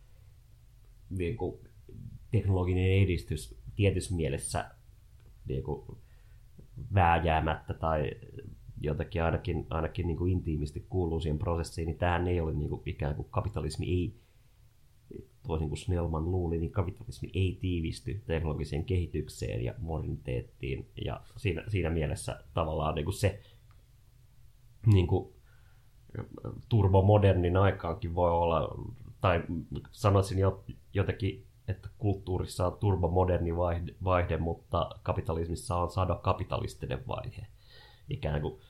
niin 1.09 1.37
kuin 1.37 1.55
teknologinen 2.31 2.91
edistys 2.91 3.57
tietyssä 3.75 4.15
mielessä 4.15 4.71
niin 5.47 5.63
kuin 5.63 5.97
vääjäämättä 6.93 7.73
tai 7.73 8.11
jotenkin 8.81 9.23
ainakin, 9.23 9.67
ainakin 9.69 10.07
niin 10.07 10.17
kuin 10.17 10.31
intiimisti 10.31 10.85
kuuluu 10.89 11.19
siihen 11.19 11.39
prosessiin, 11.39 11.85
niin 11.85 11.97
tähän 11.97 12.27
ei 12.27 12.41
ole 12.41 12.53
niin 12.53 12.69
kuin 12.69 12.81
ikään 12.85 13.15
kuin 13.15 13.27
kapitalismi 13.31 13.85
ei, 13.85 14.13
toisin 15.47 15.69
kuin 15.69 15.77
Snellman 15.77 16.31
luuli, 16.31 16.57
niin 16.57 16.71
kapitalismi 16.71 17.29
ei 17.33 17.57
tiivisty 17.61 18.21
teknologiseen 18.25 18.85
kehitykseen 18.85 19.63
ja 19.63 19.73
moderniteettiin. 19.77 20.87
Ja 21.05 21.21
siinä, 21.37 21.63
siinä 21.67 21.89
mielessä 21.89 22.43
tavallaan 22.53 22.95
niin 22.95 23.05
kuin 23.05 23.15
se 23.15 23.41
niin 24.85 25.07
kuin 25.07 25.33
turbomodernin 26.69 27.57
aikaankin 27.57 28.15
voi 28.15 28.31
olla, 28.31 28.75
tai 29.21 29.43
sanoisin 29.91 30.39
jo, 30.39 30.63
jotenkin 30.93 31.47
että 31.67 31.89
kulttuurissa 31.97 32.67
on 32.67 32.77
turbomoderni 32.79 33.57
vaihde, 33.57 33.95
vaihde, 34.03 34.37
mutta 34.37 34.89
kapitalismissa 35.03 35.75
on 35.75 35.89
kapitalistinen 36.21 37.07
vaihe. 37.07 37.47
Ikään 38.09 38.41
kuin 38.41 38.61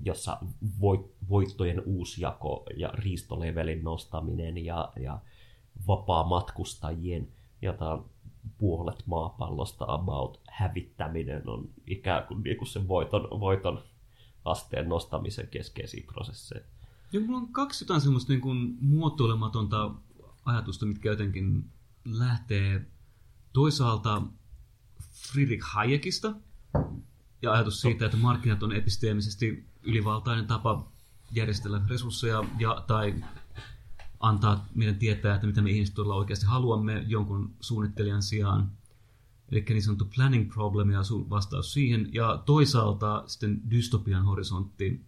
jossa 0.00 0.38
voittojen 1.28 1.82
uusjako 1.86 2.66
ja 2.76 2.88
riistolevelin 2.94 3.84
nostaminen 3.84 4.64
ja, 4.64 4.92
ja 5.00 5.18
vapaa 5.86 6.24
matkustajien 6.24 7.28
jotain 7.62 8.00
puolet 8.58 9.06
maapallosta 9.06 9.84
about 9.88 10.40
hävittäminen 10.50 11.48
on 11.48 11.70
ikään 11.86 12.26
kuin, 12.26 12.42
niin 12.42 12.56
kuin 12.56 12.68
sen 12.68 12.88
voiton, 12.88 13.40
voiton 13.40 13.82
asteen 14.44 14.88
nostamisen 14.88 15.48
keskeisiä 15.48 16.04
prosesseja. 16.06 16.64
Ja 17.12 17.20
mulla 17.20 17.38
on 17.38 17.52
kaksi 17.52 17.84
jotain 17.84 18.00
semmoista 18.00 18.32
niin 18.32 18.40
kuin 18.40 18.76
muotoilematonta 18.80 19.90
ajatusta, 20.44 20.86
mitkä 20.86 21.08
jotenkin 21.08 21.70
lähtee 22.04 22.86
toisaalta 23.52 24.22
Friedrich 25.32 25.66
Hayekista, 25.72 26.34
Ja 27.42 27.52
ajatus 27.52 27.80
siitä, 27.80 28.06
että 28.06 28.16
markkinat 28.16 28.62
on 28.62 28.72
episteemisesti 28.72 29.68
ylivaltainen 29.82 30.46
tapa 30.46 30.92
järjestellä 31.32 31.80
resursseja 31.88 32.44
ja, 32.58 32.84
tai 32.86 33.14
antaa 34.20 34.66
meidän 34.74 34.96
tietää, 34.96 35.34
että 35.34 35.46
mitä 35.46 35.62
me 35.62 35.70
ihmiset 35.70 35.94
todella 35.94 36.14
oikeasti 36.14 36.46
haluamme 36.46 37.04
jonkun 37.06 37.54
suunnittelijan 37.60 38.22
sijaan. 38.22 38.70
Eli 39.52 39.64
niin 39.68 39.82
sanottu 39.82 40.08
planning 40.14 40.52
problem 40.52 40.90
ja 40.90 41.00
vastaus 41.30 41.72
siihen. 41.72 42.08
Ja 42.12 42.42
toisaalta 42.46 43.22
sitten 43.26 43.70
dystopian 43.70 44.24
horisontti, 44.24 45.04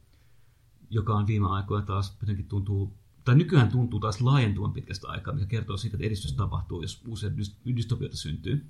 joka 0.91 1.15
on 1.15 1.27
viime 1.27 1.49
aikoina 1.49 1.87
taas 1.87 2.17
jotenkin 2.21 2.47
tuntuu, 2.47 2.95
tai 3.25 3.35
nykyään 3.35 3.69
tuntuu 3.69 4.01
taas 4.01 4.21
laajentuvan 4.21 4.73
pitkästä 4.73 5.09
aikaa, 5.09 5.35
mikä 5.35 5.47
kertoo 5.47 5.77
siitä, 5.77 5.97
että 5.97 6.07
edistys 6.07 6.33
tapahtuu, 6.33 6.83
jos 6.83 7.03
uusia 7.07 7.31
dystopioita 7.77 8.17
syntyy. 8.17 8.67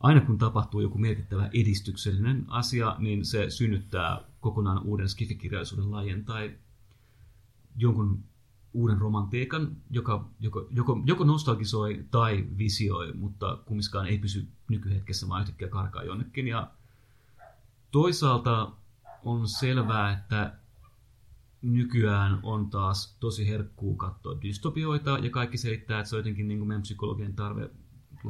Aina 0.00 0.20
kun 0.20 0.38
tapahtuu 0.38 0.80
joku 0.80 0.98
merkittävä 0.98 1.50
edistyksellinen 1.52 2.44
asia, 2.48 2.96
niin 2.98 3.24
se 3.24 3.50
synnyttää 3.50 4.20
kokonaan 4.40 4.82
uuden 4.82 5.08
skifikirjallisuuden 5.08 5.90
lajin 5.90 6.24
tai 6.24 6.58
jonkun 7.76 8.24
uuden 8.78 8.98
romantiikan, 8.98 9.76
joka 9.90 10.28
joko, 10.40 10.68
joko, 10.70 11.02
joko 11.04 11.24
nostalgisoi 11.24 12.06
tai 12.10 12.46
visioi, 12.58 13.12
mutta 13.12 13.58
kumminkaan 13.66 14.06
ei 14.06 14.18
pysy 14.18 14.48
nykyhetkessä, 14.68 15.28
vaan 15.28 15.42
yhtäkkiä 15.42 15.68
karkaa 15.68 16.04
jonnekin. 16.04 16.48
Ja 16.48 16.70
toisaalta 17.90 18.72
on 19.24 19.48
selvää, 19.48 20.12
että 20.12 20.58
nykyään 21.62 22.40
on 22.42 22.70
taas 22.70 23.16
tosi 23.20 23.48
herkkuu 23.48 23.96
katsoa 23.96 24.42
dystopioita, 24.42 25.18
ja 25.18 25.30
kaikki 25.30 25.58
selittää, 25.58 26.00
että 26.00 26.10
se 26.10 26.16
on 26.16 26.20
jotenkin 26.20 26.48
niin 26.48 26.58
kuin 26.58 26.68
meidän 26.68 26.82
psykologian 26.82 27.34
tarve 27.34 27.70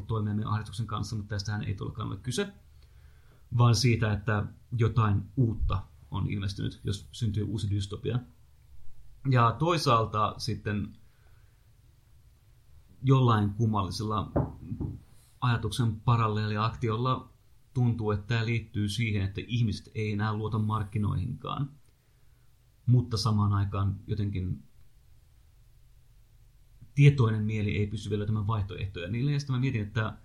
toimia 0.07 0.35
meidän 0.35 0.53
ahdistuksen 0.53 0.87
kanssa, 0.87 1.17
mutta 1.17 1.35
tästähän 1.35 1.63
ei 1.63 1.75
tulekaan 1.75 2.09
ole 2.09 2.17
kyse, 2.17 2.53
vaan 3.59 3.75
siitä, 3.75 4.13
että 4.13 4.45
jotain 4.79 5.23
uutta 5.37 5.83
on 6.11 6.31
ilmestynyt, 6.31 6.81
jos 6.85 7.09
syntyy 7.13 7.43
uusi 7.43 7.71
dystopia. 7.71 8.19
Ja 9.31 9.57
toisaalta 9.59 10.35
sitten 10.39 10.97
jollain 13.03 13.51
kummallisella 13.51 14.33
ajatuksen 15.41 16.01
paralleeliaktiolla 16.01 17.29
tuntuu, 17.75 18.11
että 18.11 18.27
tämä 18.27 18.47
liittyy 18.47 18.89
siihen, 18.89 19.23
että 19.23 19.41
ihmiset 19.47 19.91
ei 19.95 20.13
enää 20.13 20.35
luota 20.35 20.59
markkinoihinkaan, 20.59 21.71
mutta 22.87 23.17
samaan 23.17 23.53
aikaan 23.53 23.97
jotenkin 24.07 24.63
tietoinen 26.95 27.45
mieli 27.45 27.77
ei 27.77 27.87
pysy 27.87 28.11
vielä 28.11 28.21
löytämään 28.21 28.47
vaihtoehtoja 28.47 29.09
niille. 29.09 29.33
Ja 29.33 29.39
sitten 29.39 29.57
mä 29.57 29.61
mietin, 29.61 29.83
että 29.83 30.19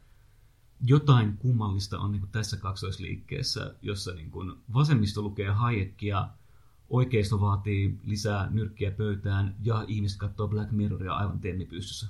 jotain 0.85 1.37
kummallista 1.37 1.99
on 1.99 2.11
niin 2.11 2.27
tässä 2.31 2.57
kaksoisliikkeessä, 2.57 3.75
jossa 3.81 4.13
niin 4.13 4.31
vasemmisto 4.73 5.21
lukee 5.21 5.49
Hayekia, 5.49 6.29
oikeisto 6.93 7.41
vaatii 7.41 7.99
lisää 8.03 8.47
nyrkkiä 8.51 8.91
pöytään 8.91 9.55
ja 9.63 9.85
ihmiset 9.87 10.19
katsoo 10.19 10.47
Black 10.47 10.71
Mirroria 10.71 11.13
aivan 11.13 11.39
temmipystyssä. 11.39 12.07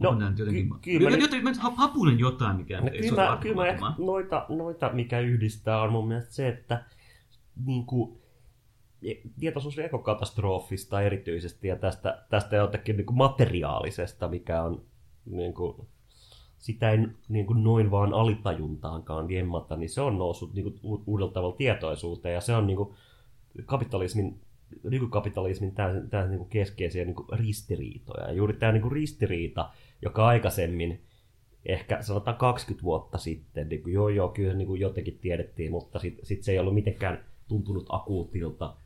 No, 0.00 0.08
on 0.08 0.34
jotenkin... 0.38 0.70
Ky- 0.80 0.98
kyllä 0.98 1.10
mä, 1.10 1.16
joten, 1.16 1.44
mä, 1.44 1.52
hapunen 1.76 2.18
jotain, 2.18 2.56
mikä 2.56 2.80
no, 2.80 2.88
ei 2.92 3.00
kyllä, 3.08 3.38
kyllä 3.40 3.56
mä 3.56 3.66
ehkä 3.66 3.84
noita, 3.98 4.46
noita, 4.48 4.90
mikä 4.92 5.20
yhdistää, 5.20 5.82
on 5.82 5.92
mun 5.92 6.08
mielestä 6.08 6.32
se, 6.32 6.48
että 6.48 6.84
niin 7.66 7.86
kuin, 7.86 8.18
tietoisuus 9.38 9.78
ekokatastrofista 9.78 11.00
erityisesti 11.00 11.68
ja 11.68 11.76
tästä, 11.76 12.24
tästä 12.30 12.56
jotenkin 12.56 12.96
niin 12.96 13.06
kuin 13.06 13.18
materiaalisesta, 13.18 14.28
mikä 14.28 14.62
on 14.62 14.82
niin 15.26 15.54
kuin, 15.54 15.88
sitä 16.62 16.90
ei 16.90 16.98
niin 17.28 17.46
kuin 17.46 17.64
noin 17.64 17.90
vaan 17.90 18.14
alitajuntaankaan 18.14 19.30
jemmata, 19.30 19.76
niin 19.76 19.90
se 19.90 20.00
on 20.00 20.18
noussut 20.18 20.54
niin 20.54 20.64
kuin 20.64 21.02
uudella 21.06 21.32
tavalla 21.32 21.56
tietoisuuteen 21.56 22.34
ja 22.34 22.40
se 22.40 22.54
on 22.54 22.66
niin 22.66 22.76
kuin 22.76 22.94
kapitalismin 23.66 24.40
nykykapitalismin 24.82 25.74
täysin, 25.74 26.10
täysin 26.10 26.30
niin 26.30 26.38
kuin 26.38 26.48
keskeisiä 26.48 27.04
niin 27.04 27.14
kuin 27.14 27.28
ristiriitoja. 27.32 28.26
Ja 28.26 28.32
juuri 28.32 28.54
tämä 28.54 28.72
niin 28.72 28.82
kuin 28.82 28.92
ristiriita, 28.92 29.70
joka 30.02 30.26
aikaisemmin, 30.26 31.00
ehkä 31.66 32.02
sanotaan 32.02 32.36
20 32.36 32.84
vuotta 32.84 33.18
sitten, 33.18 33.68
niin 33.68 33.82
kuin, 33.82 33.92
joo 33.92 34.08
joo, 34.08 34.28
kyllä 34.28 34.54
niin 34.54 34.68
kuin 34.68 34.80
jotenkin 34.80 35.18
tiedettiin, 35.18 35.70
mutta 35.70 35.98
sitten 35.98 36.26
sit 36.26 36.42
se 36.42 36.52
ei 36.52 36.58
ollut 36.58 36.74
mitenkään 36.74 37.24
tuntunut 37.48 37.86
akuutilta. 37.88 38.76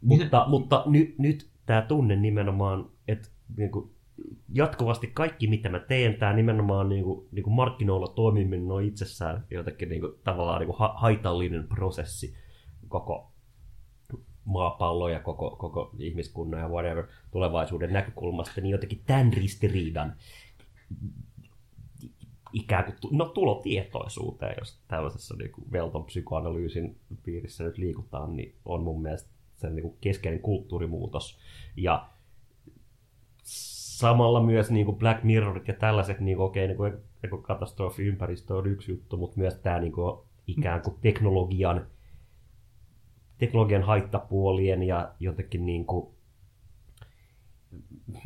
Minä... 0.00 0.24
Mutta, 0.24 0.44
mutta 0.48 0.82
ny, 0.86 1.14
nyt 1.18 1.48
tämä 1.66 1.82
tunne 1.82 2.16
nimenomaan, 2.16 2.90
että 3.08 3.28
niin 3.56 3.70
kuin, 3.70 3.90
jatkuvasti 4.52 5.06
kaikki, 5.06 5.46
mitä 5.46 5.68
mä 5.68 5.78
teen, 5.78 6.14
tämä 6.14 6.32
nimenomaan 6.32 6.88
niin 6.88 7.04
kuin, 7.04 7.28
niin 7.32 7.42
kuin 7.42 7.54
markkinoilla 7.54 8.08
toimiminen 8.08 8.70
on 8.72 8.84
itsessään 8.84 9.46
jotenkin 9.50 9.88
niin 9.88 10.00
kuin, 10.00 10.12
tavallaan 10.24 10.60
niin 10.60 10.66
kuin 10.66 10.78
ha- 10.78 10.94
haitallinen 10.96 11.68
prosessi 11.68 12.34
koko 12.88 13.32
maapallon 14.44 15.12
ja 15.12 15.20
koko, 15.20 15.56
koko 15.56 15.94
ihmiskunnan 15.98 16.60
ja 16.60 16.68
whatever 16.68 17.06
tulevaisuuden 17.30 17.92
näkökulmasta, 17.92 18.60
niin 18.60 18.70
jotenkin 18.70 19.02
tämän 19.06 19.32
ristiriidan 19.32 20.16
ikään 22.52 22.84
kuin 22.84 23.18
no, 23.18 23.24
tulotietoisuuteen, 23.24 24.54
jos 24.58 24.80
tällaisessa 24.88 25.36
niin 25.36 25.52
kuin 25.52 25.72
Velton 25.72 26.04
psykoanalyysin 26.04 27.00
piirissä 27.22 27.64
nyt 27.64 27.78
liikutaan, 27.78 28.36
niin 28.36 28.54
on 28.64 28.82
mun 28.82 29.02
mielestä 29.02 29.30
se 29.56 29.70
niin 29.70 29.82
kuin 29.82 29.96
keskeinen 30.00 30.40
kulttuurimuutos. 30.40 31.38
Ja 31.76 32.08
samalla 34.02 34.42
myös 34.42 34.70
niin 34.70 34.86
kuin 34.86 34.98
Black 34.98 35.22
Mirrorit 35.22 35.68
ja 35.68 35.74
tällaiset, 35.74 36.20
niin 36.20 36.36
kuin, 36.36 36.46
okei, 36.46 36.66
niin 36.66 36.76
kuin 37.30 37.42
katastrofiympäristö 37.42 38.54
on 38.56 38.66
yksi 38.66 38.92
juttu, 38.92 39.16
mutta 39.16 39.38
myös 39.38 39.54
tämä 39.54 39.80
niin 39.80 39.92
kuin, 39.92 40.18
ikään 40.46 40.82
kuin 40.82 40.96
teknologian, 41.00 41.86
teknologian 43.38 43.82
haittapuolien 43.82 44.82
ja 44.82 45.12
jotenkin 45.20 45.66
niin 45.66 45.86
kuin, 45.86 46.14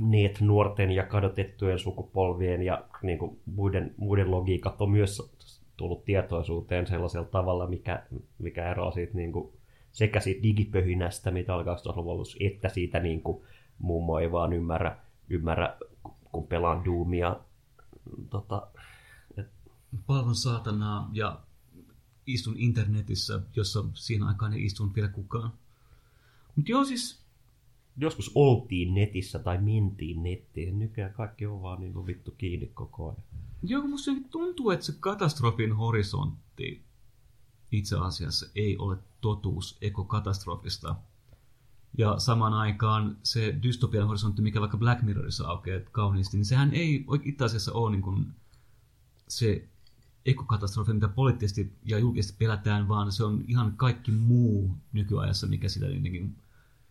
net 0.01 0.41
nuorten 0.41 0.91
ja 0.91 1.03
kadotettujen 1.03 1.79
sukupolvien 1.79 2.63
ja 2.63 2.85
niin 3.03 3.19
kuin 3.19 3.41
muiden, 3.47 3.95
muiden 3.97 4.31
logiikat 4.31 4.81
on 4.81 4.91
myös 4.91 5.37
tullut 5.77 6.05
tietoisuuteen 6.05 6.87
sellaisella 6.87 7.29
tavalla, 7.29 7.67
mikä, 7.67 8.03
mikä 8.39 8.71
eroaa 8.71 8.91
siitä 8.91 9.15
niin 9.15 9.33
kuin, 9.33 9.53
sekä 9.93 10.21
siitä 10.21 10.43
digipöhinästä, 10.43 11.31
mitä 11.31 11.55
oli 11.55 11.65
2000-luvulla, 11.65 12.25
että 12.41 12.69
siitä 12.69 13.01
niin 13.01 13.23
kuin, 13.23 13.43
mummo 13.79 14.19
ei 14.19 14.33
vaan 14.33 14.53
ymmärrä, 14.53 14.97
ymmärrä 15.31 15.77
kun 16.33 16.47
pelaan 16.47 16.85
Doomia. 16.85 17.41
Tota, 18.31 18.69
et... 19.37 19.49
Palvon 20.07 20.35
saatanaa 20.35 21.11
ja 21.13 21.41
istun 22.27 22.55
internetissä, 22.59 23.41
jossa 23.57 23.85
siinä 23.95 24.27
aikaan 24.27 24.53
ei 24.53 24.65
istunut 24.65 24.95
vielä 24.95 25.09
kukaan. 25.09 25.53
Mutta 26.57 26.71
joo 26.71 26.85
siis... 26.85 27.27
Joskus 27.99 28.33
oltiin 28.35 28.95
netissä 28.95 29.39
tai 29.39 29.59
mentiin 29.59 30.23
nettiin. 30.23 30.79
Nykyään 30.79 31.13
kaikki 31.13 31.47
on 31.47 31.63
vaan 31.63 31.81
niin 31.81 32.07
vittu 32.07 32.35
kiinni 32.39 32.67
koko 32.67 33.09
ajan. 33.09 33.23
Joo, 33.63 33.87
musta 33.87 34.11
tuntuu, 34.31 34.71
että 34.71 34.87
se 34.87 34.95
katastrofin 35.01 35.77
horisontti 35.77 36.85
itse 37.73 37.97
asiassa 37.97 38.47
ei 38.55 38.77
ole 38.79 38.99
totuus 39.21 39.79
ekokatastrofista. 39.81 40.97
Ja 41.99 42.19
samaan 42.19 42.55
aikaan 42.55 43.17
se 43.23 43.59
dystopian 43.63 44.07
horisontti, 44.07 44.43
mikä 44.43 44.61
vaikka 44.61 44.77
Black 44.77 45.03
Mirrorissa 45.03 45.49
aukeaa 45.49 45.81
kauniisti, 45.93 46.37
niin 46.37 46.45
sehän 46.45 46.73
ei 46.73 47.07
itse 47.23 47.45
asiassa 47.45 47.73
ole 47.73 47.91
niin 47.91 48.03
kuin 48.03 48.27
se 49.29 49.69
ekokatastrofi, 50.27 50.93
mitä 50.93 51.09
poliittisesti 51.09 51.77
ja 51.85 51.99
julkisesti 51.99 52.37
pelätään, 52.39 52.89
vaan 52.89 53.13
se 53.13 53.25
on 53.25 53.45
ihan 53.49 53.77
kaikki 53.77 54.13
muu 54.13 54.77
nykyajassa, 54.93 55.47
mikä 55.47 55.69
sitä 55.69 55.87
jotenkin, 55.87 56.37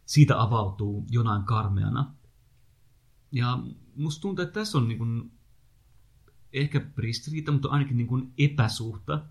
siitä 0.05 0.41
avautuu 0.41 1.05
jonain 1.09 1.43
karmeana. 1.43 2.13
Ja 3.31 3.59
musta 3.95 4.21
tuntuu, 4.21 4.43
että 4.43 4.59
tässä 4.59 4.77
on 4.77 4.87
niin 4.87 4.97
kuin, 4.97 5.31
ehkä 6.53 6.85
ristiriita, 6.97 7.51
mutta 7.51 7.69
ainakin 7.69 7.97
niin 7.97 8.07
kuin 8.07 8.33
epäsuhta, 8.37 9.25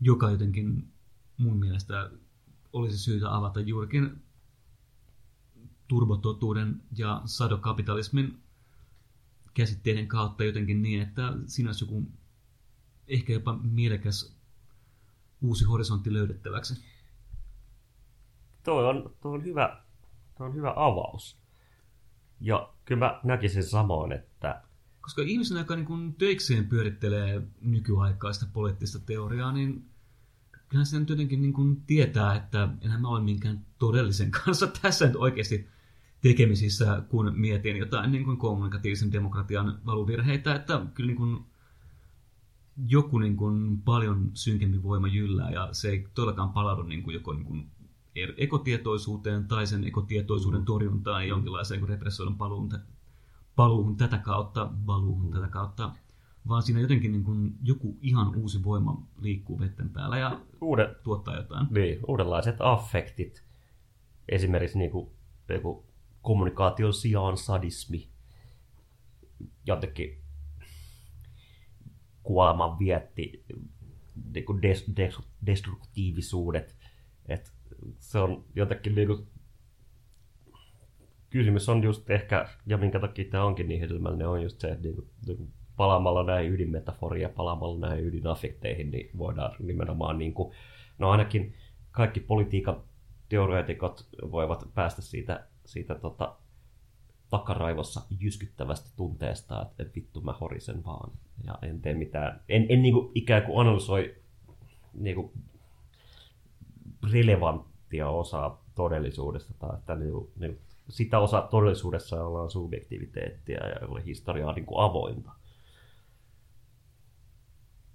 joka 0.00 0.30
jotenkin 0.30 0.92
mun 1.36 1.56
mielestä 1.56 2.10
olisi 2.72 2.98
syytä 2.98 3.36
avata 3.36 3.60
juurikin 3.60 4.22
turbototuuden 5.88 6.82
ja 6.96 7.22
sadokapitalismin 7.24 8.42
käsitteiden 9.54 10.08
kautta 10.08 10.44
jotenkin 10.44 10.82
niin, 10.82 11.02
että 11.02 11.32
siinä 11.46 11.68
olisi 11.68 11.84
joku 11.84 12.12
ehkä 13.08 13.32
jopa 13.32 13.58
mielekäs 13.62 14.36
uusi 15.40 15.64
horisontti 15.64 16.12
löydettäväksi. 16.12 16.84
Tuo 18.64 18.88
on, 18.88 19.14
tuo 19.20 19.32
on, 19.32 19.44
hyvä, 19.44 19.82
tuo 20.36 20.46
on 20.46 20.54
hyvä 20.54 20.72
avaus. 20.76 21.38
Ja 22.40 22.72
kyllä 22.84 23.06
mä 23.06 23.20
näkisin 23.24 23.64
samoin, 23.64 24.12
että... 24.12 24.62
Koska 25.00 25.22
ihmisen, 25.22 25.58
joka 25.58 25.76
niin 25.76 26.14
töikseen 26.18 26.66
pyörittelee 26.66 27.42
nykyaikaista 27.60 28.46
poliittista 28.52 28.98
teoriaa, 28.98 29.52
niin 29.52 29.90
kyllähän 30.68 30.86
se 30.86 30.98
nyt 30.98 31.08
jotenkin 31.08 31.42
niin 31.42 31.52
kuin 31.52 31.82
tietää, 31.82 32.34
että 32.34 32.68
enhän 32.80 33.00
mä 33.00 33.08
ole 33.08 33.20
minkään 33.20 33.66
todellisen 33.78 34.30
kanssa 34.44 34.66
tässä 34.82 35.06
nyt 35.06 35.16
oikeasti 35.16 35.68
tekemisissä, 36.20 37.02
kun 37.08 37.32
mietin 37.36 37.76
jotain 37.76 38.12
niin 38.12 38.24
kuin 38.24 38.36
kommunikatiivisen 38.36 39.12
demokratian 39.12 39.78
valuvirheitä, 39.86 40.54
että 40.54 40.86
kyllä 40.94 41.06
niin 41.06 41.16
kuin 41.16 41.44
joku 42.86 43.18
niin 43.18 43.36
kuin 43.36 43.82
paljon 43.82 44.30
synkempi 44.34 44.82
voima 44.82 45.08
jyllää 45.08 45.50
ja 45.50 45.68
se 45.72 45.88
ei 45.88 46.08
todellakaan 46.14 46.52
palaudu 46.52 46.82
niin 46.82 47.02
kuin 47.02 47.14
joko 47.14 47.32
niin 47.32 47.44
kuin 47.44 47.70
er- 48.18 48.34
ekotietoisuuteen 48.36 49.48
tai 49.48 49.66
sen 49.66 49.84
ekotietoisuuden 49.84 50.64
torjuntaan 50.64 51.22
ja 51.22 51.28
jonkinlaiseen 51.28 51.80
kuin 51.80 51.88
repressoidun 51.88 52.38
paluun, 52.38 52.70
paluuhun 53.56 53.96
tätä 53.96 54.18
kautta, 54.18 54.70
paluuhun 54.86 55.30
tätä 55.30 55.48
kautta, 55.48 55.92
vaan 56.48 56.62
siinä 56.62 56.80
jotenkin 56.80 57.12
niin 57.12 57.24
kuin 57.24 57.54
joku 57.62 57.98
ihan 58.00 58.36
uusi 58.36 58.64
voima 58.64 59.06
liikkuu 59.20 59.58
vetten 59.60 59.90
päällä 59.90 60.18
ja 60.18 60.40
Uudet, 60.60 61.02
tuottaa 61.02 61.36
jotain. 61.36 61.66
niin, 61.70 62.00
uudenlaiset 62.08 62.56
affektit, 62.58 63.44
esimerkiksi 64.28 64.78
niin 64.78 64.90
kuin, 64.90 65.10
joku 65.48 65.87
kommunikaation 66.22 66.94
sijaan 66.94 67.36
sadismi, 67.36 68.08
jotenkin 69.66 70.18
kuoleman 72.22 72.78
vietti, 72.78 73.44
niin 74.34 74.44
kuin 74.44 74.62
des, 74.62 74.92
des, 74.96 75.18
destruktiivisuudet, 75.46 76.76
että 77.28 77.50
se 77.98 78.18
on 78.18 78.44
jotenkin 78.54 78.94
niin 78.94 79.08
kuin, 79.08 79.26
kysymys 81.30 81.68
on 81.68 81.82
just 81.82 82.10
ehkä, 82.10 82.48
ja 82.66 82.76
minkä 82.76 83.00
takia 83.00 83.30
tämä 83.30 83.44
onkin 83.44 83.68
niin 83.68 83.80
hedelmällinen, 83.80 84.28
on 84.28 84.42
just 84.42 84.60
se, 84.60 84.68
että 84.68 84.82
niin 84.82 84.94
kuin, 84.94 85.10
niin 85.26 85.36
kuin 85.36 85.52
palaamalla 85.76 86.24
näihin 86.24 86.52
ydinmetaforiin 86.52 87.22
ja 87.22 87.28
palaamalla 87.28 87.88
näihin 87.88 88.06
ydinaffekteihin, 88.06 88.90
niin 88.90 89.10
voidaan 89.18 89.56
nimenomaan, 89.58 90.18
niin 90.18 90.34
kuin, 90.34 90.54
no 90.98 91.10
ainakin 91.10 91.54
kaikki 91.90 92.20
politiikan 92.20 92.82
teoreetikot 93.28 94.08
voivat 94.30 94.70
päästä 94.74 95.02
siitä, 95.02 95.46
siitä 95.68 95.94
tota, 95.94 96.36
takaraivossa 97.30 98.02
jyskyttävästä 98.20 98.90
tunteesta, 98.96 99.62
että, 99.62 99.94
vittu 99.94 100.20
mä 100.20 100.32
horisen 100.40 100.84
vaan 100.84 101.12
ja 101.44 101.58
en 101.62 101.80
tee 101.80 101.94
mitään. 101.94 102.40
En, 102.48 102.66
en 102.68 102.82
niin 102.82 102.94
kuin 102.94 103.12
ikään 103.14 103.42
kuin 103.42 103.60
analysoi 103.60 104.16
niin 104.94 105.16
kuin 105.16 105.32
relevanttia 107.12 108.08
osaa 108.08 108.64
todellisuudesta 108.74 109.54
tai 109.58 109.78
että 109.78 109.94
niin 109.94 110.12
kuin, 110.12 110.30
niin 110.38 110.52
kuin 110.52 110.62
sitä 110.88 111.18
osaa 111.18 111.42
todellisuudessa 111.42 112.16
jolla 112.16 112.42
on 112.42 112.50
subjektiviteettia 112.50 113.66
ja 113.66 113.76
jolle 113.80 114.04
historia 114.04 114.48
on 114.48 114.54
niin 114.54 114.66
kuin 114.66 114.84
avointa. 114.84 115.30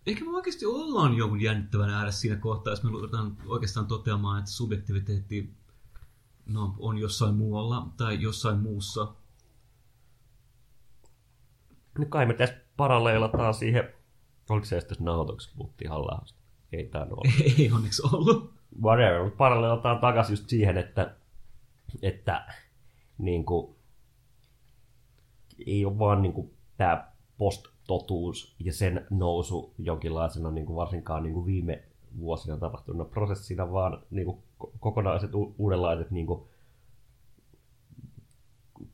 Ehkä 0.06 0.26
me 0.26 0.36
oikeasti 0.36 0.66
ollaan 0.66 1.18
jonkun 1.18 1.42
jännittävän 1.42 1.90
ääressä 1.90 2.20
siinä 2.22 2.36
kohtaa, 2.36 2.74
jos 2.74 2.84
me 2.84 2.90
ruvetaan 2.90 3.38
oikeastaan 3.46 3.88
toteamaan, 3.88 4.40
että 4.40 4.52
subjektiviteetti 4.52 5.54
no, 6.46 6.76
on 6.80 6.98
jossain 6.98 7.36
muualla 7.36 7.88
tai 7.98 8.22
jossain 8.22 8.60
muussa. 8.60 9.14
No 12.00 12.06
kai 12.10 12.26
me 12.26 12.34
tässä 12.34 12.56
paralleelataan 12.78 13.54
siihen, 13.54 13.94
oliko 14.50 14.66
se 14.66 14.80
sitten 14.80 14.98
nauhoituksessa, 15.00 15.58
puhuttiin 15.58 15.90
halla 15.90 16.26
Ei 16.72 16.86
tämä 16.86 17.06
ole. 17.06 17.34
Ei 17.60 17.72
onneksi 17.72 18.02
ollut. 18.14 18.54
Whatever, 18.82 19.24
mutta 19.24 19.38
paralleelataan 19.38 20.00
takaisin 20.00 20.34
just 20.34 20.50
siihen, 20.50 20.78
että, 20.78 21.16
että 22.02 22.54
niin 23.18 23.46
kuin, 23.46 23.76
ei 25.66 25.86
ole 25.86 26.00
vaan 26.00 26.22
niin 26.22 26.34
kuin, 26.34 26.54
tämä 26.78 27.12
post-totuus 27.38 28.56
ja 28.60 28.74
sen 28.74 29.08
nousu 29.10 29.74
jonkinlaisena 29.78 30.52
niin 30.52 30.66
kuin 30.66 30.76
varsinkaan 30.76 31.24
niin 31.24 31.34
kuin 31.34 31.46
viime 31.46 31.84
vuosina 32.20 32.58
tapahtuneena 32.58 33.10
prosessina, 33.10 33.72
vaan 33.72 34.04
niin 34.12 34.26
kuin, 34.26 34.44
kokonaiset 34.80 35.32
uudenlaiset 35.58 36.12
niin 36.12 36.26
kuin, 36.26 36.44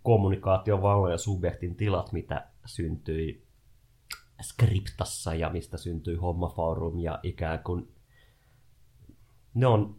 kommunikaation 0.03 0.81
vallan 0.81 1.11
ja 1.11 1.17
subjektin 1.17 1.75
tilat, 1.75 2.11
mitä 2.11 2.47
syntyi 2.65 3.43
skriptassa 4.41 5.33
ja 5.33 5.49
mistä 5.49 5.77
syntyi 5.77 6.15
hommaforum 6.15 6.99
ja 6.99 7.19
ikään 7.23 7.59
kuin 7.63 7.87
ne 9.53 9.67
on 9.67 9.95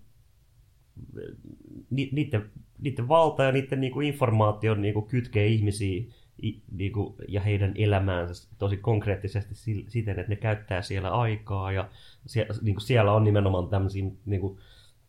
ni, 1.91 2.09
niiden, 2.13 2.51
niiden 2.79 3.09
valta 3.09 3.43
ja 3.43 3.53
niiden 3.53 3.81
niinku 3.81 4.01
informaatio 4.01 4.75
niinku 4.75 5.03
kytkee 5.03 5.47
ihmisiä 5.47 6.03
i, 6.43 6.63
niinku, 6.73 7.17
ja 7.29 7.41
heidän 7.41 7.73
elämäänsä 7.77 8.49
tosi 8.59 8.77
konkreettisesti 8.77 9.55
siten, 9.89 10.19
että 10.19 10.31
ne 10.31 10.37
käyttää 10.37 10.83
siellä 10.83 11.11
aikaa 11.11 11.73
ja 11.73 11.89
sie, 12.27 12.47
niinku 12.63 12.81
siellä 12.81 13.13
on 13.13 13.25
nimenomaan 13.25 13.69
tämmöisiä 13.69 14.05
niinku, 14.27 14.59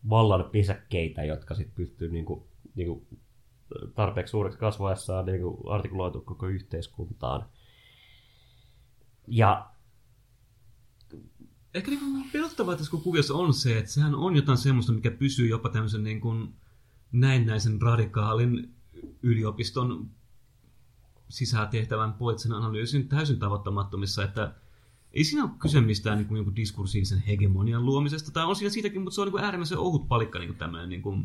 vallan 0.08 0.50
pesäkkeitä, 0.52 1.24
jotka 1.24 1.54
sitten 1.54 1.74
pystyy 1.74 2.10
niinku, 2.10 2.48
niinku, 2.74 3.06
tarpeeksi 3.94 4.30
suureksi 4.30 4.58
kasvaessaan 4.58 5.26
niinku, 5.26 5.70
artikuloitu 5.70 6.20
koko 6.20 6.46
yhteiskuntaan. 6.46 7.46
Ja 9.28 9.72
Ehkä 11.74 11.90
niin 11.90 12.30
pelottavaa 12.32 12.76
tässä 12.76 12.96
kuviossa 13.02 13.34
on 13.34 13.54
se, 13.54 13.78
että 13.78 13.90
sehän 13.90 14.14
on 14.14 14.36
jotain 14.36 14.58
semmoista, 14.58 14.92
mikä 14.92 15.10
pysyy 15.10 15.48
jopa 15.48 15.68
tämmöisen 15.68 16.04
niin 16.04 16.20
kuin 16.20 16.54
näennäisen 17.12 17.82
radikaalin 17.82 18.74
yliopiston 19.22 20.10
sisään 21.28 21.68
tehtävän 21.68 22.12
poliittisen 22.12 22.52
analyysin 22.52 23.08
täysin 23.08 23.38
tavoittamattomissa, 23.38 24.24
että 24.24 24.54
ei 25.12 25.24
siinä 25.24 25.42
ole 25.44 25.50
kyse 25.58 25.80
mistään 25.80 26.18
niin 26.18 26.28
kuin, 26.28 26.36
jonkun 26.36 26.56
diskursiivisen 26.56 27.18
hegemonian 27.18 27.86
luomisesta, 27.86 28.30
tai 28.30 28.44
on 28.44 28.56
siinä 28.56 28.70
siitäkin, 28.70 29.00
mutta 29.02 29.14
se 29.14 29.20
on 29.20 29.26
niin 29.26 29.32
kuin 29.32 29.44
äärimmäisen 29.44 29.78
ohut 29.78 30.08
palikka 30.08 30.38
niin 30.38 30.48
kuin 30.48 30.58
tämmöinen 30.58 30.88
niin 30.88 31.02
kuin, 31.02 31.24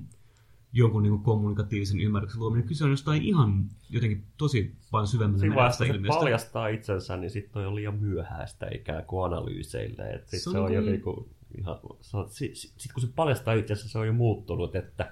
jonkun 0.74 1.04
niin 1.04 1.12
kuin 1.12 1.24
kommunikatiivisen 1.24 2.00
ymmärryksen 2.00 2.40
luominen. 2.40 2.68
Kyse 2.68 2.84
on 2.84 2.90
jostain 2.92 3.22
ihan 3.24 3.70
jotenkin 3.90 4.26
tosi 4.38 4.76
paljon 4.92 5.08
syvemmälle 5.08 5.40
Siinä 5.40 5.56
vaiheessa, 5.56 5.86
se 5.86 5.92
ilmiöstä. 5.92 6.20
paljastaa 6.20 6.68
itsensä, 6.68 7.18
niin 7.18 7.30
sitten 7.32 7.60
on 7.60 7.64
jo 7.64 7.76
liian 7.76 7.96
myöhäistä 7.96 8.68
ikään 8.76 9.06
kuin 9.06 9.26
analyyseille. 9.26 10.04
Et 10.10 10.28
sit 10.30 10.40
Se 10.42 10.52
se, 10.52 10.58
on 10.58 10.66
on 10.66 10.74
jo 10.74 10.82
niin- 10.82 10.92
niinku, 10.92 11.30
ihan, 11.58 11.80
sitten 12.30 12.56
sit, 12.56 12.94
kun 12.94 13.02
se 13.02 13.08
paljastaa 13.16 13.54
itsensä, 13.54 13.90
se 13.90 13.98
on 13.98 14.08
jo 14.08 14.14
muuttunut, 14.14 14.76
että 14.76 15.12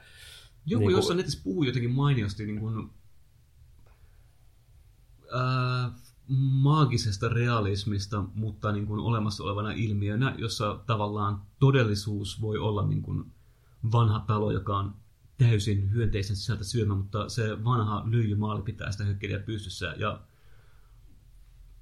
Joku 0.67 0.79
Niin 0.79 0.85
kuin- 0.87 0.95
jossain 0.95 1.17
netissä 1.17 1.41
puhuu 1.43 1.63
jotenkin 1.63 1.91
mainiosti 1.91 2.45
niin 2.45 2.59
kuin, 2.59 2.89
ää, 5.33 5.91
maagisesta 6.27 7.29
realismista, 7.29 8.23
mutta 8.35 8.71
niin 8.71 8.85
kuin 8.85 8.99
olemassa 8.99 9.43
olevana 9.43 9.71
ilmiönä, 9.71 10.35
jossa 10.37 10.79
tavallaan 10.85 11.41
todellisuus 11.59 12.41
voi 12.41 12.57
olla 12.57 12.87
niin 12.87 13.01
kuin 13.01 13.31
vanha 13.91 14.19
talo, 14.19 14.51
joka 14.51 14.77
on 14.77 14.95
täysin 15.37 15.91
hyönteisen 15.91 16.35
sisältä 16.35 16.63
syömä, 16.63 16.95
mutta 16.95 17.29
se 17.29 17.63
vanha 17.63 18.03
lyijymaali 18.05 18.61
pitää 18.61 18.91
sitä 18.91 19.03
hökkeliä 19.03 19.39
pystyssä. 19.39 19.95
Ja 19.97 20.21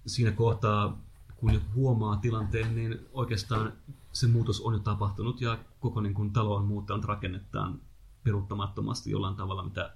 siinä 0.05 0.31
kohtaa, 0.31 1.01
kun 1.35 1.53
joku 1.53 1.65
huomaa 1.75 2.17
tilanteen, 2.17 2.75
niin 2.75 2.99
oikeastaan 3.11 3.73
se 4.11 4.27
muutos 4.27 4.61
on 4.61 4.73
jo 4.73 4.79
tapahtunut 4.79 5.41
ja 5.41 5.59
koko 5.79 6.01
niin 6.01 6.13
kuin, 6.13 6.33
talo 6.33 6.55
on 6.55 6.65
muuttanut 6.65 7.05
rakennettaan 7.05 7.81
peruuttamattomasti 8.23 9.11
jollain 9.11 9.35
tavalla, 9.35 9.63
mitä 9.63 9.93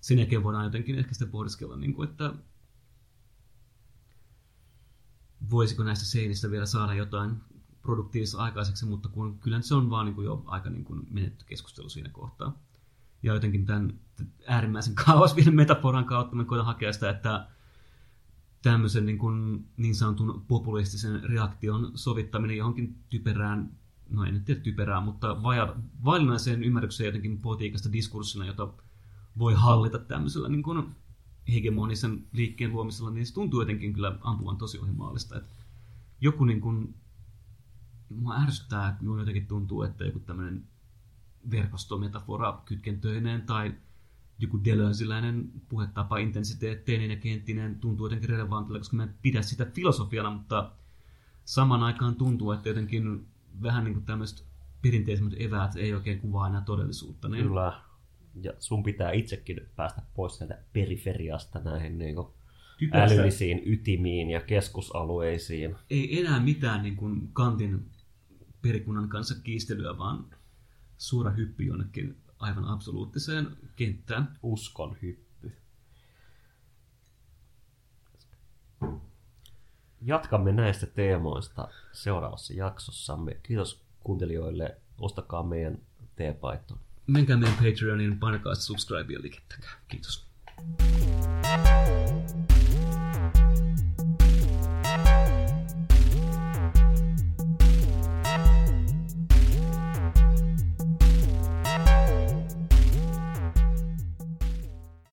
sen 0.00 0.18
jälkeen 0.18 0.42
voidaan 0.42 0.64
jotenkin 0.64 0.98
ehkä 0.98 1.14
sitten 1.14 1.30
pohdiskella, 1.30 1.76
niin 1.76 1.94
kuin, 1.94 2.08
että 2.08 2.34
voisiko 5.50 5.84
näistä 5.84 6.04
seinistä 6.04 6.50
vielä 6.50 6.66
saada 6.66 6.94
jotain 6.94 7.36
produktiivista 7.82 8.38
aikaiseksi, 8.38 8.86
mutta 8.86 9.08
kun 9.08 9.38
kyllä 9.38 9.62
se 9.62 9.74
on 9.74 9.90
vaan 9.90 10.06
niin 10.06 10.14
kuin 10.14 10.24
jo 10.24 10.42
aika 10.46 10.70
niin 10.70 10.84
kuin 10.84 11.06
menetty 11.10 11.44
keskustelu 11.44 11.88
siinä 11.88 12.08
kohtaa. 12.08 12.58
Ja 13.22 13.34
jotenkin 13.34 13.66
tämän 13.66 14.00
äärimmäisen 14.46 14.94
kaosvien 15.04 15.54
metaforan 15.54 16.04
kautta 16.04 16.36
me 16.36 16.44
koitan 16.44 16.66
hakea 16.66 16.92
sitä, 16.92 17.10
että 17.10 17.46
tämmöisen 18.62 19.06
niin, 19.06 19.18
kuin 19.18 19.68
niin 19.76 19.94
sanotun 19.94 20.44
populistisen 20.48 21.22
reaktion 21.24 21.92
sovittaminen 21.94 22.56
johonkin 22.56 22.96
typerään, 23.10 23.72
no 24.08 24.24
en 24.24 24.44
tiedä 24.44 24.60
typerään, 24.60 25.02
mutta 25.02 25.42
vaillinaiseen 26.04 26.64
ymmärrykseen 26.64 27.06
jotenkin 27.06 27.40
politiikasta 27.40 27.92
diskurssina, 27.92 28.46
jota 28.46 28.68
voi 29.38 29.54
hallita 29.54 29.98
tämmöisellä 29.98 30.48
niin 30.48 30.62
kuin 30.62 30.96
hegemonisen 31.52 32.26
liikkeen 32.32 32.72
luomisella, 32.72 33.10
niin 33.10 33.26
se 33.26 33.34
tuntuu 33.34 33.60
jotenkin 33.60 33.92
kyllä 33.92 34.18
ampuvan 34.20 34.56
tosi 34.56 34.78
ohimaalista. 34.78 35.36
Että 35.36 35.52
joku 36.20 36.44
niin 36.44 36.60
kuin, 36.60 36.94
mua 38.08 38.36
ärsyttää, 38.36 38.96
kun 38.98 39.18
jotenkin 39.18 39.46
tuntuu, 39.46 39.82
että 39.82 40.04
joku 40.04 40.18
tämmöinen 40.18 40.64
verkostometafora 41.50 42.62
kytkentöineen 42.64 43.42
tai 43.42 43.74
joku 44.38 44.64
deleuziläinen 44.64 45.52
puhetapa 45.68 46.18
intensiteetteinen 46.18 47.10
ja 47.10 47.16
kenttinen 47.16 47.80
tuntuu 47.80 48.06
jotenkin 48.06 48.28
relevantilla, 48.28 48.78
koska 48.78 48.96
mä 48.96 49.02
en 49.02 49.14
pidä 49.22 49.42
sitä 49.42 49.64
filosofiana, 49.64 50.30
mutta 50.30 50.72
saman 51.44 51.82
aikaan 51.82 52.14
tuntuu, 52.14 52.52
että 52.52 52.68
jotenkin 52.68 53.26
vähän 53.62 53.84
niin 53.84 53.94
kuin 53.94 54.06
tämmöiset 54.06 54.44
perinteisemmät 54.82 55.34
eväät 55.38 55.76
ei 55.76 55.94
oikein 55.94 56.20
kuvaa 56.20 56.46
enää 56.46 56.60
todellisuutta. 56.60 57.28
Niin 57.28 57.46
kyllä, 57.46 57.80
ja 58.42 58.52
sun 58.58 58.82
pitää 58.82 59.12
itsekin 59.12 59.60
päästä 59.76 60.02
pois 60.14 60.38
sieltä 60.38 60.58
periferiasta 60.72 61.58
näihin 61.58 61.98
niin 61.98 62.14
kuin 62.14 62.28
typerästä 62.78 63.14
älyllisiin 63.14 63.62
ytimiin 63.64 64.30
ja 64.30 64.40
keskusalueisiin. 64.40 65.76
ei 65.90 66.20
enää 66.20 66.40
mitään 66.40 66.82
niin 66.82 66.96
kuin 66.96 67.28
Kantin 67.32 67.90
perikunnan 68.62 69.08
kanssa 69.08 69.34
kiistelyä, 69.42 69.98
vaan 69.98 70.26
suora 70.98 71.30
hyppy 71.30 71.64
jonnekin 71.64 72.16
aivan 72.38 72.64
absoluuttiseen 72.64 73.46
kenttään. 73.76 74.38
Uskon 74.42 74.96
hyppy. 75.02 75.52
jatkamme 80.02 80.52
näistä 80.52 80.86
teemoista 80.86 81.68
seuraavassa 81.92 82.54
jaksossamme. 82.54 83.36
Kiitos 83.42 83.84
kuuntelijoille. 84.00 84.76
Ostakaa 85.00 85.42
meidän 85.42 85.78
teepaito. 86.16 86.78
Menkää 87.10 87.36
meidän 87.36 87.56
Patreonin, 87.56 88.18
painakaa 88.18 88.54
subscribe 88.54 89.12
ja 89.12 89.22
likettäkää. 89.22 89.70
Kiitos. 89.88 90.26